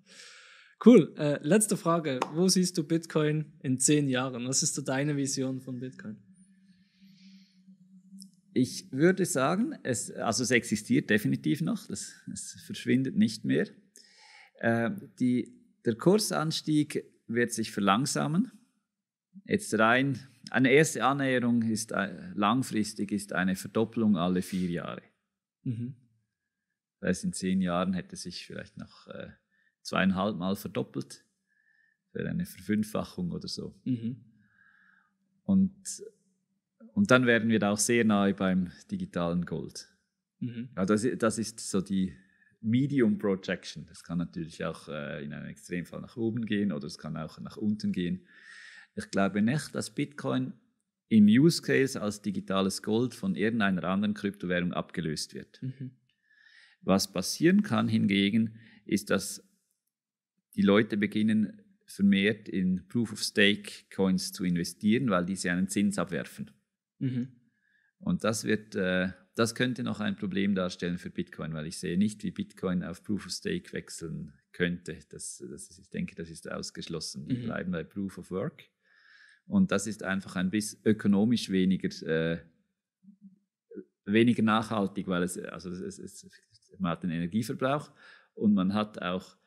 Cool. 0.83 1.13
Äh, 1.17 1.39
letzte 1.41 1.77
Frage. 1.77 2.19
Wo 2.33 2.47
siehst 2.47 2.77
du 2.77 2.83
Bitcoin 2.83 3.53
in 3.63 3.79
zehn 3.79 4.09
Jahren? 4.09 4.47
Was 4.47 4.63
ist 4.63 4.75
so 4.75 4.81
deine 4.81 5.15
Vision 5.15 5.61
von 5.61 5.79
Bitcoin? 5.79 6.17
Ich 8.53 8.91
würde 8.91 9.25
sagen, 9.25 9.75
es, 9.83 10.11
also 10.11 10.43
es 10.43 10.51
existiert 10.51 11.09
definitiv 11.09 11.61
noch, 11.61 11.87
das, 11.87 12.13
es 12.31 12.61
verschwindet 12.65 13.17
nicht 13.17 13.43
mehr. 13.43 13.67
Äh, 14.59 14.91
die, 15.19 15.61
der 15.83 15.95
Kursanstieg 15.95 17.03
wird 17.27 17.51
sich 17.51 17.71
verlangsamen. 17.71 18.51
Jetzt 19.43 19.77
rein, 19.77 20.19
eine 20.51 20.71
erste 20.71 21.03
Annäherung 21.03 21.63
ist 21.63 21.91
äh, 21.91 22.31
langfristig 22.33 23.11
ist 23.11 23.33
eine 23.33 23.55
Verdoppelung 23.55 24.15
alle 24.15 24.41
vier 24.41 24.69
Jahre. 24.69 25.01
Mhm. 25.63 25.95
Das 26.99 27.09
heißt, 27.09 27.23
in 27.25 27.33
zehn 27.33 27.61
Jahren 27.61 27.93
hätte 27.93 28.15
sich 28.15 28.45
vielleicht 28.45 28.77
noch 28.77 29.07
äh, 29.07 29.31
zweieinhalb 29.85 30.37
Mal 30.37 30.55
verdoppelt. 30.55 31.23
Wäre 32.11 32.29
eine 32.29 32.45
Verfünffachung 32.45 33.31
oder 33.31 33.47
so. 33.47 33.75
Mhm. 33.83 34.17
Und, 35.43 35.75
und 36.93 37.11
dann 37.11 37.25
wären 37.25 37.49
wir 37.49 37.61
auch 37.69 37.77
sehr 37.77 38.03
nahe 38.03 38.33
beim 38.33 38.71
digitalen 38.89 39.45
Gold. 39.45 39.87
Mhm. 40.39 40.69
Ja, 40.75 40.85
das, 40.85 41.05
das 41.17 41.37
ist 41.37 41.59
so 41.59 41.81
die 41.81 42.15
Medium 42.61 43.17
Projection. 43.17 43.85
Das 43.85 44.03
kann 44.03 44.17
natürlich 44.17 44.65
auch 44.65 44.87
äh, 44.87 45.23
in 45.23 45.33
einem 45.33 45.47
Extremfall 45.47 46.01
nach 46.01 46.17
oben 46.17 46.45
gehen 46.45 46.71
oder 46.71 46.87
es 46.87 46.97
kann 46.97 47.15
auch 47.15 47.39
nach 47.39 47.57
unten 47.57 47.91
gehen. 47.91 48.25
Ich 48.95 49.11
glaube 49.11 49.41
nicht, 49.41 49.75
dass 49.75 49.93
Bitcoin 49.93 50.53
im 51.09 51.25
Use 51.25 51.61
Case 51.61 52.01
als 52.01 52.21
digitales 52.21 52.81
Gold 52.81 53.13
von 53.13 53.35
irgendeiner 53.35 53.83
anderen 53.83 54.15
Kryptowährung 54.15 54.73
abgelöst 54.73 55.35
wird. 55.35 55.61
Mhm. 55.61 55.91
Was 56.81 57.11
passieren 57.11 57.61
kann 57.61 57.87
hingegen, 57.87 58.57
ist, 58.85 59.09
dass 59.09 59.43
die 60.55 60.61
Leute 60.61 60.97
beginnen 60.97 61.61
vermehrt 61.85 62.49
in 62.49 62.87
Proof 62.87 63.13
of 63.13 63.23
Stake 63.23 63.71
Coins 63.93 64.31
zu 64.31 64.43
investieren, 64.43 65.09
weil 65.09 65.25
diese 65.25 65.51
einen 65.51 65.69
Zins 65.69 65.99
abwerfen. 65.99 66.51
Mhm. 66.99 67.27
Und 67.99 68.23
das 68.23 68.43
wird, 68.43 68.75
äh, 68.75 69.11
das 69.35 69.55
könnte 69.55 69.83
noch 69.83 69.99
ein 69.99 70.15
Problem 70.15 70.55
darstellen 70.55 70.97
für 70.97 71.09
Bitcoin, 71.09 71.53
weil 71.53 71.67
ich 71.67 71.77
sehe 71.77 71.97
nicht, 71.97 72.23
wie 72.23 72.31
Bitcoin 72.31 72.83
auf 72.83 73.03
Proof 73.03 73.27
of 73.27 73.31
Stake 73.31 73.71
wechseln 73.73 74.33
könnte. 74.51 74.97
Das, 75.09 75.43
das 75.49 75.69
ist, 75.69 75.79
ich 75.79 75.89
denke, 75.89 76.15
das 76.15 76.29
ist 76.29 76.49
ausgeschlossen. 76.51 77.27
Die 77.27 77.37
mhm. 77.37 77.43
bleiben 77.43 77.71
bei 77.71 77.83
Proof 77.83 78.17
of 78.17 78.31
Work. 78.31 78.63
Und 79.47 79.71
das 79.71 79.85
ist 79.85 80.03
einfach 80.03 80.35
ein 80.35 80.49
bisschen 80.49 80.79
ökonomisch 80.85 81.49
weniger, 81.49 81.89
äh, 82.07 82.39
weniger 84.05 84.43
nachhaltig, 84.43 85.07
weil 85.07 85.23
es, 85.23 85.37
also 85.37 85.69
es, 85.69 85.99
es, 85.99 86.27
man 86.79 86.91
hat 86.91 87.03
den 87.03 87.11
Energieverbrauch 87.11 87.91
und 88.33 88.53
man 88.53 88.73
hat 88.73 89.01
auch 89.01 89.37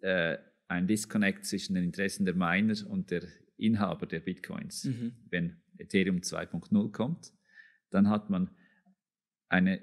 äh, 0.00 0.38
ein 0.68 0.86
Disconnect 0.86 1.44
zwischen 1.44 1.74
den 1.74 1.84
Interessen 1.84 2.24
der 2.24 2.34
Miner 2.34 2.74
und 2.88 3.10
der 3.10 3.22
Inhaber 3.56 4.06
der 4.06 4.20
Bitcoins. 4.20 4.84
Mhm. 4.84 5.12
Wenn 5.30 5.56
Ethereum 5.78 6.18
2.0 6.18 6.92
kommt, 6.92 7.32
dann 7.90 8.08
hat 8.08 8.30
man 8.30 8.50
eine 9.48 9.82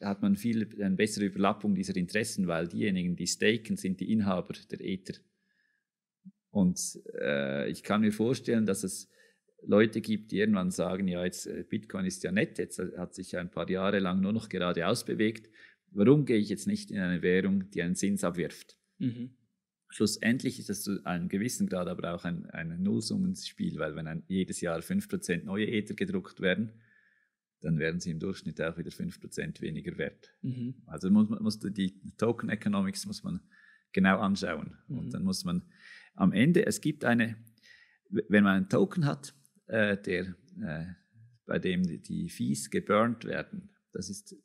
hat 0.00 0.22
man 0.22 0.36
viel 0.36 0.80
eine 0.80 0.94
bessere 0.94 1.24
Überlappung 1.24 1.74
dieser 1.74 1.96
Interessen, 1.96 2.46
weil 2.46 2.68
diejenigen, 2.68 3.16
die 3.16 3.26
staken, 3.26 3.76
sind 3.76 4.00
die 4.00 4.12
Inhaber 4.12 4.54
der 4.70 4.80
Ether. 4.80 5.14
Und 6.50 6.80
äh, 7.20 7.68
ich 7.68 7.82
kann 7.82 8.02
mir 8.02 8.12
vorstellen, 8.12 8.64
dass 8.64 8.84
es 8.84 9.10
Leute 9.62 10.00
gibt, 10.00 10.30
die 10.30 10.38
irgendwann 10.38 10.70
sagen, 10.70 11.08
ja, 11.08 11.24
jetzt 11.24 11.46
äh, 11.46 11.64
Bitcoin 11.68 12.06
ist 12.06 12.22
ja 12.22 12.30
nett, 12.30 12.58
jetzt 12.58 12.78
hat 12.96 13.14
sich 13.14 13.36
ein 13.36 13.50
paar 13.50 13.68
Jahre 13.68 13.98
lang 13.98 14.20
nur 14.20 14.32
noch 14.32 14.48
geradeaus 14.48 15.04
bewegt. 15.04 15.50
Warum 15.90 16.24
gehe 16.24 16.38
ich 16.38 16.48
jetzt 16.48 16.66
nicht 16.66 16.90
in 16.90 16.98
eine 16.98 17.22
Währung, 17.22 17.70
die 17.70 17.82
einen 17.82 17.96
Zins 17.96 18.22
abwirft? 18.22 18.78
Mhm. 18.98 19.30
Schlussendlich 19.88 20.58
ist 20.58 20.68
das 20.68 20.82
zu 20.82 21.04
einem 21.04 21.28
gewissen 21.28 21.68
Grad 21.68 21.88
aber 21.88 22.14
auch 22.14 22.24
ein, 22.24 22.46
ein 22.50 22.82
Nullsummenspiel, 22.82 23.78
weil 23.78 23.94
wenn 23.94 24.08
ein, 24.08 24.24
jedes 24.26 24.60
Jahr 24.60 24.80
5% 24.80 25.44
neue 25.44 25.66
Ether 25.66 25.94
gedruckt 25.94 26.40
werden, 26.40 26.72
dann 27.60 27.78
werden 27.78 28.00
sie 28.00 28.10
im 28.10 28.18
Durchschnitt 28.18 28.60
auch 28.60 28.76
wieder 28.76 28.90
5% 28.90 29.60
weniger 29.60 29.96
wert. 29.96 30.34
Mhm. 30.42 30.74
Also 30.86 31.10
muss, 31.10 31.28
muss 31.40 31.58
die 31.58 32.00
Token 32.16 32.50
Economics 32.50 33.06
muss 33.06 33.22
man 33.22 33.40
genau 33.92 34.18
anschauen. 34.18 34.76
Mhm. 34.88 34.98
Und 34.98 35.14
dann 35.14 35.24
muss 35.24 35.44
man 35.44 35.62
am 36.14 36.32
Ende, 36.32 36.66
es 36.66 36.80
gibt 36.80 37.04
eine, 37.04 37.36
wenn 38.08 38.44
man 38.44 38.56
einen 38.56 38.68
Token 38.68 39.06
hat, 39.06 39.34
äh, 39.66 39.96
der, 39.96 40.34
äh, 40.62 40.86
bei 41.46 41.58
dem 41.58 41.82
die, 41.84 42.00
die 42.00 42.28
Fees 42.28 42.70
geburnt 42.70 43.24
werden, 43.24 43.70
das 43.92 44.10
ist, 44.10 44.36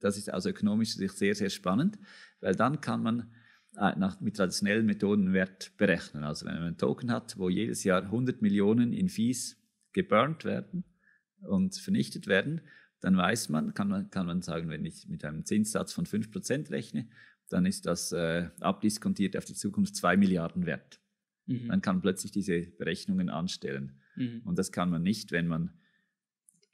das 0.00 0.18
ist 0.18 0.32
aus 0.32 0.46
ökonomischer 0.46 0.98
Sicht 0.98 1.16
sehr, 1.16 1.34
sehr 1.34 1.50
spannend, 1.50 1.98
weil 2.40 2.54
dann 2.54 2.80
kann 2.80 3.02
man 3.02 3.32
nach, 3.72 4.20
mit 4.20 4.36
traditionellen 4.36 4.86
Methoden 4.86 5.32
Wert 5.32 5.72
berechnen. 5.76 6.24
Also 6.24 6.46
wenn 6.46 6.54
man 6.54 6.62
einen 6.64 6.78
Token 6.78 7.10
hat, 7.10 7.38
wo 7.38 7.48
jedes 7.48 7.84
Jahr 7.84 8.02
100 8.02 8.42
Millionen 8.42 8.92
in 8.92 9.08
Fees 9.08 9.56
geburnt 9.92 10.44
werden 10.44 10.84
und 11.42 11.76
vernichtet 11.76 12.26
werden, 12.26 12.60
dann 13.00 13.16
weiß 13.16 13.48
man, 13.48 13.72
kann 13.74 13.88
man, 13.88 14.10
kann 14.10 14.26
man 14.26 14.42
sagen, 14.42 14.68
wenn 14.68 14.84
ich 14.84 15.08
mit 15.08 15.24
einem 15.24 15.44
Zinssatz 15.44 15.92
von 15.92 16.04
5% 16.04 16.70
rechne, 16.70 17.08
dann 17.48 17.66
ist 17.66 17.86
das 17.86 18.12
äh, 18.12 18.48
abdiskontiert 18.60 19.36
auf 19.36 19.44
die 19.44 19.54
Zukunft 19.54 19.96
2 19.96 20.16
Milliarden 20.16 20.66
wert. 20.66 21.00
Mhm. 21.46 21.66
Man 21.66 21.82
kann 21.82 22.00
plötzlich 22.00 22.32
diese 22.32 22.60
Berechnungen 22.60 23.30
anstellen. 23.30 24.00
Mhm. 24.16 24.42
Und 24.44 24.58
das 24.58 24.72
kann 24.72 24.90
man 24.90 25.02
nicht, 25.02 25.32
wenn 25.32 25.46
man 25.46 25.72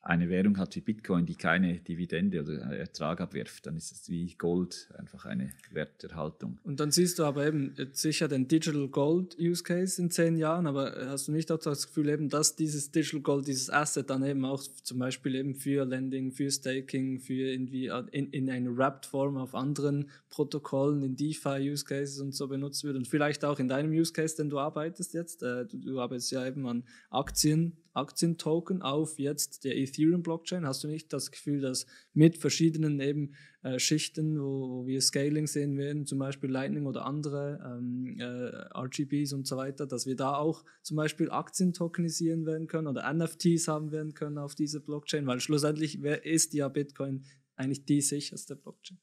eine 0.07 0.28
Währung 0.28 0.57
hat 0.59 0.76
wie 0.76 0.80
Bitcoin, 0.80 1.26
die 1.26 1.34
keine 1.34 1.80
Dividende 1.80 2.42
oder 2.42 2.61
Ertrag 2.76 3.20
abwirft, 3.20 3.66
dann 3.66 3.76
ist 3.76 3.90
es 3.90 4.09
wie 4.09 4.34
Gold 4.38 4.88
einfach 4.96 5.24
eine 5.24 5.52
Werterhaltung. 5.72 6.59
Und 6.62 6.78
dann 6.78 6.92
siehst 6.92 7.18
du 7.18 7.24
aber 7.24 7.46
eben 7.46 7.74
sicher 7.92 8.28
den 8.28 8.46
Digital 8.46 8.88
Gold 8.88 9.36
Use 9.38 9.64
Case 9.64 10.00
in 10.00 10.11
zehn 10.11 10.36
Jahren, 10.36 10.66
aber 10.66 10.94
hast 11.09 11.26
du 11.26 11.32
nicht 11.32 11.50
auch 11.50 11.59
das 11.59 11.88
Gefühl 11.88 12.09
eben, 12.09 12.28
dass 12.28 12.54
dieses 12.54 12.92
Digital 12.92 13.20
Gold, 13.20 13.48
dieses 13.48 13.68
Asset 13.68 14.09
dann 14.09 14.24
eben 14.24 14.44
auch 14.44 14.62
zum 14.62 14.98
Beispiel 15.00 15.34
eben 15.34 15.57
für 15.57 15.84
Lending, 15.84 16.30
für 16.30 16.50
Staking, 16.50 17.18
für 17.18 17.50
irgendwie 17.50 17.86
in, 18.12 18.30
in 18.30 18.48
einer 18.48 18.76
Wrapped 18.76 19.07
Form 19.07 19.36
auf 19.36 19.54
anderen 19.54 20.09
Protokollen, 20.30 21.02
in 21.02 21.16
DeFi 21.16 21.70
Use 21.70 21.84
Cases 21.84 22.20
und 22.20 22.32
so 22.32 22.46
benutzt 22.46 22.84
wird 22.84 22.96
und 22.96 23.09
vielleicht 23.09 23.44
auch 23.44 23.59
in 23.59 23.66
deinem 23.66 23.90
Use 23.90 24.12
Case, 24.12 24.36
den 24.36 24.50
du 24.50 24.61
arbeitest 24.61 25.14
jetzt, 25.14 25.42
äh, 25.42 25.66
du, 25.66 25.78
du 25.78 26.00
arbeitest 26.00 26.30
ja 26.30 26.46
eben 26.46 26.66
an 26.68 26.84
Aktien, 27.11 27.76
Aktientoken 27.97 28.82
auf 28.82 29.18
jetzt 29.18 29.64
der 29.64 29.76
Ethereum-Blockchain? 29.76 30.66
Hast 30.66 30.84
du 30.84 30.88
nicht 30.88 31.12
das 31.12 31.30
Gefühl, 31.30 31.61
dass 31.61 31.86
mit 32.12 32.38
verschiedenen 32.38 33.01
eben 33.01 33.34
äh, 33.62 33.78
Schichten, 33.78 34.40
wo, 34.40 34.70
wo, 34.70 34.86
wir 34.86 35.01
Scaling 35.01 35.47
sehen 35.47 35.76
werden, 35.78 36.07
zum 36.07 36.18
Beispiel 36.18 36.51
Lightning 36.51 36.86
oder 36.86 37.05
andere 37.07 37.61
ähm, 37.64 38.16
äh, 38.18 38.78
RGBs 38.78 39.32
und 39.32 39.47
so 39.47 39.57
weiter, 39.57 39.86
dass 39.86 40.07
wir 40.07 40.16
da 40.16 40.36
auch 40.36 40.64
zum 40.82 40.97
Beispiel 40.97 41.30
Aktien 41.30 41.72
tokenisieren 41.72 42.47
werden 42.47 42.66
können 42.66 42.86
oder 42.86 43.12
NFTs 43.12 43.68
haben 43.68 43.90
werden 43.92 44.14
können 44.14 44.38
auf 44.38 44.55
dieser 44.55 44.80
Blockchain? 44.80 45.26
Weil 45.26 45.40
schlussendlich 45.40 46.03
ist 46.03 46.55
ja 46.55 46.68
Bitcoin 46.68 47.24
eigentlich 47.57 47.84
die 47.84 48.01
sicherste 48.01 48.57
Blockchain. 48.57 48.99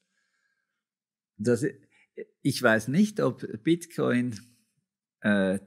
Das, 1.36 1.66
ich 2.42 2.62
weiß 2.62 2.88
nicht, 2.88 3.20
ob 3.20 3.44
Bitcoin 3.62 4.38
äh, 5.20 5.58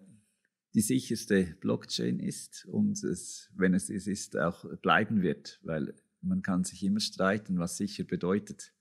die 0.74 0.82
sicherste 0.82 1.56
Blockchain 1.60 2.20
ist 2.20 2.66
und 2.66 3.04
es, 3.04 3.50
wenn 3.56 3.74
es 3.74 3.90
es 3.90 4.08
ist, 4.08 4.38
auch 4.38 4.66
bleiben 4.82 5.22
wird, 5.22 5.60
weil 5.64 5.94
man 6.22 6.42
kann 6.42 6.64
sich 6.64 6.84
immer 6.84 7.00
streiten, 7.00 7.58
was 7.58 7.78
sicher 7.78 8.04
bedeutet. 8.04 8.74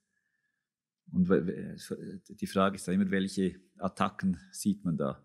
Und 1.12 1.28
die 1.28 2.46
Frage 2.46 2.76
ist 2.76 2.88
immer, 2.88 3.10
welche 3.10 3.60
Attacken 3.78 4.38
sieht 4.50 4.84
man 4.84 4.96
da? 4.96 5.22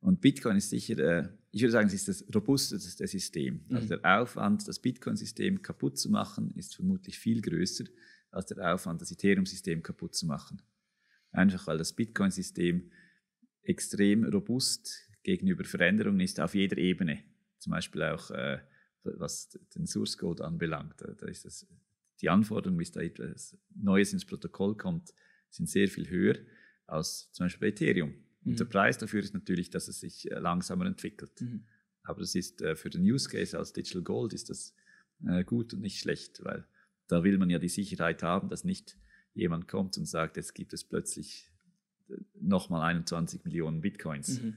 Und 0.00 0.20
Bitcoin 0.20 0.56
ist 0.56 0.70
sicher, 0.70 0.98
äh, 0.98 1.28
ich 1.50 1.62
würde 1.62 1.72
sagen, 1.72 1.88
es 1.88 1.94
ist 1.94 2.08
das 2.08 2.24
robusteste 2.34 3.06
System. 3.06 3.64
Mhm. 3.68 3.76
Also 3.76 3.88
der 3.88 4.20
Aufwand, 4.20 4.68
das 4.68 4.78
Bitcoin-System 4.78 5.62
kaputt 5.62 5.98
zu 5.98 6.10
machen, 6.10 6.52
ist 6.54 6.76
vermutlich 6.76 7.18
viel 7.18 7.40
größer 7.40 7.84
als 8.30 8.46
der 8.46 8.74
Aufwand, 8.74 9.00
das 9.00 9.10
Ethereum-System 9.10 9.82
kaputt 9.82 10.14
zu 10.14 10.26
machen. 10.26 10.60
Einfach 11.32 11.66
weil 11.66 11.78
das 11.78 11.92
Bitcoin-System 11.92 12.90
extrem 13.62 14.24
robust 14.24 15.05
gegenüber 15.26 15.64
Veränderungen 15.64 16.20
ist 16.20 16.38
auf 16.38 16.54
jeder 16.54 16.78
Ebene. 16.78 17.18
Zum 17.58 17.72
Beispiel 17.72 18.02
auch, 18.04 18.30
äh, 18.30 18.60
was 19.02 19.58
den 19.74 19.86
Source 19.86 20.16
Code 20.16 20.44
anbelangt. 20.44 20.94
Da 21.00 21.26
ist 21.26 21.44
das, 21.44 21.66
die 22.20 22.30
Anforderungen, 22.30 22.78
bis 22.78 22.92
da 22.92 23.00
etwas 23.00 23.58
Neues 23.74 24.12
ins 24.12 24.24
Protokoll 24.24 24.76
kommt, 24.76 25.12
sind 25.50 25.68
sehr 25.68 25.88
viel 25.88 26.08
höher 26.08 26.36
als 26.86 27.32
zum 27.32 27.46
Beispiel 27.46 27.60
bei 27.60 27.74
Ethereum. 27.74 28.14
Und 28.44 28.52
mhm. 28.52 28.56
der 28.56 28.64
Preis 28.66 28.98
dafür 28.98 29.20
ist 29.20 29.34
natürlich, 29.34 29.68
dass 29.70 29.88
es 29.88 29.98
sich 29.98 30.30
äh, 30.30 30.38
langsamer 30.38 30.86
entwickelt. 30.86 31.40
Mhm. 31.40 31.64
Aber 32.04 32.20
das 32.20 32.36
ist 32.36 32.62
äh, 32.62 32.76
für 32.76 32.90
den 32.90 33.02
Use 33.02 33.28
Case 33.28 33.58
als 33.58 33.72
Digital 33.72 34.02
Gold 34.02 34.32
ist 34.32 34.48
das 34.48 34.76
äh, 35.26 35.42
gut 35.42 35.74
und 35.74 35.80
nicht 35.80 35.98
schlecht, 35.98 36.44
weil 36.44 36.68
da 37.08 37.24
will 37.24 37.36
man 37.38 37.50
ja 37.50 37.58
die 37.58 37.68
Sicherheit 37.68 38.22
haben, 38.22 38.48
dass 38.48 38.62
nicht 38.62 38.96
jemand 39.34 39.66
kommt 39.66 39.98
und 39.98 40.06
sagt, 40.06 40.36
jetzt 40.36 40.54
gibt 40.54 40.72
es 40.72 40.84
plötzlich 40.84 41.50
äh, 42.08 42.14
nochmal 42.40 42.82
21 42.82 43.44
Millionen 43.44 43.80
Bitcoins. 43.80 44.40
Mhm. 44.40 44.54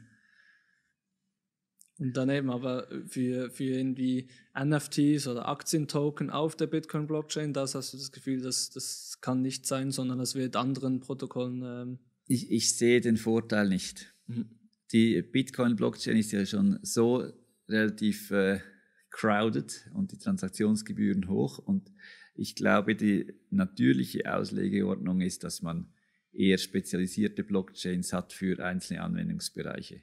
Und 1.99 2.15
dann 2.15 2.29
eben 2.29 2.49
aber 2.49 2.87
für, 3.07 3.51
für 3.51 3.65
irgendwie 3.65 4.29
NFTs 4.57 5.27
oder 5.27 5.49
Aktientoken 5.49 6.29
auf 6.29 6.55
der 6.55 6.67
Bitcoin-Blockchain, 6.67 7.51
das 7.51 7.75
hast 7.75 7.93
du 7.93 7.97
das 7.97 8.13
Gefühl, 8.13 8.41
dass 8.41 8.69
das 8.69 9.19
kann 9.19 9.41
nicht 9.41 9.65
sein, 9.65 9.91
sondern 9.91 10.17
das 10.17 10.33
wird 10.33 10.55
anderen 10.55 11.01
Protokollen. 11.01 11.61
Ähm 11.61 11.99
ich, 12.25 12.49
ich 12.51 12.75
sehe 12.75 13.01
den 13.01 13.17
Vorteil 13.17 13.67
nicht. 13.67 14.15
Mhm. 14.27 14.49
Die 14.93 15.21
Bitcoin-Blockchain 15.21 16.15
ist 16.15 16.31
ja 16.31 16.45
schon 16.45 16.79
so 16.83 17.29
relativ 17.67 18.31
äh, 18.31 18.61
crowded 19.09 19.89
und 19.93 20.13
die 20.13 20.17
Transaktionsgebühren 20.17 21.27
hoch. 21.27 21.57
Und 21.57 21.91
ich 22.33 22.55
glaube, 22.55 22.95
die 22.95 23.33
natürliche 23.49 24.33
Auslegeordnung 24.33 25.19
ist, 25.19 25.43
dass 25.43 25.61
man 25.61 25.91
eher 26.31 26.57
spezialisierte 26.57 27.43
Blockchains 27.43 28.13
hat 28.13 28.31
für 28.31 28.63
einzelne 28.63 29.01
Anwendungsbereiche. 29.01 30.01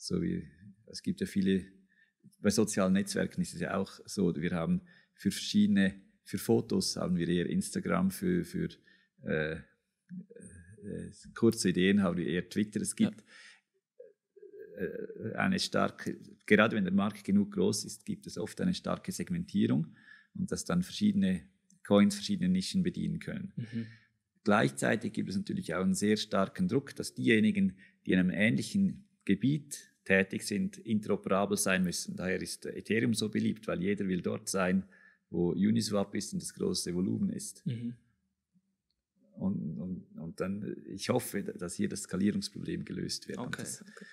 So 0.00 0.22
wie 0.22 0.48
es 0.86 1.02
gibt 1.02 1.20
ja 1.20 1.26
viele, 1.26 1.66
bei 2.40 2.48
sozialen 2.48 2.94
Netzwerken 2.94 3.42
ist 3.42 3.54
es 3.54 3.60
ja 3.60 3.74
auch 3.74 4.00
so, 4.06 4.34
wir 4.34 4.52
haben 4.52 4.80
für 5.14 5.30
verschiedene, 5.30 6.00
für 6.24 6.38
Fotos 6.38 6.96
haben 6.96 7.16
wir 7.16 7.28
eher 7.28 7.46
Instagram, 7.46 8.10
für, 8.10 8.44
für 8.44 8.70
äh, 9.24 9.56
äh, 9.56 11.10
kurze 11.34 11.68
Ideen 11.68 12.02
haben 12.02 12.16
wir 12.16 12.26
eher 12.26 12.48
Twitter. 12.48 12.80
Es 12.80 12.96
gibt 12.96 13.22
ja. 14.78 14.84
äh, 14.84 15.34
eine 15.34 15.58
starke, 15.58 16.18
gerade 16.46 16.76
wenn 16.76 16.84
der 16.84 16.94
Markt 16.94 17.22
genug 17.22 17.52
groß 17.52 17.84
ist, 17.84 18.06
gibt 18.06 18.26
es 18.26 18.38
oft 18.38 18.58
eine 18.62 18.72
starke 18.72 19.12
Segmentierung 19.12 19.94
und 20.34 20.50
dass 20.50 20.64
dann 20.64 20.82
verschiedene 20.82 21.42
Coins 21.84 22.14
verschiedene 22.14 22.48
Nischen 22.48 22.82
bedienen 22.82 23.18
können. 23.18 23.52
Mhm. 23.56 23.86
Gleichzeitig 24.44 25.12
gibt 25.12 25.28
es 25.28 25.36
natürlich 25.36 25.74
auch 25.74 25.82
einen 25.82 25.94
sehr 25.94 26.16
starken 26.16 26.68
Druck, 26.68 26.96
dass 26.96 27.12
diejenigen, 27.12 27.76
die 28.06 28.12
in 28.12 28.18
einem 28.18 28.30
ähnlichen 28.30 29.06
Gebiet 29.26 29.89
tätig 30.04 30.46
sind, 30.46 30.78
interoperabel 30.78 31.56
sein 31.56 31.84
müssen. 31.84 32.16
Daher 32.16 32.40
ist 32.40 32.66
Ethereum 32.66 33.14
so 33.14 33.28
beliebt, 33.28 33.68
weil 33.68 33.82
jeder 33.82 34.06
will 34.06 34.22
dort 34.22 34.48
sein, 34.48 34.84
wo 35.30 35.50
Uniswap 35.50 36.14
ist 36.14 36.32
und 36.32 36.42
das 36.42 36.54
große 36.54 36.94
Volumen 36.94 37.30
ist. 37.30 37.64
Mhm. 37.66 37.94
Und, 39.32 39.78
und, 39.78 40.18
und 40.18 40.40
dann, 40.40 40.76
ich 40.86 41.08
hoffe, 41.08 41.42
dass 41.42 41.74
hier 41.74 41.88
das 41.88 42.02
Skalierungsproblem 42.02 42.84
gelöst 42.84 43.28
wird. 43.28 43.38
Okay, 43.38 43.62
das, 43.62 43.82
okay. 43.82 44.04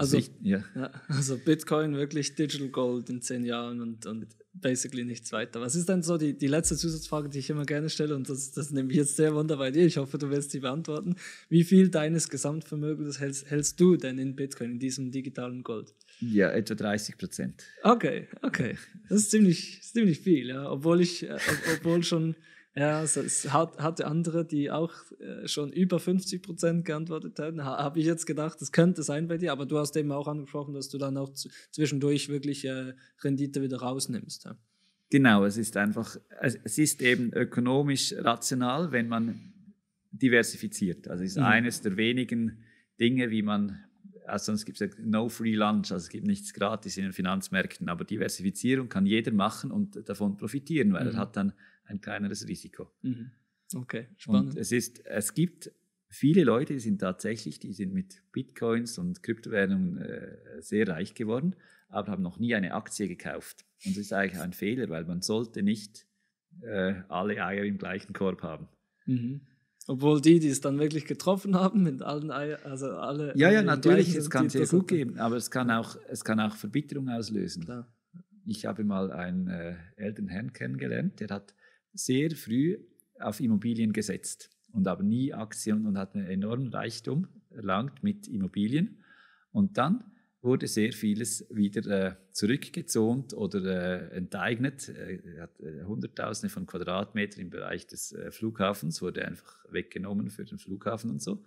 Also, 0.00 0.16
ich, 0.16 0.30
ja. 0.42 0.64
Ja, 0.74 0.90
also 1.08 1.36
Bitcoin 1.36 1.94
wirklich 1.94 2.34
Digital 2.34 2.68
Gold 2.68 3.10
in 3.10 3.20
zehn 3.20 3.44
Jahren 3.44 3.80
und, 3.80 4.06
und 4.06 4.26
basically 4.54 5.04
nichts 5.04 5.32
weiter. 5.32 5.60
Was 5.60 5.74
ist 5.74 5.88
denn 5.88 6.02
so 6.02 6.16
die, 6.16 6.36
die 6.36 6.46
letzte 6.46 6.76
Zusatzfrage, 6.76 7.28
die 7.28 7.38
ich 7.38 7.50
immer 7.50 7.64
gerne 7.64 7.88
stelle 7.88 8.16
und 8.16 8.28
das, 8.28 8.52
das 8.52 8.70
nehme 8.70 8.90
ich 8.90 8.96
jetzt 8.96 9.16
sehr 9.16 9.34
wunder 9.34 9.56
bei 9.56 9.70
dir. 9.70 9.84
Ich 9.84 9.96
hoffe, 9.96 10.18
du 10.18 10.30
wirst 10.30 10.50
sie 10.50 10.60
beantworten. 10.60 11.16
Wie 11.48 11.64
viel 11.64 11.88
deines 11.88 12.28
Gesamtvermögens 12.28 13.20
hältst, 13.20 13.50
hältst 13.50 13.80
du 13.80 13.96
denn 13.96 14.18
in 14.18 14.36
Bitcoin, 14.36 14.72
in 14.72 14.78
diesem 14.78 15.10
digitalen 15.10 15.62
Gold? 15.62 15.94
Ja, 16.20 16.50
etwa 16.50 16.74
30 16.74 17.16
Prozent. 17.16 17.64
Okay, 17.82 18.28
okay. 18.42 18.76
Das 19.08 19.20
ist 19.20 19.30
ziemlich, 19.30 19.82
ziemlich 19.82 20.20
viel, 20.20 20.48
ja. 20.48 20.70
Obwohl 20.70 21.00
ich, 21.00 21.28
äh, 21.28 21.38
obwohl 21.76 22.02
schon 22.02 22.34
ja, 22.76 23.00
also 23.00 23.20
es 23.22 23.52
hat, 23.52 23.78
hatte 23.78 24.06
andere, 24.06 24.44
die 24.44 24.70
auch 24.70 24.92
äh, 25.18 25.48
schon 25.48 25.72
über 25.72 25.98
50 25.98 26.40
Prozent 26.40 26.84
geantwortet 26.84 27.38
haben. 27.40 27.64
Ha, 27.64 27.82
Habe 27.82 27.98
ich 27.98 28.06
jetzt 28.06 28.26
gedacht, 28.26 28.60
das 28.60 28.70
könnte 28.70 29.02
sein 29.02 29.26
bei 29.26 29.38
dir, 29.38 29.50
aber 29.50 29.66
du 29.66 29.78
hast 29.78 29.96
eben 29.96 30.12
auch 30.12 30.28
angesprochen, 30.28 30.74
dass 30.74 30.88
du 30.88 30.98
dann 30.98 31.16
auch 31.16 31.32
zwischendurch 31.72 32.28
wirklich 32.28 32.64
äh, 32.64 32.94
Rendite 33.22 33.60
wieder 33.62 33.78
rausnimmst. 33.78 34.44
Ja. 34.44 34.56
Genau, 35.10 35.44
es 35.44 35.56
ist 35.56 35.76
einfach, 35.76 36.16
es 36.40 36.78
ist 36.78 37.02
eben 37.02 37.32
ökonomisch 37.32 38.14
rational, 38.16 38.92
wenn 38.92 39.08
man 39.08 39.52
diversifiziert. 40.12 41.08
Also 41.08 41.24
es 41.24 41.32
ist 41.32 41.38
mhm. 41.38 41.44
eines 41.44 41.82
der 41.82 41.96
wenigen 41.96 42.62
Dinge, 43.00 43.30
wie 43.30 43.42
man, 43.42 43.80
also 44.26 44.46
sonst 44.46 44.64
gibt 44.64 44.80
es 44.80 44.88
ja 44.88 45.02
no 45.04 45.28
free 45.28 45.56
lunch, 45.56 45.90
also 45.90 45.96
es 45.96 46.08
gibt 46.08 46.26
nichts 46.26 46.54
gratis 46.54 46.96
in 46.96 47.02
den 47.02 47.12
Finanzmärkten, 47.12 47.88
aber 47.88 48.04
Diversifizierung 48.04 48.88
kann 48.88 49.04
jeder 49.04 49.32
machen 49.32 49.72
und 49.72 50.08
davon 50.08 50.36
profitieren, 50.36 50.92
weil 50.92 51.06
mhm. 51.06 51.10
er 51.10 51.16
hat 51.16 51.36
dann 51.36 51.52
ein 51.90 52.00
kleineres 52.00 52.46
Risiko. 52.48 52.90
Mhm. 53.02 53.32
Okay, 53.74 54.08
spannend. 54.16 54.52
Und 54.52 54.58
es, 54.58 54.72
ist, 54.72 55.04
es 55.06 55.34
gibt 55.34 55.72
viele 56.08 56.44
Leute, 56.44 56.74
die 56.74 56.80
sind 56.80 57.00
tatsächlich, 57.00 57.58
die 57.58 57.72
sind 57.72 57.92
mit 57.92 58.22
Bitcoins 58.32 58.98
und 58.98 59.22
Kryptowährungen 59.22 59.98
äh, 59.98 60.60
sehr 60.60 60.88
reich 60.88 61.14
geworden, 61.14 61.54
aber 61.88 62.12
haben 62.12 62.22
noch 62.22 62.38
nie 62.38 62.54
eine 62.54 62.74
Aktie 62.74 63.08
gekauft. 63.08 63.64
Und 63.84 63.96
das 63.96 64.04
ist 64.04 64.12
eigentlich 64.12 64.40
ein 64.40 64.52
Fehler, 64.52 64.88
weil 64.88 65.04
man 65.04 65.22
sollte 65.22 65.62
nicht 65.62 66.06
äh, 66.62 66.94
alle 67.08 67.44
Eier 67.44 67.64
im 67.64 67.78
gleichen 67.78 68.12
Korb 68.12 68.42
haben. 68.42 68.68
Mhm. 69.06 69.42
Obwohl 69.86 70.20
die, 70.20 70.38
die 70.38 70.48
es 70.48 70.60
dann 70.60 70.78
wirklich 70.78 71.06
getroffen 71.06 71.56
haben, 71.56 71.82
mit 71.82 72.02
allen 72.02 72.30
Eiern, 72.30 72.60
also 72.64 72.90
alle. 72.90 73.32
Ja, 73.36 73.50
ja, 73.50 73.62
natürlich, 73.62 74.14
es 74.14 74.30
kann 74.30 74.48
sehr 74.48 74.66
gut 74.66 74.88
geben, 74.88 75.18
aber 75.18 75.36
es 75.36 75.50
kann 75.50 75.70
auch, 75.70 75.96
es 76.08 76.24
kann 76.24 76.38
auch 76.38 76.54
Verbitterung 76.54 77.08
auslösen. 77.08 77.64
Klar. 77.64 77.88
Ich 78.44 78.66
habe 78.66 78.84
mal 78.84 79.10
einen 79.10 79.48
äh, 79.48 79.76
älteren 79.96 80.28
Herrn 80.28 80.52
kennengelernt, 80.52 81.20
der 81.20 81.28
hat 81.28 81.54
sehr 81.92 82.30
früh 82.32 82.78
auf 83.18 83.40
Immobilien 83.40 83.92
gesetzt 83.92 84.50
und 84.72 84.86
aber 84.86 85.02
nie 85.02 85.32
Aktien 85.32 85.86
und 85.86 85.98
hat 85.98 86.14
einen 86.14 86.26
enormen 86.26 86.68
Reichtum 86.68 87.28
erlangt 87.50 88.02
mit 88.02 88.28
Immobilien. 88.28 89.02
Und 89.52 89.76
dann 89.78 90.04
wurde 90.42 90.66
sehr 90.66 90.92
vieles 90.92 91.46
wieder 91.50 91.86
äh, 91.86 92.16
zurückgezont 92.32 93.34
oder 93.34 94.10
äh, 94.12 94.16
enteignet. 94.16 94.88
Er 94.88 95.42
hat 95.42 95.60
äh, 95.60 95.84
Hunderttausende 95.84 96.52
von 96.52 96.66
Quadratmetern 96.66 97.42
im 97.42 97.50
Bereich 97.50 97.86
des 97.86 98.12
äh, 98.12 98.30
Flughafens, 98.30 99.02
wurde 99.02 99.26
einfach 99.26 99.64
weggenommen 99.70 100.30
für 100.30 100.44
den 100.44 100.58
Flughafen 100.58 101.10
und 101.10 101.20
so. 101.20 101.44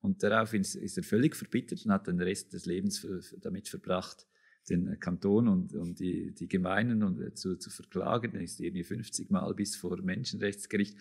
Und 0.00 0.22
daraufhin 0.22 0.62
ist, 0.62 0.96
er 0.96 1.02
völlig 1.02 1.36
verbittert 1.36 1.84
und 1.84 1.92
hat 1.92 2.06
den 2.06 2.20
Rest 2.20 2.54
des 2.54 2.64
Lebens 2.64 2.98
für 2.98 3.20
damit 3.40 3.68
verbracht, 3.68 4.26
den 4.68 4.98
Kanton 5.00 5.48
und, 5.48 5.74
und 5.74 5.98
die, 5.98 6.32
die 6.32 6.48
Gemeinden 6.48 7.02
und, 7.02 7.20
äh, 7.20 7.34
zu, 7.34 7.56
zu 7.56 7.70
verklagen. 7.70 8.32
Das 8.32 8.42
ist 8.42 8.60
irgendwie 8.60 8.84
50 8.84 9.30
Mal 9.30 9.54
bis 9.54 9.76
vor 9.76 10.00
Menschenrechtsgericht. 10.00 10.96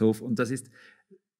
Und 0.00 0.38
das 0.38 0.50
ist, 0.50 0.70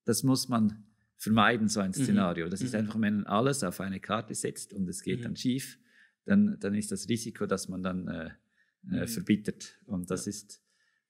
das 0.05 0.23
muss 0.23 0.49
man 0.49 0.85
vermeiden, 1.17 1.69
so 1.69 1.81
ein 1.81 1.91
mhm. 1.91 1.95
Szenario. 1.95 2.49
Das 2.49 2.61
mhm. 2.61 2.67
ist 2.67 2.75
einfach, 2.75 3.01
wenn 3.01 3.17
man 3.17 3.27
alles 3.27 3.65
auf 3.65 3.81
eine 3.81 4.01
Karte 4.01 4.35
setzt 4.35 4.73
und 4.73 4.89
es 4.89 5.03
geht 5.03 5.21
mhm. 5.21 5.25
dann 5.25 5.37
schief, 5.37 5.79
dann, 6.25 6.57
dann 6.61 6.75
ist 6.75 6.93
das 6.93 7.09
Risiko, 7.09 7.47
dass 7.47 7.69
man 7.69 7.83
dann 7.83 8.09
äh, 8.09 8.31
äh, 8.91 9.03
mhm. 9.03 9.09
verbittert. 9.09 9.79
Und 9.87 10.11
das 10.11 10.27
ja. 10.27 10.31
ist 10.31 10.63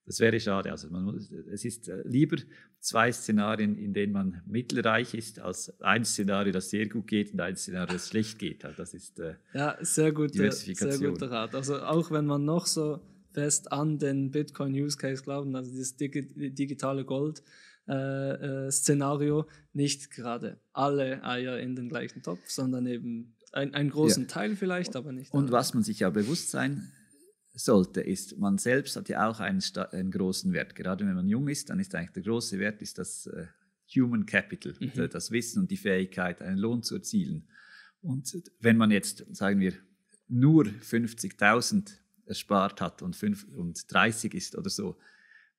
das 0.05 0.19
wäre 0.19 0.39
schade. 0.39 0.71
Also 0.71 0.89
man, 0.89 1.15
es 1.51 1.63
ist 1.63 1.87
äh, 1.87 2.01
lieber 2.05 2.37
zwei 2.79 3.11
Szenarien, 3.11 3.77
in 3.77 3.93
denen 3.93 4.11
man 4.11 4.41
mittelreich 4.45 5.13
ist, 5.13 5.39
als 5.39 5.79
ein 5.81 6.03
Szenario, 6.03 6.51
das 6.51 6.69
sehr 6.69 6.87
gut 6.89 7.07
geht 7.07 7.33
und 7.33 7.39
ein 7.39 7.55
Szenario, 7.55 7.93
das 7.93 8.09
schlecht 8.09 8.37
geht. 8.39 8.65
Also 8.65 8.77
das 8.77 8.93
ist 8.93 9.19
äh, 9.19 9.35
ja 9.53 9.77
sehr 9.81 10.11
gute, 10.11 10.51
sehr 10.51 10.97
guter 10.99 11.31
Rat. 11.31 11.55
Also 11.55 11.79
auch 11.79 12.11
wenn 12.11 12.25
man 12.25 12.43
noch 12.43 12.65
so 12.65 12.99
fest 13.31 13.71
an 13.71 13.97
den 13.97 14.31
Bitcoin 14.31 14.73
Use 14.73 14.97
Case 14.97 15.23
glauben, 15.23 15.55
also 15.55 15.71
dieses 15.71 15.95
digitale 15.95 17.05
Gold 17.05 17.41
äh, 17.87 18.65
äh, 18.67 18.71
Szenario, 18.71 19.45
nicht 19.71 20.11
gerade 20.11 20.59
alle 20.73 21.23
Eier 21.23 21.59
in 21.59 21.75
den 21.75 21.89
gleichen 21.89 22.21
Topf, 22.21 22.49
sondern 22.49 22.85
eben 22.87 23.35
ein, 23.53 23.73
einen 23.73 23.89
großen 23.89 24.23
ja. 24.23 24.29
Teil 24.29 24.55
vielleicht, 24.55 24.95
aber 24.95 25.13
nicht. 25.13 25.33
Und 25.33 25.45
alle. 25.45 25.51
was 25.53 25.73
man 25.73 25.83
sich 25.83 25.99
ja 25.99 26.09
bewusst 26.09 26.51
sein 26.51 26.91
sollte, 27.53 28.01
ist, 28.01 28.37
man 28.39 28.57
selbst 28.57 28.95
hat 28.95 29.09
ja 29.09 29.29
auch 29.29 29.39
einen, 29.39 29.61
einen, 29.91 30.11
großen 30.11 30.53
Wert. 30.53 30.75
Gerade 30.75 31.05
wenn 31.05 31.15
man 31.15 31.27
jung 31.27 31.47
ist, 31.47 31.69
dann 31.69 31.79
ist 31.79 31.93
eigentlich 31.93 32.11
der 32.11 32.23
große 32.23 32.59
Wert 32.59 32.81
ist 32.81 32.97
das 32.97 33.27
äh, 33.27 33.45
Human 33.95 34.25
Capital, 34.25 34.75
mhm. 34.79 35.09
das 35.09 35.31
Wissen 35.31 35.61
und 35.61 35.71
die 35.71 35.77
Fähigkeit, 35.77 36.41
einen 36.41 36.57
Lohn 36.57 36.81
zu 36.81 36.95
erzielen. 36.95 37.47
Und 38.01 38.41
wenn 38.59 38.77
man 38.77 38.91
jetzt, 38.91 39.25
sagen 39.35 39.59
wir, 39.59 39.73
nur 40.27 40.65
50.000 40.65 41.91
erspart 42.25 42.81
hat 42.81 43.01
und, 43.01 43.15
5, 43.15 43.47
und 43.55 43.91
30 43.93 44.33
ist 44.33 44.57
oder 44.57 44.69
so, 44.69 44.97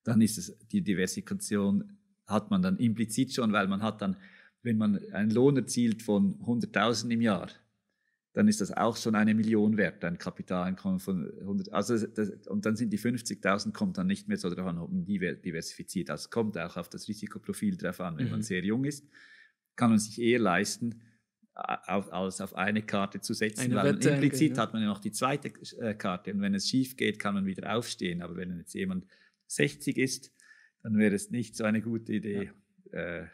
dann 0.03 0.21
ist 0.21 0.37
es 0.37 0.57
die 0.73 0.83
Diversifikation 0.83 1.97
hat 2.27 2.51
man 2.51 2.63
dann 2.63 2.79
implizit 2.79 3.35
schon, 3.35 3.53
weil 3.53 3.69
man 3.69 3.83
hat 3.83 4.03
dann, 4.03 4.17
wenn 4.63 4.79
man 4.79 4.99
einen 5.13 5.31
Lohn 5.31 5.57
erzielt 5.57 6.03
von 6.03 6.39
100.000 6.41 7.11
im 7.11 7.21
Jahr, 7.21 7.49
dann 8.35 8.49
ist 8.49 8.61
das 8.61 8.73
auch 8.73 8.97
schon 8.97 9.15
eine 9.15 9.33
Million 9.33 9.77
wert, 9.77 10.05
ein 10.05 10.19
Kapitaleinkommen 10.19 10.99
von 10.99 11.33
100. 11.41 11.73
Also 11.73 12.05
das, 12.07 12.31
und 12.49 12.67
dann 12.67 12.75
sind 12.75 12.93
die 12.93 12.99
50.000 12.99 13.73
kommt 13.73 13.97
dann 13.97 14.09
nicht 14.09 14.27
mehr 14.29 14.37
so 14.37 14.51
darauf 14.51 14.67
an, 14.67 14.79
ob 14.79 14.91
man 14.91 15.05
diversifiziert. 15.05 16.11
Also 16.11 16.29
kommt 16.31 16.59
auch 16.59 16.77
auf 16.77 16.89
das 16.89 17.07
Risikoprofil 17.09 17.77
drauf 17.77 18.01
an. 18.01 18.19
Wenn 18.19 18.27
mhm. 18.27 18.33
man 18.33 18.43
sehr 18.43 18.65
jung 18.65 18.85
ist, 18.85 19.09
kann 19.77 19.91
man 19.91 20.01
sich 20.01 20.21
eher 20.21 20.41
leisten, 20.41 21.01
alles 21.55 22.41
auf 22.41 22.57
eine 22.57 22.83
Karte 22.83 23.21
zu 23.21 23.33
setzen, 23.33 23.61
eine 23.61 23.77
weil 23.77 23.95
Wette 23.95 24.11
implizit 24.11 24.59
hat 24.59 24.73
man 24.73 24.83
ja 24.83 24.89
noch 24.89 24.99
die 24.99 25.13
zweite 25.13 25.53
äh, 25.79 25.95
Karte 25.95 26.33
und 26.33 26.41
wenn 26.41 26.55
es 26.55 26.69
schief 26.69 26.97
geht, 26.97 27.21
kann 27.21 27.35
man 27.35 27.47
wieder 27.47 27.77
aufstehen. 27.77 28.23
Aber 28.23 28.37
wenn 28.37 28.59
jetzt 28.59 28.75
jemand 28.75 29.07
60 29.47 29.97
ist, 29.97 30.33
dann 30.83 30.99
wäre 30.99 31.15
es 31.15 31.31
nicht 31.31 31.55
so 31.55 31.63
eine 31.63 31.81
gute 31.81 32.13
Idee, 32.13 32.51
ja. 32.93 32.99
äh, 32.99 33.27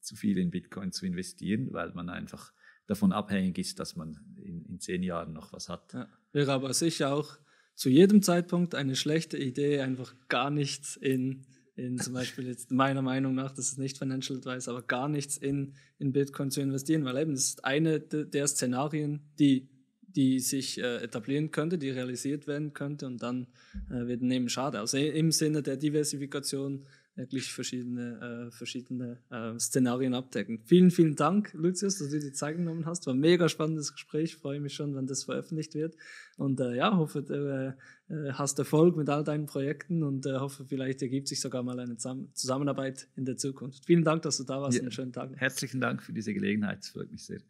zu 0.00 0.16
viel 0.16 0.38
in 0.38 0.50
Bitcoin 0.50 0.90
zu 0.90 1.06
investieren, 1.06 1.72
weil 1.72 1.92
man 1.92 2.08
einfach 2.08 2.52
davon 2.88 3.12
abhängig 3.12 3.58
ist, 3.58 3.78
dass 3.78 3.94
man 3.94 4.18
in, 4.42 4.64
in 4.64 4.80
zehn 4.80 5.04
Jahren 5.04 5.32
noch 5.32 5.52
was 5.52 5.68
hat. 5.68 5.92
Ja, 5.92 6.08
wäre 6.32 6.52
aber 6.52 6.74
sicher 6.74 7.12
auch 7.12 7.38
zu 7.74 7.88
jedem 7.88 8.22
Zeitpunkt 8.22 8.74
eine 8.74 8.96
schlechte 8.96 9.38
Idee, 9.38 9.80
einfach 9.80 10.12
gar 10.28 10.50
nichts 10.50 10.96
in, 10.96 11.46
in 11.76 11.98
zum 11.98 12.14
Beispiel 12.14 12.48
jetzt 12.48 12.72
meiner 12.72 13.02
Meinung 13.02 13.36
nach, 13.36 13.52
das 13.52 13.68
ist 13.68 13.78
nicht 13.78 13.98
Financial 13.98 14.38
Advice, 14.38 14.68
aber 14.68 14.82
gar 14.82 15.08
nichts 15.08 15.36
in, 15.36 15.74
in 15.98 16.12
Bitcoin 16.12 16.50
zu 16.50 16.60
investieren, 16.60 17.04
weil 17.04 17.16
eben 17.18 17.34
das 17.34 17.44
ist 17.44 17.64
eine 17.64 18.00
der 18.00 18.48
Szenarien, 18.48 19.20
die, 19.38 19.68
die 20.00 20.40
sich 20.40 20.78
äh, 20.78 20.96
etablieren 20.96 21.52
könnte, 21.52 21.78
die 21.78 21.90
realisiert 21.90 22.48
werden 22.48 22.72
könnte 22.72 23.06
und 23.06 23.22
dann 23.22 23.46
äh, 23.90 24.06
wird 24.08 24.22
eben 24.22 24.48
schade. 24.48 24.80
Also 24.80 24.96
im 24.96 25.30
Sinne 25.30 25.62
der 25.62 25.76
Diversifikation 25.76 26.86
wirklich 27.18 27.52
verschiedene, 27.52 28.46
äh, 28.48 28.50
verschiedene 28.50 29.18
äh, 29.30 29.58
Szenarien 29.58 30.14
abdecken. 30.14 30.60
Vielen, 30.64 30.90
vielen 30.90 31.16
Dank, 31.16 31.52
Lucius, 31.52 31.98
dass 31.98 32.08
du 32.08 32.18
dir 32.18 32.20
die 32.20 32.32
Zeit 32.32 32.56
genommen 32.56 32.86
hast. 32.86 33.06
War 33.06 33.14
ein 33.14 33.20
mega 33.20 33.48
spannendes 33.48 33.92
Gespräch. 33.92 34.36
Freue 34.36 34.60
mich 34.60 34.74
schon, 34.74 34.94
wenn 34.94 35.06
das 35.06 35.24
veröffentlicht 35.24 35.74
wird. 35.74 35.96
Und 36.36 36.60
äh, 36.60 36.76
ja, 36.76 36.96
hoffe, 36.96 37.22
du 37.22 37.76
äh, 38.08 38.32
hast 38.32 38.58
Erfolg 38.58 38.96
mit 38.96 39.10
all 39.10 39.24
deinen 39.24 39.46
Projekten 39.46 40.02
und 40.02 40.24
äh, 40.26 40.38
hoffe, 40.38 40.64
vielleicht 40.64 41.02
ergibt 41.02 41.28
sich 41.28 41.40
sogar 41.40 41.62
mal 41.62 41.78
eine 41.80 41.96
Zusammenarbeit 41.96 43.08
in 43.16 43.24
der 43.24 43.36
Zukunft. 43.36 43.84
Vielen 43.86 44.04
Dank, 44.04 44.22
dass 44.22 44.38
du 44.38 44.44
da 44.44 44.60
warst. 44.60 44.76
Ja, 44.76 44.82
einen 44.82 44.92
schönen 44.92 45.12
Tag. 45.12 45.32
Herzlichen 45.36 45.80
Dank 45.80 46.02
für 46.02 46.12
diese 46.12 46.32
Gelegenheit. 46.32 46.78
Es 46.80 46.90
freut 46.90 47.10
mich 47.10 47.24
sehr. 47.24 47.40